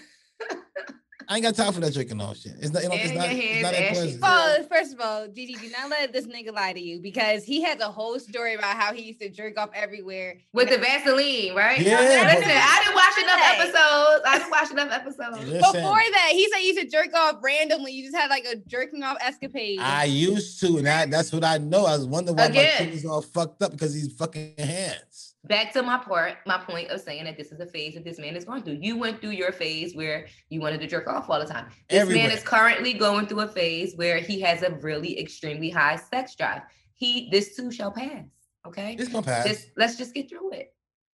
[1.29, 2.53] I ain't got time for that jerking off shit.
[2.61, 2.83] It's not.
[2.83, 3.29] You know, it's not.
[3.31, 3.95] It's not that ashy.
[3.95, 4.23] pleasant.
[4.23, 7.63] Well, first of all, Gigi, do not let this nigga lie to you because he
[7.63, 10.39] has a whole story about how he used to jerk off everywhere.
[10.53, 11.81] With the Vaseline, right?
[11.81, 14.23] Yeah, Listen, but- I didn't watch enough episodes.
[14.27, 15.49] I didn't watch enough episodes.
[15.51, 17.93] Listen, Before that, he said he used to jerk off randomly.
[17.93, 19.79] You just had like a jerking off escapade.
[19.81, 21.87] I used to, and I, that's what I know.
[21.87, 22.77] I was wondering why my Again.
[22.79, 25.34] kid was all fucked up because these fucking hands.
[25.45, 28.19] Back to my part, my point of saying that this is a phase that this
[28.19, 28.79] man is going through.
[28.81, 31.67] You went through your phase where you wanted to jerk off all the time.
[31.89, 32.29] This Everywhere.
[32.29, 36.35] man is currently going through a phase where he has a really extremely high sex
[36.35, 36.63] drive.
[36.95, 38.25] He, this too shall pass.
[38.67, 39.47] Okay, It's gonna pass.
[39.47, 40.75] just let's just get through it.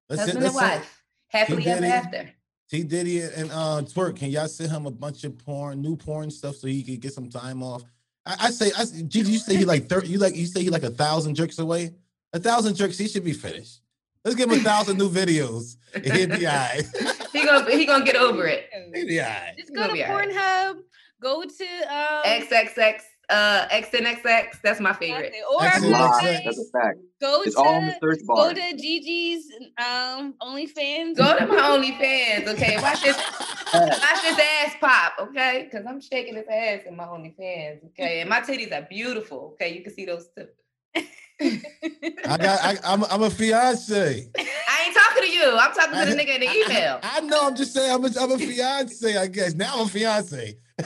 [0.08, 1.92] Let's Husband and let's wife, happily He ever did it.
[1.92, 2.30] after.
[2.68, 6.28] T Diddy and uh Twerk, can y'all send him a bunch of porn, new porn
[6.32, 7.84] stuff so he could get some time off?
[8.24, 10.70] I, I say, I Gigi, you say he like thirty, you like you say he
[10.70, 11.94] like a thousand jerks away?
[12.32, 13.82] A thousand jerks, he should be finished.
[14.26, 15.76] Let's give him a thousand new videos.
[15.94, 16.82] and He'll be all right.
[17.32, 18.68] He gonna he gonna get over it.
[18.94, 19.54] He'll be all right.
[19.56, 20.28] Just go gonna to be all right.
[20.30, 20.74] Pornhub.
[21.22, 21.64] Go to
[21.94, 24.46] um, XXX, uh, XNXX.
[24.64, 25.32] That's my favorite.
[25.52, 25.92] Or That's go to-
[26.44, 26.98] That's a fact.
[27.20, 29.44] go It's to all in the search go to Gigi's
[29.78, 31.16] um OnlyFans.
[31.16, 32.78] Go to my OnlyFans, okay?
[32.82, 33.16] Watch this.
[33.16, 35.68] Watch this ass pop, okay?
[35.70, 38.22] Because I'm shaking this ass in my OnlyFans, okay?
[38.22, 39.72] And my titties are beautiful, okay?
[39.72, 40.48] You can see those too.
[41.40, 44.30] I got I, I'm I'm a fiance.
[44.38, 45.56] I ain't talking to you.
[45.58, 47.00] I'm talking to the nigga in the email.
[47.02, 49.54] I, I know, I'm just saying I'm a, I'm a fiance, I guess.
[49.54, 50.56] Now I'm a fiance.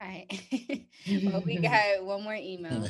[0.00, 0.26] All right.
[1.24, 2.88] well, we got one more email.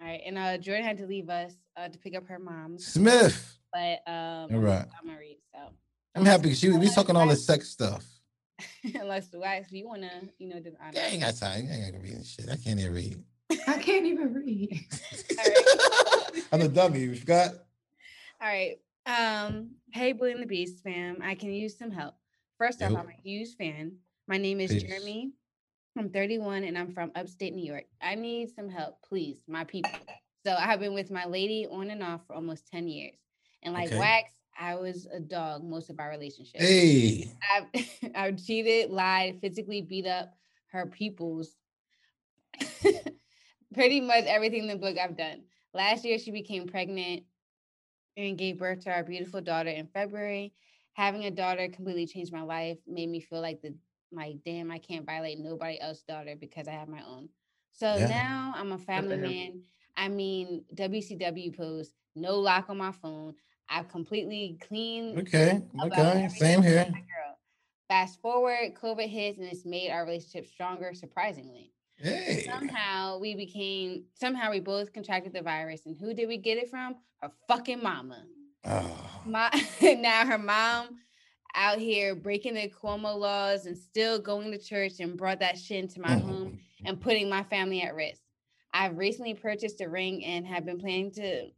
[0.00, 2.78] All right, and uh Jordan had to leave us uh to pick up her mom,
[2.78, 3.58] Smith.
[3.72, 4.86] but um All right.
[5.00, 5.72] I'm gonna read so.
[6.14, 8.04] I'm happy because she we was talking all this sex stuff.
[8.94, 11.00] Unless Wax, you wanna, you know, do the.
[11.00, 11.68] I ain't got time.
[11.70, 12.48] I ain't gonna read shit.
[12.50, 13.22] I can't even read.
[13.66, 14.86] I can't even read.
[16.52, 17.00] I'm a dummy.
[17.00, 17.54] You forgot?
[18.40, 18.76] All right.
[19.06, 22.14] Um, hey Bully and the Beast fam, I can use some help.
[22.58, 22.96] First off, Yo.
[22.96, 23.92] I'm a huge fan.
[24.26, 24.82] My name is Peace.
[24.82, 25.32] Jeremy.
[25.96, 27.84] I'm 31 and I'm from upstate New York.
[28.02, 29.90] I need some help, please, my people.
[30.46, 33.16] So I have been with my lady on and off for almost 10 years.
[33.62, 33.98] And like Okay.
[33.98, 36.60] Wax, I was a dog most of our relationship.
[36.60, 37.66] Hey, I've,
[38.14, 40.34] I've cheated, lied, physically beat up
[40.72, 41.56] her peoples.
[43.74, 45.42] Pretty much everything in the book I've done.
[45.74, 47.24] Last year, she became pregnant
[48.16, 50.52] and gave birth to our beautiful daughter in February.
[50.94, 53.74] Having a daughter completely changed my life, made me feel like the
[54.10, 57.28] like, damn, I can't violate nobody else's daughter because I have my own.
[57.72, 58.08] So Yeah.
[58.08, 59.62] now I'm a family man.
[59.96, 63.34] I mean, WCW post, no lock on my phone.
[63.68, 66.84] I've completely cleaned okay, okay, same here.
[66.84, 67.38] with my girl.
[67.88, 71.72] Fast forward, COVID hits and it's made our relationship stronger, surprisingly.
[71.96, 75.82] Hey, Somehow we became, somehow we both contracted the virus.
[75.86, 76.96] And who did we get it from?
[77.20, 78.24] Her fucking mama.
[78.66, 79.50] oh, My,
[79.82, 80.98] now her mom
[81.54, 85.82] out here breaking the Cuomo laws and still going to church and brought that shit
[85.82, 86.86] into my home mm-hmm.
[86.86, 88.20] and putting my family at risk.
[88.72, 91.48] I've recently purchased a ring and have been planning to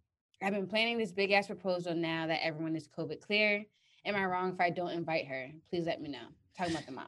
[0.43, 3.65] I've been planning this big ass proposal now that everyone is COVID clear.
[4.07, 5.51] Am I wrong if I don't invite her?
[5.69, 6.19] Please let me know.
[6.57, 7.07] Talking about the mom.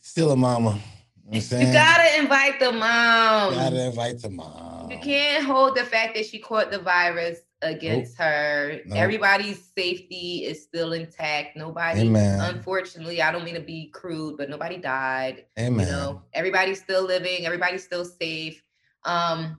[0.00, 0.80] still a mama.
[1.30, 1.66] You know what I'm?
[1.66, 3.52] You gotta invite the mom.
[3.52, 4.90] You Gotta invite the mom.
[4.90, 8.80] You can't hold the fact that she caught the virus against her.
[8.86, 8.98] Nope.
[8.98, 11.56] Everybody's safety is still intact.
[11.58, 12.40] Nobody, Amen.
[12.40, 15.44] unfortunately, I don't mean to be crude, but nobody died.
[15.58, 15.86] Amen.
[15.86, 18.62] You know, everybody's still living, everybody's still safe.
[19.04, 19.58] Um,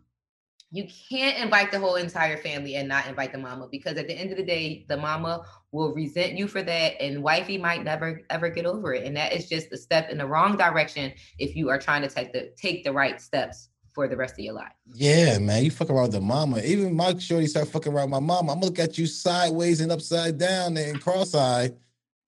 [0.72, 4.14] you can't invite the whole entire family and not invite the mama because at the
[4.14, 5.44] end of the day, the mama
[5.74, 9.06] will resent you for that, and wifey might never ever get over it.
[9.06, 12.10] And that is just a step in the wrong direction if you are trying to
[12.10, 14.72] take the take the right steps for the rest of your life.
[14.94, 16.62] Yeah, man, you fuck around the mama.
[16.62, 18.54] Even my shorty start fucking around my mama.
[18.54, 21.76] I'm gonna look at you sideways and upside down and cross-eyed.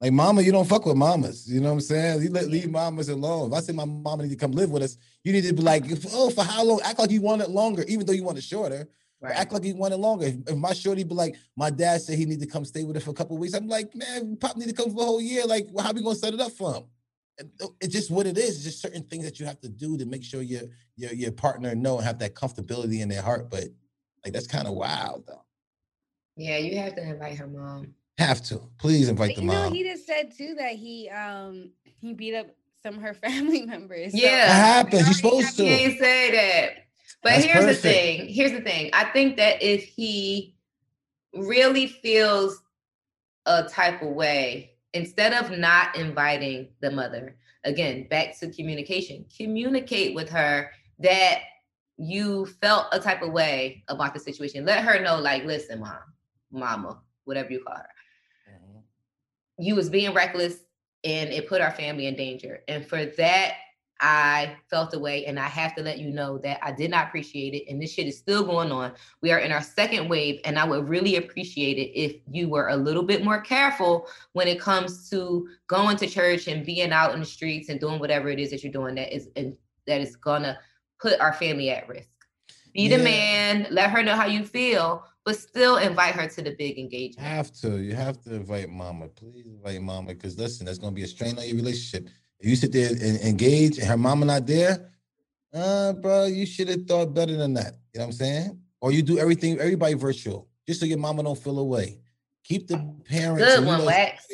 [0.03, 1.49] Like, mama, you don't fuck with mamas.
[1.49, 2.23] You know what I'm saying?
[2.23, 3.53] You let leave mamas alone.
[3.53, 5.61] If I say my mama need to come live with us, you need to be
[5.61, 6.81] like, oh, for how long?
[6.83, 8.85] Act like you want it longer, even though you want it shorter.
[9.21, 9.33] Right.
[9.33, 10.25] Act like you want it longer.
[10.25, 12.97] If, if my shorty be like, my dad said he need to come stay with
[12.97, 15.05] us for a couple of weeks, I'm like, man, pop need to come for a
[15.05, 15.45] whole year.
[15.45, 16.83] Like, well, how we gonna set it up for him?
[17.61, 18.57] Uh, It's just what it is.
[18.57, 20.63] It's just certain things that you have to do to make sure your
[20.97, 23.49] your your partner know and have that comfortability in their heart.
[23.49, 23.69] But
[24.25, 25.45] like that's kind of wild though.
[26.35, 27.93] Yeah, you have to invite her mom.
[28.17, 29.73] Have to please invite But the you know, mom.
[29.73, 32.47] he just said too that he um he beat up
[32.83, 34.11] some of her family members.
[34.11, 34.47] So- Yeah.
[34.47, 34.93] That happens.
[34.93, 35.69] You're already supposed He to.
[35.69, 36.69] ain't say that.
[37.23, 37.81] But That's here's perfect.
[37.83, 38.27] the thing.
[38.29, 38.89] Here's the thing.
[38.93, 40.55] I think that if he
[41.33, 42.61] really feels
[43.45, 50.13] a type of way, instead of not inviting the mother, again, back to communication, communicate
[50.15, 50.69] with her
[50.99, 51.39] that
[51.97, 54.65] you felt a type of way about the situation.
[54.65, 55.97] Let her know, like, listen, mom,
[56.51, 57.87] mama, whatever you call her.
[59.57, 60.57] You was being reckless
[61.03, 62.61] and it put our family in danger.
[62.67, 63.55] And for that,
[63.99, 67.53] I felt away and I have to let you know that I did not appreciate
[67.53, 67.69] it.
[67.69, 68.93] And this shit is still going on.
[69.21, 72.67] We are in our second wave, and I would really appreciate it if you were
[72.69, 77.13] a little bit more careful when it comes to going to church and being out
[77.13, 79.55] in the streets and doing whatever it is that you're doing that is and
[79.87, 80.59] that is gonna
[80.99, 82.09] put our family at risk.
[82.73, 86.51] Be the man, let her know how you feel, but still invite her to the
[86.51, 87.25] big engagement.
[87.27, 87.81] Have to.
[87.81, 89.07] You have to invite mama.
[89.07, 90.09] Please invite mama.
[90.13, 92.09] Because listen, that's gonna be a strain on your relationship.
[92.39, 94.91] If you sit there and engage and her mama not there,
[95.53, 97.73] uh, bro, you should have thought better than that.
[97.93, 98.59] You know what I'm saying?
[98.81, 101.99] Or you do everything, everybody virtual, just so your mama don't feel away.
[102.43, 102.77] Keep the
[103.07, 103.41] parents.
[103.41, 104.27] Good one, Wax.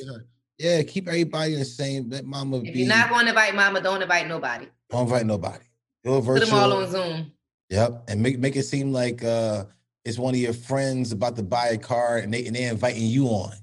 [0.57, 2.09] Yeah, keep everybody the same.
[2.09, 2.79] Let mama If be.
[2.79, 4.65] you're not going to invite mama, don't invite nobody.
[4.89, 5.63] don't invite nobody.
[6.03, 6.47] Go Put virtual.
[6.47, 7.31] them all on Zoom.
[7.69, 9.65] Yep, and make make it seem like uh
[10.09, 13.03] it's one of your friends about to buy a car and they and they inviting
[13.03, 13.53] you on,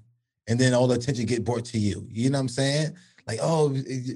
[0.47, 2.07] and then all the attention get brought to you.
[2.11, 2.97] You know what I'm saying?
[3.27, 3.71] Like, oh,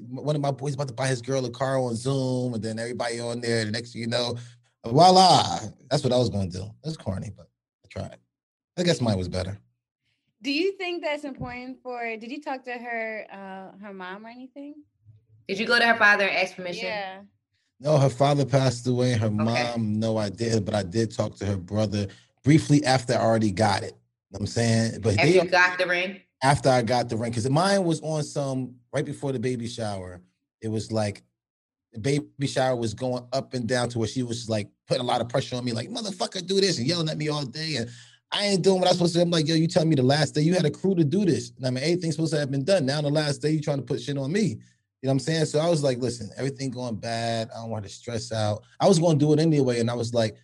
[0.09, 2.79] one of my boys about to buy his girl a car on Zoom, and then
[2.79, 3.65] everybody on there.
[3.65, 4.39] The next thing you know,
[4.87, 5.59] voila!
[5.91, 6.71] That's what I was going to do.
[6.85, 7.49] That's corny, but
[7.85, 8.19] I tried.
[8.79, 9.59] I guess mine was better.
[10.43, 12.17] Do you think that's important for?
[12.17, 14.75] Did you talk to her, uh, her mom or anything?
[15.49, 16.87] Did you go to her father and ask permission?
[16.87, 17.21] Yeah.
[17.81, 19.13] No, her father passed away.
[19.13, 22.07] Her mom, no, I did, but I did talk to her brother
[22.45, 23.95] briefly after I already got it.
[24.31, 26.21] You know what I'm saying, but Have they you got the ring?
[26.43, 30.21] after I got the ring, because mine was on some right before the baby shower.
[30.61, 31.23] It was like
[31.93, 35.07] the baby shower was going up and down to where she was like putting a
[35.07, 37.77] lot of pressure on me, like motherfucker, do this and yelling at me all day.
[37.77, 37.91] And
[38.31, 39.19] I ain't doing what I'm supposed to.
[39.19, 39.23] do.
[39.23, 41.25] I'm like, yo, you telling me the last day you had a crew to do
[41.25, 41.51] this.
[41.57, 42.87] And I mean, everything's supposed to have been done.
[42.87, 44.59] Now the last day you trying to put shit on me.
[45.03, 45.45] You know what I'm saying?
[45.47, 47.49] So I was like, listen, everything going bad.
[47.55, 48.65] I don't want to stress out.
[48.79, 49.81] I was going to do it anyway.
[49.81, 50.37] And I was like,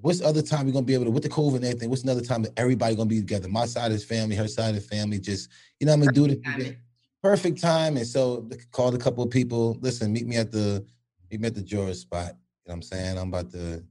[0.00, 1.90] what's other time we're gonna be able to with the COVID and everything?
[1.90, 3.48] What's another time that everybody gonna be together?
[3.48, 6.12] My side of his family, her side of the family, just you know what I
[6.12, 6.76] mean, do it timing.
[7.22, 7.96] perfect time.
[7.96, 9.78] And so called a couple of people.
[9.80, 10.84] Listen, meet me at the
[11.30, 12.28] meet me at the George spot.
[12.28, 13.18] You know what I'm saying?
[13.18, 13.82] I'm about to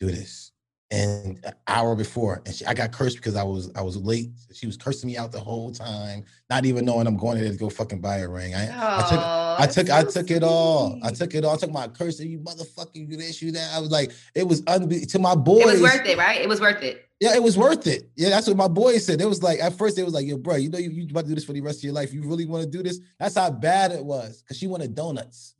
[0.00, 0.52] do this.
[0.90, 4.30] And an hour before, and she, I got cursed because I was I was late.
[4.52, 7.56] She was cursing me out the whole time, not even knowing I'm going there to
[7.56, 8.54] go fucking buy a ring.
[8.54, 10.98] I, I took I took that's I so took it all.
[11.02, 11.54] I took it all.
[11.54, 12.20] I took my curse.
[12.20, 13.72] You motherfucker, you this, you that.
[13.74, 15.62] I was like, it was unbe- to my boys.
[15.62, 16.40] It was worth it, right?
[16.40, 17.08] It was worth it.
[17.20, 18.10] Yeah, it was worth it.
[18.16, 19.20] Yeah, that's what my boys said.
[19.20, 21.22] It was like at first it was like, yo, bro, you know you, you about
[21.22, 22.12] to do this for the rest of your life.
[22.12, 23.00] You really want to do this?
[23.18, 24.42] That's how bad it was.
[24.46, 25.53] Cause she wanted donuts.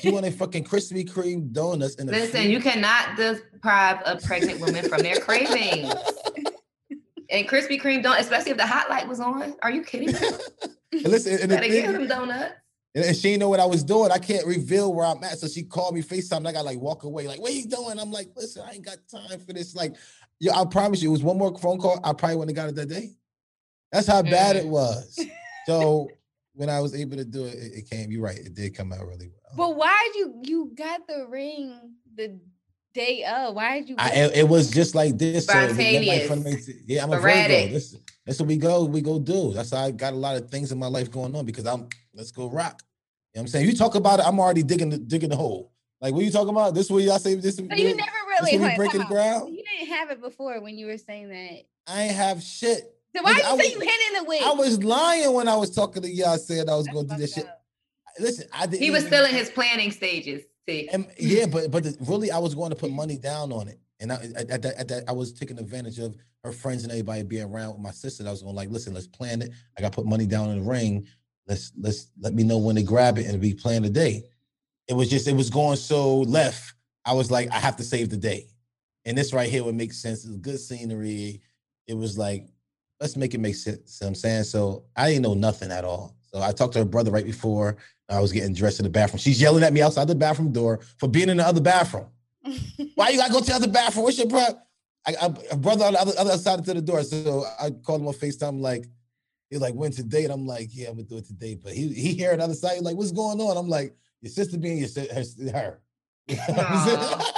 [0.00, 5.02] She wanted fucking Krispy Kreme donuts a Listen, you cannot deprive a pregnant woman from
[5.02, 5.92] their cravings.
[7.28, 9.56] And Krispy Kreme don't, especially if the hot light was on.
[9.60, 10.18] Are you kidding me?
[10.92, 12.54] And listen, and, give thing- them donuts.
[12.94, 14.12] and- she didn't know what I was doing.
[14.12, 15.36] I can't reveal where I'm at.
[15.40, 16.36] So she called me FaceTime.
[16.38, 17.98] And I got like walk away, like, what are you doing?
[17.98, 19.74] I'm like, listen, I ain't got time for this.
[19.74, 19.96] Like,
[20.38, 21.98] yo, I promise you, it was one more phone call.
[22.04, 23.10] I probably wouldn't have got it that day.
[23.90, 24.70] That's how bad it Mm.
[24.70, 25.20] was.
[25.66, 26.08] So
[26.56, 28.10] when I was able to do it, it, it came.
[28.10, 28.38] You're right.
[28.38, 29.54] It did come out really well.
[29.56, 32.40] But why did you you got the ring the
[32.94, 33.54] day of?
[33.54, 33.96] Why did you?
[33.98, 35.46] I, it, it was just like this.
[35.46, 36.28] so Spontaneous.
[36.28, 37.20] finna make yeah, I'm a.
[37.20, 37.68] Virgo.
[37.68, 38.84] This, that's what we go.
[38.84, 39.52] We go do.
[39.52, 41.88] That's how I got a lot of things in my life going on because I'm.
[42.14, 42.82] Let's go rock.
[43.34, 43.66] You know what I'm saying?
[43.66, 44.26] You talk about it.
[44.26, 45.72] I'm already digging the digging the hole.
[46.00, 46.74] Like what you talking about?
[46.74, 47.56] This way y'all say this.
[47.56, 48.10] So you this- never
[48.40, 49.54] really hold breaking the ground?
[49.54, 51.62] You didn't have it before when you were saying that.
[51.86, 52.95] I ain't have shit.
[53.16, 54.42] So why Nigga, did I you say was- you hid in the wig?
[54.42, 56.36] I was lying when I was talking to y'all.
[56.38, 57.52] Said I was going to do this Fucked shit.
[57.52, 57.62] up.
[58.18, 58.82] Listen, I didn't.
[58.82, 60.42] He was even- still in his planning stages.
[60.68, 63.68] See, And yeah, but but the, really, I was going to put money down on
[63.68, 66.82] it, and I, at, at, that, at that, I was taking advantage of her friends
[66.82, 68.26] and everybody being around with my sister.
[68.26, 69.50] I was going like, listen, let's plan it.
[69.78, 71.06] I got to put money down in the ring.
[71.46, 74.24] Let's let's let me know when to grab it and be playing the day.
[74.88, 76.74] It was just it was going so left.
[77.04, 78.48] I was like, I have to save the day,
[79.04, 80.24] and this right here would make sense.
[80.24, 81.40] It's good scenery.
[81.86, 82.48] It was like,
[83.00, 83.98] let's make it make sense.
[84.00, 84.84] You know I'm saying so.
[84.96, 86.16] I didn't know nothing at all.
[86.32, 87.76] So I talked to her brother right before
[88.08, 89.18] I was getting dressed in the bathroom.
[89.18, 92.06] She's yelling at me outside the bathroom door for being in the other bathroom.
[92.94, 94.04] Why you gotta go to the other bathroom?
[94.04, 94.60] What's your problem?
[95.06, 97.02] I, I, a brother on the other, other side to the door.
[97.04, 98.86] So I called him on FaceTime, like,
[99.50, 100.24] he's like, when today?
[100.24, 101.54] And I'm like, yeah, I'm gonna do it today.
[101.54, 103.56] But he he here on the other side, like, what's going on?
[103.56, 104.88] I'm like, your sister being your
[105.52, 105.80] her.
[106.28, 107.22] her.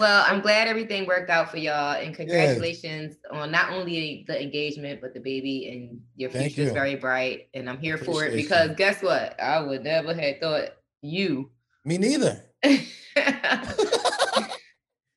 [0.00, 5.02] well, I'm glad everything worked out for y'all, and congratulations on not only the engagement
[5.02, 5.68] but the baby.
[5.68, 8.42] And your future is very bright, and I'm here for it Appreciate you.
[8.42, 9.38] because guess what?
[9.38, 10.70] I would never have thought
[11.02, 11.50] you.
[11.84, 12.42] Me neither.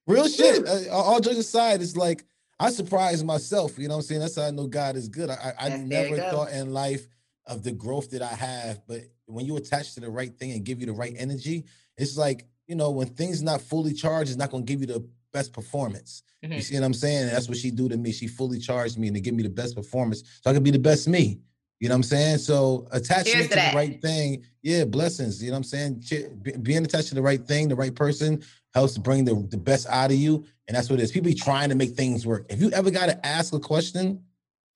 [0.05, 0.68] Real shit.
[0.68, 2.26] Uh, all jokes aside, it's like
[2.60, 3.80] I surprised myself.
[3.80, 4.22] You know what I'm saying?
[4.22, 5.30] That's how I know God is good.
[5.30, 7.07] I, I, I you never thought in life
[7.47, 10.65] of the growth that I have, but when you attach to the right thing and
[10.65, 11.64] give you the right energy,
[11.97, 14.88] it's like you know when things not fully charged, it's not going to give you
[14.88, 16.23] the best performance.
[16.41, 16.64] You Mhm.
[16.64, 17.23] see what I'm saying?
[17.23, 18.11] And that's what she do to me.
[18.11, 20.72] She fully charged me and to give me the best performance, so I can be
[20.72, 21.40] the best me.
[21.80, 22.38] You know what I'm saying?
[22.38, 25.44] So attachment to, to the right thing, yeah, blessings.
[25.44, 26.61] You know what I'm saying?
[26.61, 28.41] Being attached to the right thing, the right person
[28.73, 30.45] helps bring the, the best out of you.
[30.68, 31.11] And that's what it is.
[31.11, 32.45] People be trying to make things work.
[32.49, 34.23] If you ever got to ask a question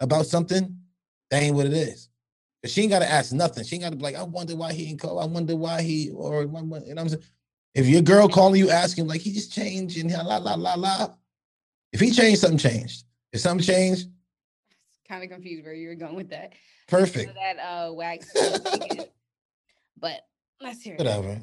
[0.01, 0.75] about something,
[1.31, 2.09] that ain't what it is.
[2.65, 3.63] She ain't got to ask nothing.
[3.63, 5.19] She ain't got to be like, I wonder why he ain't call.
[5.19, 7.23] I wonder why he, or, you know what I'm saying?
[7.77, 11.09] If your girl calling you asking, like, he just changed and la, la, la, la.
[11.93, 13.03] If he changed, something changed.
[13.31, 14.07] If something changed,
[15.07, 16.53] kind of confused where you were going with that.
[16.87, 17.35] perfect.
[17.35, 18.33] That uh wax.
[19.99, 20.21] but
[20.59, 20.97] let's hear it.
[20.97, 21.39] Whatever.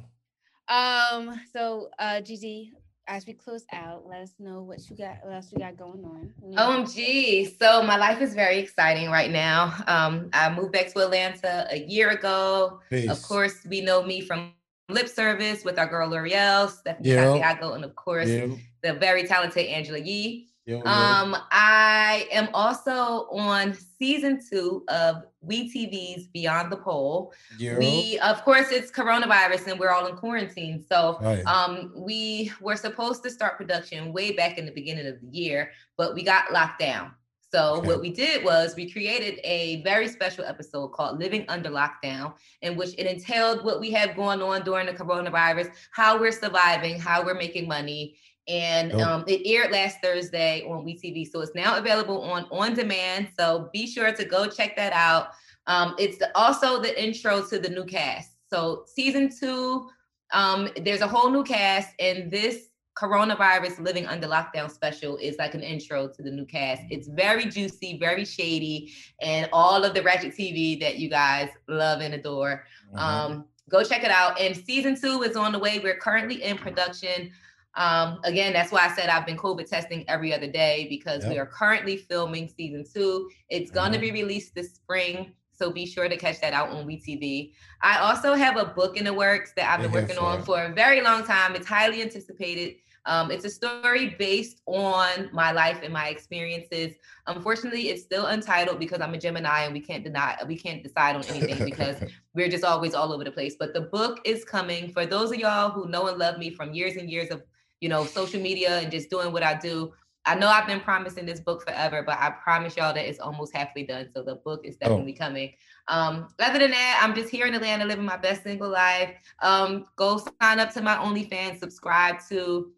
[0.69, 1.40] Um.
[1.52, 2.73] So, uh, Gigi,
[3.06, 5.19] as we close out, let us know what you got.
[5.23, 6.32] What else you got going on?
[6.43, 6.62] You know?
[6.62, 7.56] OMG.
[7.61, 9.73] So my life is very exciting right now.
[9.86, 12.81] Um, I moved back to Atlanta a year ago.
[12.90, 13.09] Peace.
[13.09, 14.52] Of course, we know me from
[14.89, 17.24] lip service with our girl Lore'l, Stephanie Yeah.
[17.24, 18.47] Santiago, and of course Yeah.
[18.82, 20.48] the very talented Angela Yee.
[20.86, 27.35] Um, I am also on season two of WeTV's Beyond the Pole.
[27.78, 30.82] We, of course, it's coronavirus and we're all in quarantine.
[30.89, 31.44] So Right.
[31.44, 35.70] um, we were supposed to start production way back in the beginning of the year,
[35.98, 37.12] but we got locked down.
[37.55, 42.35] So what we did was we created a very special episode called Living Under Lockdown,
[42.62, 46.98] in which it entailed what we have going on during the coronavirus, how we're surviving,
[46.98, 48.16] how we're making money.
[48.48, 49.01] And Dope.
[49.02, 51.31] um, it aired last Thursday on WeTV.
[51.31, 53.28] So it's now available on on demand.
[53.39, 55.28] So be sure to go check that out.
[55.68, 58.31] Um, it's the, also the intro to the new cast.
[58.52, 59.89] So season two,
[60.32, 65.55] um, there's a whole new cast, and this coronavirus living under lockdown special is like
[65.55, 66.83] an intro to the new cast.
[66.91, 72.01] It's very juicy, very shady, and all of the ratchet TV that you guys love
[72.01, 72.65] and adore.
[72.93, 72.99] Mhm.
[72.99, 74.41] Um, go check it out.
[74.41, 75.81] And season two is on the way.
[75.81, 77.33] We're currently in production.
[77.77, 81.39] Um, again, that's why I said I've been COVID testing every other day because we
[81.39, 83.29] are currently filming season two.
[83.49, 85.33] It's going to be released this spring.
[85.57, 87.53] So be sure to catch that out on WeTV.
[87.81, 90.62] I also have a book in the works that I've been working for on for
[90.65, 91.55] a very long time.
[91.55, 92.77] It's highly anticipated.
[93.06, 96.94] Um, it's a story based on my life and my experiences.
[97.26, 101.16] Unfortunately, it's still untitled because I'm a Gemini and we can't deny we can't decide
[101.16, 101.97] on anything because
[102.35, 103.56] we're just always all over the place.
[103.59, 106.72] But the book is coming for those of y'all who know and love me from
[106.72, 107.43] years and years of
[107.81, 109.93] you know social media and just doing what I do.
[110.26, 113.55] I know I've been promising this book forever, but I promise y'all that it's almost
[113.55, 114.09] halfway done.
[114.14, 114.89] So the book is Oh.
[114.89, 115.52] definitely coming.
[115.89, 119.10] Um, other than that, I'm just here in Atlanta living my best single life.
[119.43, 122.72] Um, go sign up to my OnlyFans, subscribe to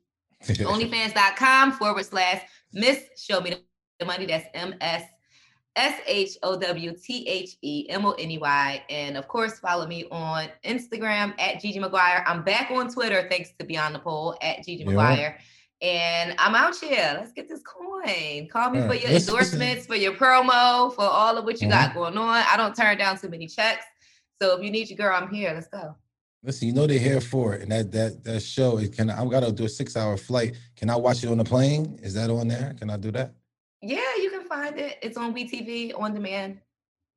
[0.67, 2.43] onlyfans.com forward slash
[2.73, 3.57] Miss Show Me
[3.99, 4.27] the Money.
[4.27, 5.05] That's M S
[5.77, 8.85] S H O W T H E M O N E Y.
[8.91, 12.25] And of course, follow me on Instagram at Gigi Maguire.
[12.27, 14.91] I'm back on Twitter thanks to Beyond the Pole at Gigi Yeah.
[14.91, 15.39] Maguire.
[15.83, 17.13] And I'm out here.
[17.19, 18.49] Let's get this coin.
[18.51, 21.89] Call me All for your endorsements, for your promo, for all of what you Uh-huh.
[21.89, 22.45] got going on.
[22.51, 23.85] I don't turn down too many checks.
[24.41, 25.53] So if you need your girl, I'm here.
[25.53, 25.95] Let's go.
[26.47, 28.79] Listen, you know they're here for it, and that that that show.
[28.79, 30.55] It can I gotta do a six hour flight.
[30.77, 31.99] Can I watch it on the plane?
[32.03, 32.73] Is that on there?
[32.79, 33.35] Can I do that?
[33.83, 34.97] Yeah, you can find it.
[35.03, 36.61] It's on WeTV on demand.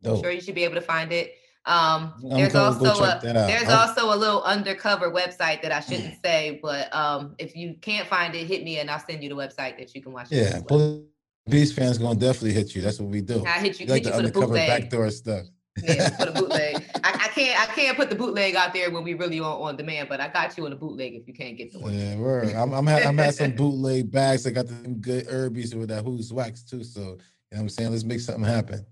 [0.04, 1.36] I'm sure you should be able to find it.
[1.66, 6.16] Um, I'm there's also a there's I'll- also a little undercover website that I shouldn't
[6.26, 9.36] say, but um, if you can't find it, hit me and I'll send you the
[9.36, 10.28] website that you can watch.
[10.32, 11.04] Yeah, well.
[11.48, 12.82] Beast fans gonna definitely hit you.
[12.82, 13.44] That's what we do.
[13.44, 14.68] I hit you, like hit the you for the undercover bootleg.
[14.82, 15.46] backdoor stuff.
[15.82, 16.84] Yeah, for the bootleg.
[17.14, 19.76] I, I can't I can't put the bootleg out there when we really on on
[19.76, 21.94] demand, but I got you on the bootleg if you can't get the one.
[21.98, 22.54] Yeah, word.
[22.54, 24.46] I'm I'm, ha- I'm had some bootleg bags.
[24.46, 26.84] I got them good herbies with that who's wax too.
[26.84, 27.16] So you know
[27.50, 27.92] what I'm saying?
[27.92, 28.86] Let's make something happen.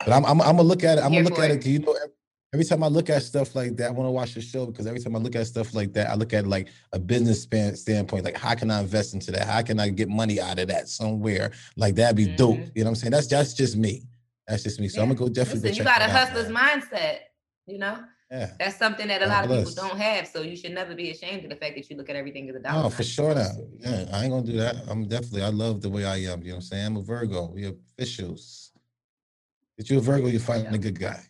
[0.00, 1.04] But I'm I'm, I'm gonna look at it.
[1.04, 1.66] I'm Here gonna look at it.
[1.66, 1.70] it.
[1.70, 1.96] You know,
[2.52, 4.86] every, time I look at stuff like that, I want to watch the show because
[4.86, 7.76] every time I look at stuff like that, I look at like a business span
[7.76, 8.24] standpoint.
[8.24, 9.46] Like, how can I invest into that?
[9.46, 11.52] How can I get money out of that somewhere?
[11.76, 12.56] Like that'd be dope.
[12.58, 12.72] Mhm.
[12.74, 13.12] You know what I'm saying?
[13.12, 14.02] That's that's just me.
[14.46, 14.88] That's just me.
[14.88, 15.70] So I'm gonna go definitely.
[15.70, 17.18] Listen, go you got a that out, hustler's mindset,
[17.66, 17.98] you know?
[18.30, 18.50] Yeah.
[18.58, 20.26] That's something that a lot of people don't have.
[20.26, 22.56] So you should never be ashamed of the fact that you look at everything as
[22.56, 22.86] a dollar.
[22.86, 23.50] Oh, for sure now.
[23.78, 24.76] Yeah, I ain't gonna do that.
[24.88, 26.42] I'm definitely I love the way I am.
[26.42, 26.86] You know what I'm saying?
[26.86, 27.46] I'm a Virgo.
[27.46, 28.72] We officials.
[29.78, 31.20] If you're a Virgo, you're finding a good guy.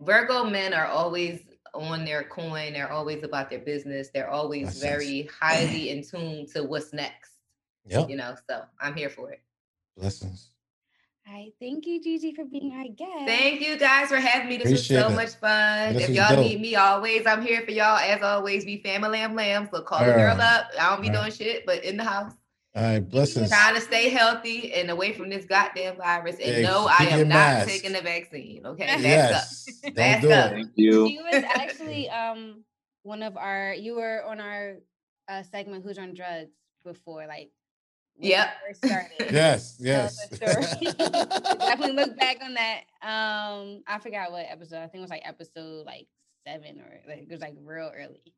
[0.00, 1.40] Virgo men are always
[1.74, 2.74] on their coin.
[2.74, 4.10] They're always about their business.
[4.12, 4.82] They're always sense.
[4.82, 7.32] very highly in tune to what's next.
[7.86, 8.06] Yeah.
[8.06, 9.40] You know, so I'm here for it.
[9.96, 10.51] Blessings.
[11.28, 13.26] All right, thank you, Gigi, for being our guest.
[13.26, 14.56] Thank you guys for having me.
[14.56, 15.16] This Appreciate was so it.
[15.16, 15.94] much fun.
[15.94, 16.46] This if y'all dope.
[16.46, 17.96] need me always, I'm here for y'all.
[17.98, 19.68] As always, be family lamb lamb.
[19.72, 20.56] So call the girl Yeah.
[20.58, 20.66] up.
[20.78, 21.20] I don't be Yeah.
[21.20, 22.32] doing shit, but in the house.
[22.74, 23.48] All right, blessings.
[23.50, 26.36] Trying to stay healthy and away from this goddamn virus.
[26.40, 27.68] And Yeah, no, I am not mask.
[27.68, 28.66] taking the vaccine.
[28.66, 28.86] Okay.
[29.02, 29.68] That's Yes.
[29.84, 29.94] up.
[29.94, 30.52] Don't That's do up.
[30.52, 30.54] it.
[30.54, 31.08] Thank you.
[31.08, 32.64] She was actually um
[33.04, 34.78] one of our you were on our
[35.28, 36.50] uh segment Who's on Drugs
[36.84, 37.61] before, like when we
[38.22, 38.48] Yep.
[38.66, 39.10] first started.
[39.32, 40.28] Yes, yes.
[40.28, 42.82] Definitely look back on that.
[43.02, 44.78] Um, I forgot what episode.
[44.78, 46.06] I think it was like episode like
[46.46, 48.34] seven or like it was like real early.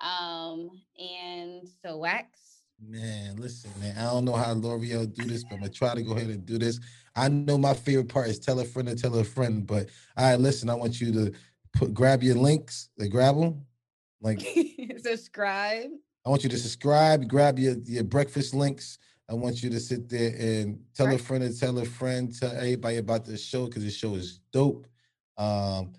[0.00, 2.62] Um, and so wax.
[2.82, 3.96] Man, listen, man.
[3.98, 6.46] I don't know how Lore'l do this, but I'm gonna try to go ahead and
[6.46, 6.80] do this.
[7.14, 10.30] I know my favorite part is tell a friend to tell a friend, but all
[10.30, 11.32] right, listen, I want you to
[11.74, 13.66] put grab your links, they grab them.
[14.22, 14.40] Like
[15.02, 15.90] Subscribe.
[16.24, 18.98] I want you to subscribe, grab your, your breakfast links.
[19.30, 22.50] I want you to sit there and tell a friend and tell a friend, tell
[22.50, 24.88] everybody about this show because this show is dope.
[25.38, 25.92] Um,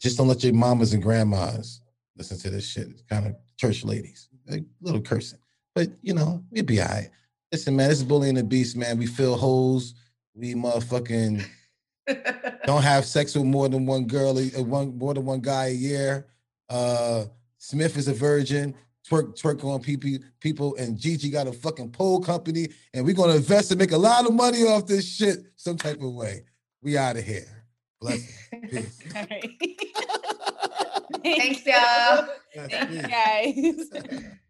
[0.00, 1.82] just don't let your mamas and grandmas
[2.16, 2.88] listen to this shit.
[2.88, 5.38] It's kind of church ladies, like little cursing,
[5.74, 7.10] but you know, we'll be all right.
[7.52, 8.96] Listen, man, this is Bully and the Beast, man.
[8.96, 9.94] We fill holes.
[10.34, 11.44] We motherfucking
[12.64, 15.72] don't have sex with more than one girl, uh, one more than one guy a
[15.72, 16.26] year.
[16.70, 17.26] Uh,
[17.58, 18.74] Smith is a virgin.
[19.08, 20.10] Twerk, twerk on people,
[20.40, 23.98] people, and Gigi got a fucking pole company, and we're gonna invest and make a
[23.98, 26.44] lot of money off this shit some type of way.
[26.82, 27.46] We out of here.
[28.00, 28.20] Bless.
[28.70, 28.98] Peace.
[31.22, 32.26] Thanks, y'all.
[32.54, 33.88] Yes, Thank you peace.
[33.90, 34.24] guys.